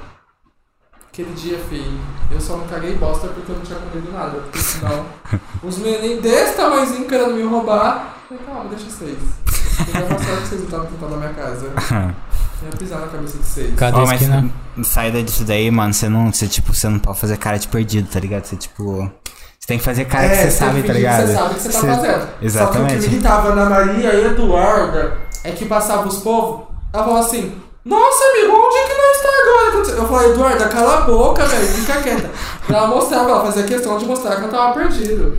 [1.08, 1.98] Aquele dia, feio.
[2.30, 4.38] Eu só não caguei bosta porque eu não tinha comido nada.
[4.38, 5.06] Porque senão,
[5.60, 8.14] os meninos desse tamanhozinho querendo me roubar.
[8.30, 9.41] Eu falei, calma, deixa vocês.
[9.80, 11.66] Eu já passava que vocês não estavam tentando na minha casa.
[12.62, 13.74] Eu ia pisar na cabeça de vocês.
[13.76, 14.50] Cada Ó, mas esquina.
[14.84, 18.08] saída disso daí, mano, você não, você, tipo, você não pode fazer cara de perdido,
[18.08, 18.44] tá ligado?
[18.44, 19.10] Você, tipo...
[19.58, 21.20] Você tem que fazer cara que você sabe, tá ligado?
[21.22, 22.20] Que você sabe o que você tá fazendo.
[22.20, 23.06] Só que o que Exatamente.
[23.06, 27.52] irritava na Maria e Eduarda é que passava os povos, ela falava assim,
[27.84, 30.00] nossa amigo, onde é que nós tá agora?
[30.00, 32.30] Eu falei, Eduarda, cala a boca, velho, fica quieta.
[32.68, 35.38] Ela mostrava, ela fazia questão de mostrar que eu tava perdido.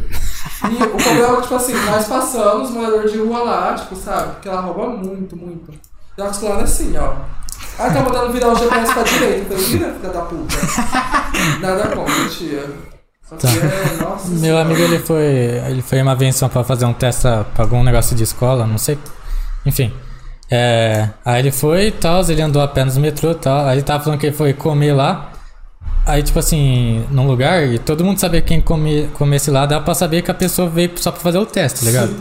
[0.70, 4.34] E o problema é que, tipo assim, nós passamos, morador de rua lá, tipo, sabe?
[4.34, 5.72] Porque ela rouba muito, muito.
[6.18, 7.14] E ela falando assim, ó.
[7.80, 9.56] Ah, tá mandando virar o GPS pra direita.
[9.56, 10.56] Falei, vira, filha da puta.
[11.60, 12.70] Nada contra, tia.
[13.28, 14.62] Só que é, nossa Meu senhora.
[14.62, 15.24] amigo ele foi.
[15.24, 18.98] Ele foi uma só pra fazer um teste pra algum negócio de escola, não sei.
[19.66, 19.94] Enfim.
[20.52, 23.66] É, aí ele foi e tal, ele andou a pé nos metrô e tal.
[23.66, 25.33] Aí ele tava falando que ele foi comer lá.
[26.06, 29.94] Aí, tipo assim, num lugar, e todo mundo sabia quem come, comesse lá, dá pra
[29.94, 32.14] saber que a pessoa veio só pra fazer o teste, tá ligado?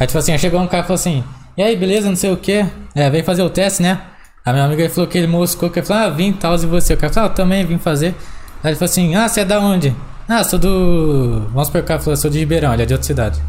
[0.00, 1.22] Aí, tipo assim, chegou um cara e falou assim:
[1.56, 2.66] E aí, beleza, não sei o que.
[2.94, 4.00] É, veio fazer o teste, né?
[4.44, 6.94] A minha amiga falou que ele moscou, que ele falou: Ah, vim tal, e você?
[6.94, 8.14] O cara falou: Ah, eu também vim fazer.
[8.64, 9.94] Aí ele falou assim: Ah, você é da onde?
[10.28, 11.48] Ah, sou do.
[11.52, 13.40] Vamos supor o cara falou: Sou de Ribeirão, ele é de outra cidade.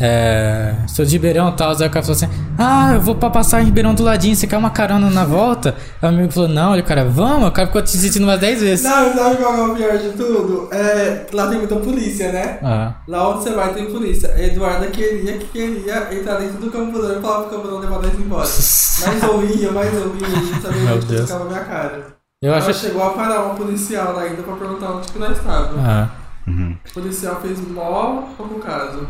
[0.00, 0.74] É.
[0.88, 1.70] Sou de Ribeirão e tal.
[1.70, 2.28] Aí o cara falou assim:
[2.58, 5.74] Ah, eu vou pra passar em Ribeirão do ladinho, você quer uma carona na volta?
[6.02, 7.48] Aí o amigo falou: Não, ele, cara, vamos.
[7.48, 8.84] O cara ficou te insistindo umas 10 vezes.
[8.84, 10.68] Não, sabe qual é o pior de tudo?
[10.72, 12.58] É, lá tem muita polícia, né?
[12.62, 14.32] Ah, Lá onde você vai tem polícia.
[14.34, 18.14] A Eduarda queria que queria entrar dentro do camburão e falar pro camburão levar nós
[18.14, 18.46] embora.
[19.06, 21.20] Mais ouvinha, mais ouvinha, a gente sabia Meu que Deus.
[21.22, 22.06] ficava a minha cara.
[22.42, 22.72] eu Ela acho.
[22.80, 25.84] chegou a parar uma policial lá ainda pra perguntar onde que nós estávamos.
[25.84, 26.08] Ah,
[26.46, 26.76] Uhum.
[26.90, 29.06] O policial fez mó pouco caso.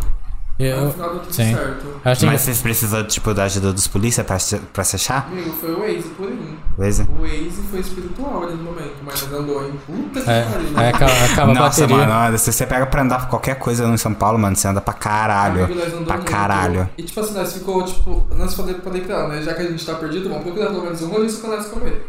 [0.59, 0.85] Eu.
[0.87, 1.55] No final deu tudo sim.
[1.55, 2.01] certo.
[2.05, 5.27] Mas vocês precisam, tipo, da ajuda dos polícia pra, se- pra se achar?
[5.27, 6.59] Amigo, foi o Waze purinho.
[6.79, 7.07] Beleza?
[7.11, 10.69] O Waze foi espiritual ali no momento, mas andou em puta que É, pariu.
[10.77, 12.07] aí acaba, acaba a Nossa, bateria.
[12.07, 14.69] mano, olha, se você pega pra andar pra qualquer coisa no São Paulo, mano, você
[14.69, 15.65] anda pra caralho.
[15.65, 16.31] Amigo, nós Pra muito.
[16.31, 16.89] caralho.
[16.97, 19.43] E tipo assim, nós ficou, tipo, nós falei, falei pra ela, né?
[19.43, 22.07] Já que a gente tá perdido, vamos procurar pelo menos um rodízio pra nós comer.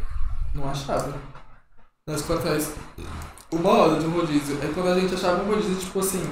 [0.55, 1.13] Não achava.
[2.09, 2.71] Nós ficou atrás
[3.51, 4.57] uma hora de um rodízio.
[4.61, 6.23] Aí quando a gente achava um rodízio, tipo assim,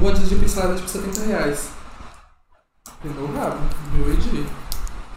[0.00, 1.68] rodízio de pizza era tipo 70 reais.
[3.02, 3.58] Pegou o rabo,
[3.94, 4.46] meu Edi.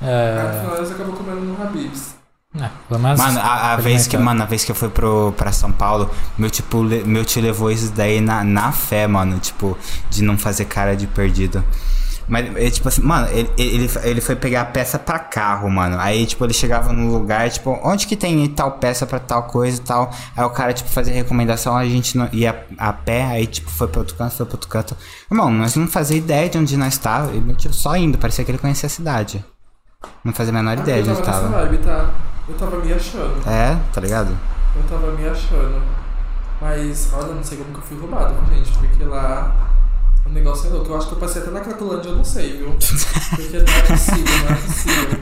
[0.02, 0.10] Aí no
[0.49, 0.60] É.
[0.61, 2.15] final acabamos comendo no Habib's.
[2.57, 2.69] É.
[2.97, 6.10] Mano, a, a vez que, mano, a vez que eu fui pro, pra São Paulo,
[6.38, 9.77] meu, tipo, le- meu tio levou isso daí na, na fé, mano, tipo,
[10.10, 11.61] de não fazer cara de perdido.
[12.27, 15.97] Mas, ele, tipo assim, mano, ele, ele, ele foi pegar a peça pra carro, mano.
[15.99, 19.77] Aí, tipo, ele chegava no lugar, tipo, onde que tem tal peça pra tal coisa
[19.77, 20.11] e tal.
[20.35, 23.88] Aí o cara, tipo, fazia recomendação, a gente não, ia a pé, aí, tipo, foi
[23.88, 24.97] pra outro canto, foi pra outro canto.
[25.30, 27.31] Irmão, nós não fazia ideia de onde nós tava.
[27.34, 29.45] E meu tio só indo, parecia que ele conhecia a cidade.
[30.23, 31.65] Não fazia a menor ideia de onde tava nessa tava.
[31.68, 32.10] vibe, tá?
[32.47, 33.49] Eu tava me achando.
[33.49, 34.38] É, tá ligado?
[34.76, 35.81] Eu tava me achando.
[36.61, 39.74] Mas, olha, não sei como que eu fui roubado, gente, porque lá
[40.26, 40.89] o negócio é louco.
[40.89, 42.72] Eu acho que eu passei até na Cracolândia, eu não sei, viu?
[43.35, 45.19] Porque não é possível, não é possível.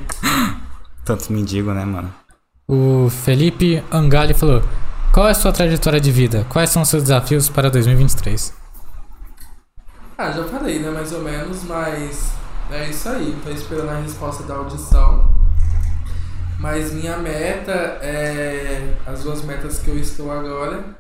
[1.06, 2.14] Tanto mendigo, né, mano?
[2.68, 4.64] O Felipe Angali falou:
[5.12, 6.46] Qual é a sua trajetória de vida?
[6.50, 8.54] Quais são os seus desafios para 2023?
[10.18, 12.32] Ah, já falei, né, mais ou menos, mas
[12.72, 13.38] é isso aí.
[13.44, 15.34] Tô esperando a resposta da audição.
[16.60, 17.72] Mas minha meta
[18.02, 18.94] é.
[19.06, 20.96] As duas metas que eu estou agora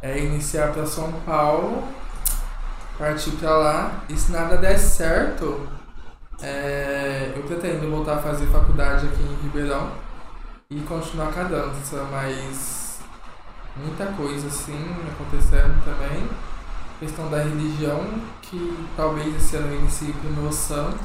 [0.00, 1.82] é iniciar para São Paulo,
[2.98, 5.66] partir para lá e se nada der certo,
[6.42, 9.90] é, eu pretendo voltar a fazer faculdade aqui em Ribeirão
[10.70, 13.00] e continuar com a dança, mas
[13.76, 14.78] muita coisa assim
[15.12, 16.28] acontecendo também.
[17.00, 18.02] Questão da religião,
[18.40, 20.98] que talvez esse ano eu inicie pro meu santo.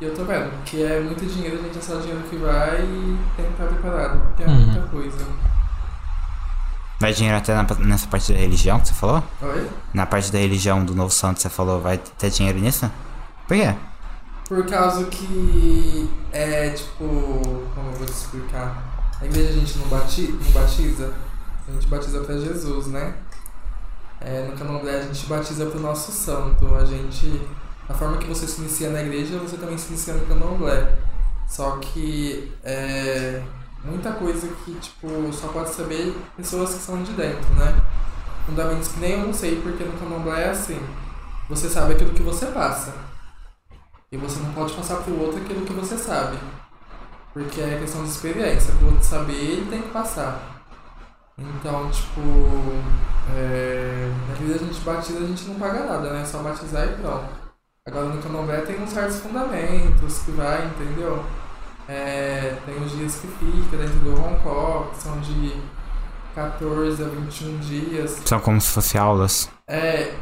[0.00, 2.80] E eu tô vendo que é muito dinheiro, a gente é só dinheiro que vai
[2.82, 4.66] e tem que estar preparado, porque é Uhum.
[4.66, 5.24] muita coisa.
[7.04, 9.22] Vai dinheiro até na- nessa parte da religião que você falou?
[9.42, 9.68] Oi?
[9.92, 12.90] Na parte da religião do Novo Santo você falou, vai ter dinheiro nisso?
[13.46, 13.74] Por quê?
[14.48, 17.04] Por causa que é tipo.
[17.74, 18.82] Como eu vou te explicar?
[19.20, 21.12] A igreja a gente não, bati, não batiza,
[21.68, 23.12] a gente batiza pra Jesus, né?
[24.22, 26.74] É, no candomblé a gente batiza pro nosso santo.
[26.74, 27.42] A gente.
[27.86, 30.96] A forma que você se inicia na igreja, você também se inicia no candomblé.
[31.46, 33.42] Só que é
[33.84, 37.80] muita coisa que, tipo, só pode saber pessoas que são de dentro, né?
[38.46, 40.80] Fundamentos que nem eu não sei, porque no candomblé é assim.
[41.48, 42.92] Você sabe aquilo que você passa.
[44.10, 46.38] E você não pode passar pro outro aquilo que você sabe.
[47.32, 48.72] Porque é questão de experiência.
[48.74, 50.40] Pro outro saber, ele tem que passar.
[51.36, 52.20] Então, tipo,
[53.34, 56.22] é, na vida a gente batiza, a gente não paga nada, né?
[56.22, 57.28] É só batizar e pronto.
[57.86, 61.22] Agora no candomblé tem uns certos fundamentos que vai, entendeu?
[61.88, 65.54] É, tem os dias que fica dentro do roncó, que são de
[66.34, 68.22] 14 a 21 dias.
[68.24, 69.50] São como se fossem aulas.
[69.68, 70.14] É,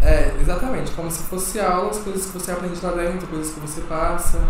[0.00, 3.60] é, exatamente, como se fosse aula, as coisas que você aprende lá dentro, coisas que
[3.60, 4.40] você passa.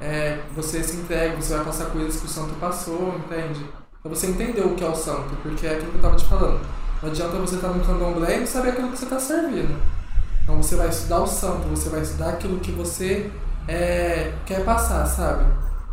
[0.00, 3.64] É, você se entrega, você vai passar coisas que o santo passou, entende?
[4.02, 6.26] Pra você entender o que é o santo, porque é aquilo que eu tava te
[6.26, 6.60] falando.
[7.02, 9.74] Não adianta você estar no candomblé e não saber aquilo que você tá servindo.
[10.42, 13.30] Então você vai estudar o santo, você vai estudar aquilo que você
[13.66, 15.44] é, quer passar, sabe?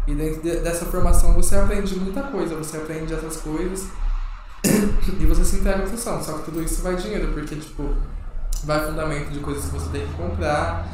[0.07, 3.87] E dentro de- dessa formação você aprende muita coisa, você aprende essas coisas
[5.19, 6.25] e você se entrega pro santo.
[6.25, 7.89] Só que tudo isso vai dinheiro, porque tipo,
[8.63, 10.85] vai fundamento de coisas que você tem que comprar,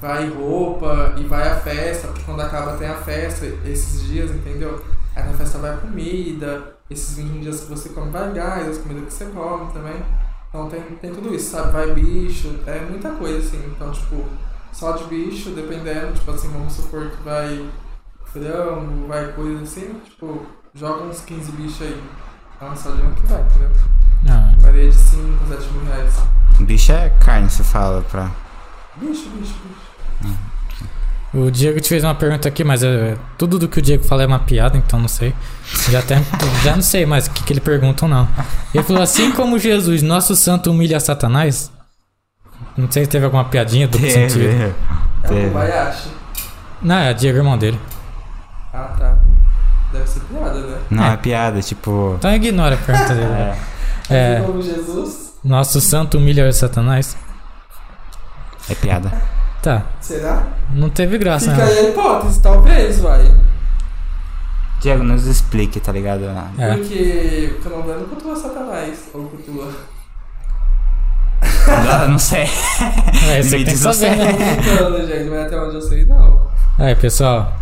[0.00, 4.82] vai roupa e vai a festa, porque quando acaba tem a festa, esses dias, entendeu?
[5.14, 9.04] Aí na festa vai comida, esses 21 dias que você come vai gás, as comidas
[9.04, 10.02] que você come também.
[10.48, 11.72] Então tem, tem tudo isso, sabe?
[11.72, 13.62] Vai bicho, é muita coisa assim.
[13.66, 14.24] Então, tipo,
[14.72, 17.68] só de bicho, dependendo, tipo assim, vamos supor que vai
[18.32, 22.02] frango, vai coisa assim, tipo, joga uns 15 bichos aí.
[22.56, 23.70] Então só de um que vai, entendeu?
[24.28, 26.14] Ah, Varia de 5 a 7 mil reais.
[26.60, 28.30] Bicho é carne, você fala pra.
[28.96, 29.54] Bicho, bicho,
[30.20, 30.36] bicho.
[31.32, 34.24] o Diego te fez uma pergunta aqui, mas é, tudo do que o Diego fala
[34.24, 35.34] é uma piada, então não sei.
[35.88, 36.16] Já, até,
[36.62, 38.28] já não sei mais o que, que ele pergunta ou não.
[38.74, 41.72] Ele falou assim como Jesus, nosso santo humilha Satanás.
[42.76, 44.44] Não sei se teve alguma piadinha do que sentido.
[44.44, 44.74] É
[45.24, 45.48] o Teve.
[45.48, 46.08] Kobayashi.
[46.82, 47.78] Não, é Diego, irmão dele.
[48.72, 49.18] Ah, tá.
[49.92, 50.78] Deve ser piada, né?
[50.90, 51.12] Não, É.
[51.14, 52.14] é piada, tipo.
[52.18, 53.32] Então ignora a pergunta dele.
[53.32, 53.56] É.
[54.10, 55.34] É, Como Jesus?
[55.44, 57.16] nosso santo humilha Satanás.
[58.68, 59.10] É piada.
[59.62, 60.44] Tá, Será?
[60.70, 61.70] não teve graça, Fica né?
[61.72, 63.30] aí a hipótese, talvez, vai.
[64.80, 66.24] Diego, nos explique, tá ligado?
[66.58, 66.74] É.
[66.76, 69.10] Porque o candomblé não cultua Satanás.
[69.12, 69.70] Ou cultua.
[71.66, 72.48] Não, não sei.
[73.28, 74.32] É, você tem que saber, né?
[74.32, 76.46] Cultuando, gente, mas até onde eu sei, não.
[76.78, 77.52] Aí, pessoal.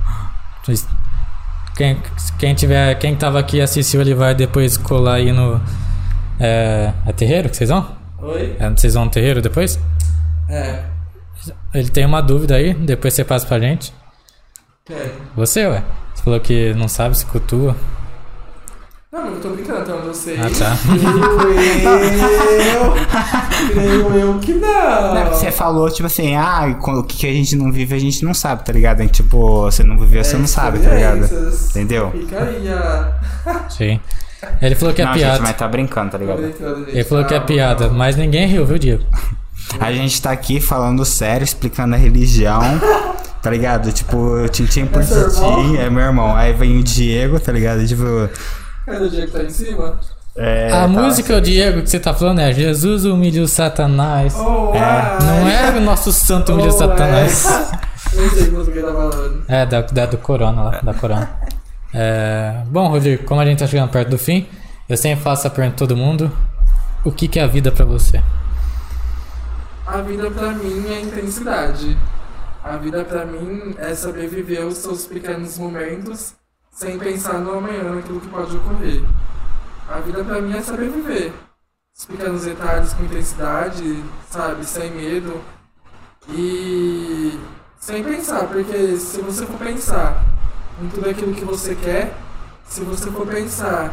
[1.78, 1.96] Quem,
[2.40, 2.92] quem tiver.
[2.96, 5.60] Quem tava aqui assistiu, ele vai depois colar aí no.
[6.40, 7.96] É, é terreiro que vocês vão?
[8.20, 8.56] Oi?
[8.58, 9.78] É, vocês vão no terreiro depois?
[10.48, 10.82] É.
[11.72, 13.92] Ele tem uma dúvida aí, depois você passa pra gente.
[14.84, 14.96] Quem?
[15.36, 15.84] Você, ué?
[16.12, 17.76] Você falou que não sabe se cultua.
[19.24, 20.36] Não, eu tô brincando, eu sei.
[20.38, 20.76] Ah, tá.
[20.86, 21.18] Creio
[22.74, 23.72] eu.
[23.72, 25.14] Creio eu que não.
[25.14, 28.32] Não, Você falou, tipo assim, ah, o que a gente não vive, a gente não
[28.34, 29.06] sabe, tá ligado?
[29.08, 31.28] Tipo, você não viveu, você É, não sabe, tá ligado?
[31.70, 32.10] Entendeu?
[32.12, 33.12] Fica aí a.
[33.70, 34.00] Sim.
[34.62, 35.32] Ele falou que é não, piada.
[35.34, 36.40] gente, mas tá brincando, tá ligado?
[36.40, 36.90] brincando, gente.
[36.94, 37.98] Ele falou que é Calma, piada, calma.
[37.98, 39.04] mas ninguém riu, viu, Diego?
[39.80, 42.62] A gente tá aqui falando sério, explicando a religião,
[43.42, 43.92] tá ligado?
[43.92, 46.34] Tipo, tintim por É tintim, é meu irmão.
[46.34, 47.86] Aí vem o Diego, tá ligado?
[47.86, 48.30] Tipo,
[48.88, 50.00] Cadê o dia que tá em cima?
[50.36, 50.68] é.
[50.72, 54.34] a tá, música, Diego, que você tá falando é Jesus humilha o Satanás.
[54.36, 55.18] Oh, ai.
[55.24, 57.46] Não é o nosso santo humilha o Oh, Satanás.
[57.46, 57.88] é.
[58.16, 59.44] Nem sei que música ele tá falando.
[59.48, 61.28] É, da, da do Corona lá, da Corona.
[61.92, 64.46] É, bom, Rodrigo, como a gente tá chegando perto do fim,
[64.88, 66.30] eu sempre faço a pergunta todo mundo.
[67.04, 68.22] O que, que é a vida pra você?
[69.86, 71.96] A vida pra mim é intensidade.
[72.62, 76.34] A vida pra mim é saber viver os seus pequenos momentos
[76.78, 79.02] sem pensar no amanhã, naquilo que pode ocorrer.
[79.90, 81.32] A vida pra mim é saber viver.
[81.98, 84.64] Os pequenos detalhes com intensidade, sabe?
[84.64, 85.40] Sem medo.
[86.28, 87.36] E
[87.80, 90.22] sem pensar, porque se você for pensar
[90.80, 92.14] em tudo aquilo que você quer,
[92.64, 93.92] se você for pensar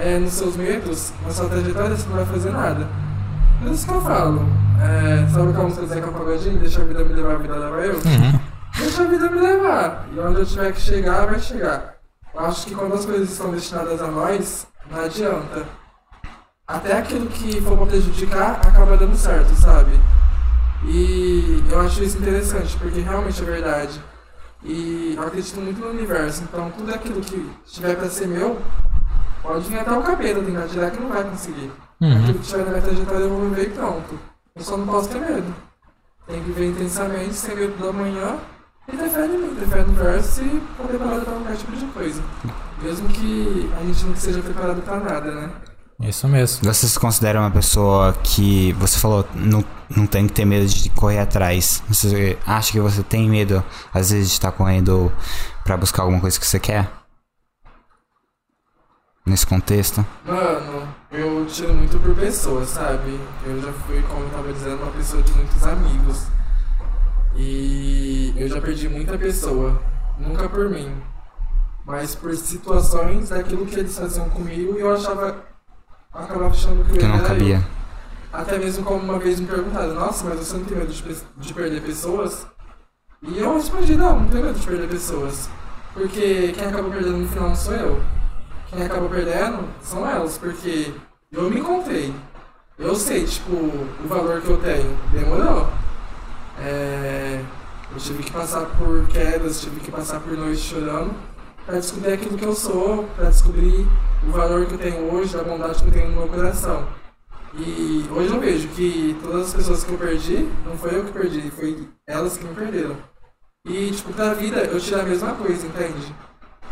[0.00, 2.88] é, nos seus medos, na sua trajetória, você não vai fazer nada.
[3.60, 4.44] Por isso que eu falo.
[4.82, 6.58] É, sabe aquela música do Zeca Pagodinho?
[6.58, 7.94] Deixa a vida me levar, a vida leva eu?
[7.94, 8.40] Uhum.
[8.76, 10.08] Deixa a vida me levar.
[10.12, 11.93] E onde eu tiver que chegar, vai chegar.
[12.34, 15.66] Eu acho que quando as coisas estão destinadas a nós, não adianta.
[16.66, 19.92] Até aquilo que for pra prejudicar, acaba dando certo, sabe?
[20.86, 24.02] E eu acho isso interessante, porque realmente é verdade.
[24.62, 28.58] E eu acredito muito no universo, então tudo aquilo que tiver pra ser meu,
[29.42, 31.70] pode vir até o capeta tentar tirar que não vai conseguir.
[32.00, 32.16] Uhum.
[32.16, 34.18] Aquilo que tiver na minha trajetória eu vou viver e pronto.
[34.56, 35.54] Eu só não posso ter medo.
[36.26, 38.38] Tem que viver intensamente, sem medo do amanhã,
[38.92, 42.22] e ter fé em mim, no universo e estar preparado para qualquer tipo de coisa.
[42.82, 45.50] Mesmo que a gente não seja preparado pra nada, né?
[46.00, 46.64] Isso mesmo.
[46.64, 50.90] Você se considera uma pessoa que você falou não, não tem que ter medo de
[50.90, 51.82] correr atrás.
[51.88, 55.12] Você acha que você tem medo às vezes de estar correndo
[55.62, 56.90] pra buscar alguma coisa que você quer?
[59.24, 60.04] Nesse contexto?
[60.26, 63.18] Mano, eu tiro muito por pessoas, sabe?
[63.46, 66.26] Eu já fui, como eu tava dizendo, uma pessoa de muitos amigos.
[67.36, 69.80] E eu já perdi muita pessoa.
[70.18, 70.92] Nunca por mim.
[71.84, 75.44] Mas por situações daquilo que eles faziam comigo e eu achava.
[76.12, 77.56] Acabava achando que eu Que não cabia.
[77.56, 77.84] eu.
[78.32, 81.54] Até mesmo como uma vez me perguntaram, nossa, mas você não tem medo de, de
[81.54, 82.46] perder pessoas?
[83.22, 85.48] E eu respondi, não, não tenho medo de perder pessoas.
[85.92, 88.00] Porque quem acaba perdendo no final não sou eu.
[88.68, 90.92] Quem acaba perdendo são elas, porque
[91.30, 92.12] eu me encontrei.
[92.76, 94.96] Eu sei, tipo, o valor que eu tenho.
[95.12, 95.68] Demorou.
[96.58, 97.40] É,
[97.92, 101.14] eu tive que passar por quedas, tive que passar por noites chorando
[101.64, 103.86] pra descobrir aquilo que eu sou, pra descobrir
[104.26, 106.86] o valor que eu tenho hoje, a bondade que eu tenho no meu coração.
[107.56, 111.12] E hoje eu vejo que todas as pessoas que eu perdi, não foi eu que
[111.12, 112.96] perdi, foi elas que me perderam.
[113.66, 116.14] E, tipo, pra vida eu tiro a mesma coisa, entende?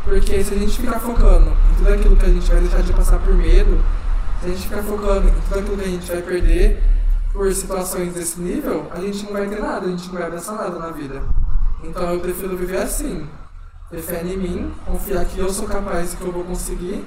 [0.04, 2.92] Porque se a gente ficar focando em tudo aquilo que a gente vai deixar de
[2.92, 3.82] passar por medo,
[4.40, 6.82] se a gente ficar focando em tudo aquilo que a gente vai perder
[7.32, 10.54] por situações desse nível, a gente não vai ter nada, a gente não vai abraçar
[10.56, 11.22] nada na vida.
[11.82, 13.26] Então eu prefiro viver assim.
[13.90, 17.06] Ter fé em mim, confiar que eu sou capaz e que eu vou conseguir,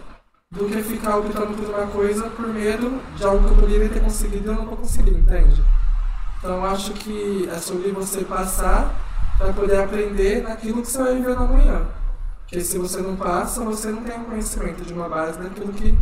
[0.52, 4.02] do que ficar optando por uma coisa por medo de algo que eu poderia ter
[4.02, 5.64] conseguido e eu não vou conseguir, entende?
[6.40, 8.94] Então acho que é sobre você passar
[9.38, 11.82] para poder aprender naquilo que você vai viver no amanhã.
[12.42, 15.98] Porque se você não passa, você não tem um conhecimento de uma base daquilo que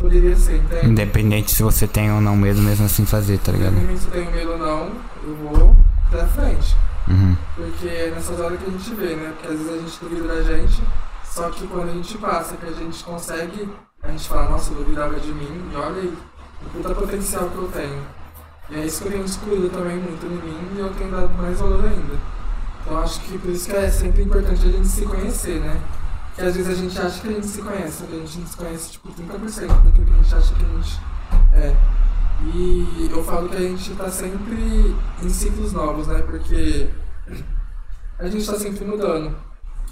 [0.00, 0.86] poderia ser, entende?
[0.86, 3.72] Independente se você tem ou não medo, mesmo assim fazer, tá ligado?
[3.72, 5.76] Independente se eu tenho medo ou não, eu vou
[6.08, 6.76] pra frente.
[7.06, 7.36] Uhum.
[7.54, 9.32] Porque é nessas horas que a gente vê, né?
[9.36, 10.82] Porque às vezes a gente duvida da gente,
[11.24, 13.68] só que quando a gente passa, que a gente consegue,
[14.02, 16.14] a gente fala, nossa, eu duvidava de mim, e olha aí,
[16.64, 18.02] o puta potencial que eu tenho.
[18.70, 21.30] E é isso que eu tenho descobrido também muito em mim e eu tenho dado
[21.34, 22.14] mais valor ainda.
[22.80, 25.80] Então acho que por isso que é sempre importante a gente se conhecer, né?
[26.40, 28.46] Porque às vezes a gente acha que a gente se conhece, mas a gente não
[28.46, 31.00] se conhece tipo 30% daquilo que a gente acha que a gente
[31.52, 31.76] é.
[32.54, 36.22] E eu falo que a gente tá sempre em ciclos novos, né?
[36.22, 36.88] Porque
[38.18, 39.36] a gente tá sempre mudando.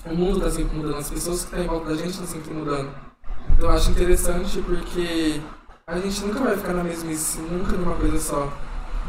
[0.06, 2.54] O mundo tá sempre mudando, as pessoas que estão em volta da gente estão sempre
[2.54, 2.90] mudando.
[3.50, 5.42] Então eu acho interessante porque
[5.86, 8.50] a gente nunca vai ficar na mesmice, nunca numa coisa só.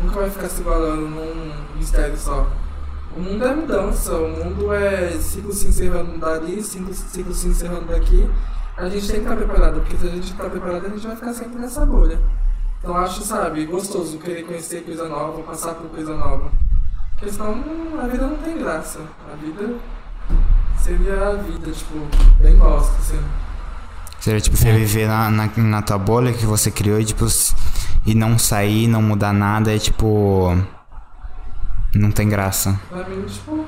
[0.03, 2.51] Nunca vai ficar se igualando num mistério só.
[3.15, 7.85] O mundo é mudança, o mundo é ciclo se encerrando dali, ciclo, ciclo se encerrando
[7.87, 8.29] daqui.
[8.77, 11.15] A gente tem que estar preparado, porque se a gente está preparado, a gente vai
[11.15, 12.19] ficar sempre nessa bolha.
[12.79, 16.49] Então acho, sabe, gostoso querer conhecer coisa nova, passar por coisa nova.
[17.15, 17.61] Porque senão
[18.01, 18.99] a vida não tem graça.
[19.31, 19.75] A vida
[20.77, 22.07] seria a vida, tipo,
[22.39, 23.19] bem bosta, assim.
[24.19, 27.25] Seria tipo você viver na, na, na tua bolha que você criou e tipo.
[28.05, 30.57] E não sair, não mudar nada, é tipo.
[31.95, 32.79] Não tem graça.
[32.89, 33.65] Pra mim, tipo,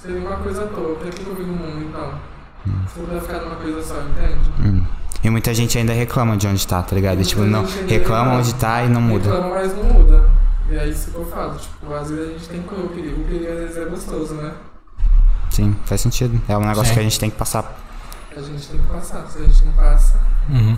[0.00, 0.94] seria uma coisa à toa.
[0.96, 2.12] Pra que eu vivo no mundo, então?
[2.92, 4.50] Se eu puder ficar numa coisa só, entende?
[4.60, 4.84] Hum.
[5.24, 7.20] E muita gente ainda reclama de onde tá, tá ligado?
[7.20, 8.34] E, tipo, não reclama.
[8.34, 9.30] onde tá e não muda.
[9.32, 10.28] Reclama, mas não muda.
[10.68, 11.56] E é isso que eu falo.
[11.56, 13.20] Tipo, às vezes a gente tem que correr o perigo.
[13.20, 14.52] O perigo às vezes é gostoso, né?
[15.50, 16.40] Sim, faz sentido.
[16.48, 16.94] É um negócio Sim.
[16.94, 17.78] que a gente tem que passar.
[18.36, 19.26] A gente tem que passar.
[19.28, 20.20] Se a gente não passa,
[20.50, 20.76] Uhum.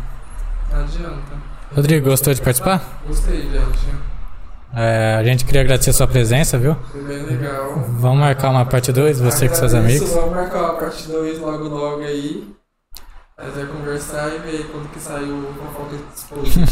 [0.71, 1.49] não adianta.
[1.75, 3.01] Rodrigo, gostou de participar?
[3.07, 3.89] Gostei, gente.
[4.75, 6.77] É, a gente queria agradecer a sua presença, viu?
[6.93, 7.75] Foi bem legal.
[7.99, 10.15] Vamos marcar uma parte 2, você com seus Agradeço, amigos.
[10.15, 12.47] Vamos marcar a parte 2 logo logo aí.
[13.37, 16.65] Até conversar e ver quando que sai o fofoca exposed.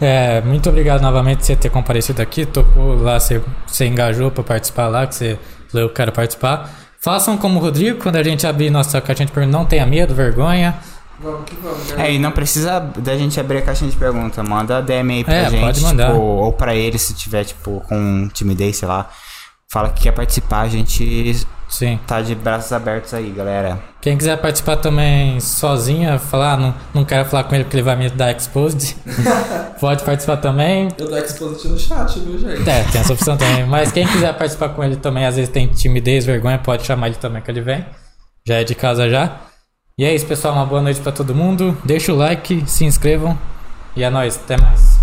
[0.00, 2.46] É, muito obrigado novamente por você ter comparecido aqui.
[2.46, 5.38] Tocou lá, você, você engajou pra participar lá, que você
[5.68, 6.70] falou, eu quero participar.
[7.00, 10.14] Façam como o Rodrigo, quando a gente abrir nossa caixinha de perguntas, não tenha medo,
[10.14, 10.76] vergonha.
[11.20, 14.42] Vamos que vamos, É, e não precisa da gente abrir a caixinha de pergunta.
[14.42, 15.60] Manda DM aí pra É, gente.
[15.60, 16.08] pode mandar.
[16.12, 19.08] Tipo, ou pra ele, se tiver, tipo, com timidez, sei lá.
[19.70, 22.00] Fala que quer participar, a gente Sim.
[22.06, 23.78] Tá de braços abertos aí, galera.
[24.00, 27.94] Quem quiser participar também sozinha, falar, não, não quero falar com ele porque ele vai
[27.94, 28.96] me dar exposed,
[29.78, 30.88] pode participar também.
[30.96, 32.68] Eu dou exposite no chat, viu, gente?
[32.68, 33.66] É, tem essa opção também.
[33.66, 37.16] Mas quem quiser participar com ele também, às vezes tem timidez, vergonha, pode chamar ele
[37.16, 37.84] também que ele vem.
[38.46, 39.36] Já é de casa já.
[39.98, 40.54] E é isso, pessoal.
[40.54, 41.76] Uma boa noite pra todo mundo.
[41.84, 43.36] Deixa o like, se inscrevam.
[43.96, 44.36] E é nóis.
[44.36, 44.96] Até mais.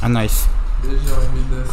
[0.00, 0.48] A nós.
[0.80, 1.68] Beijão, vidas.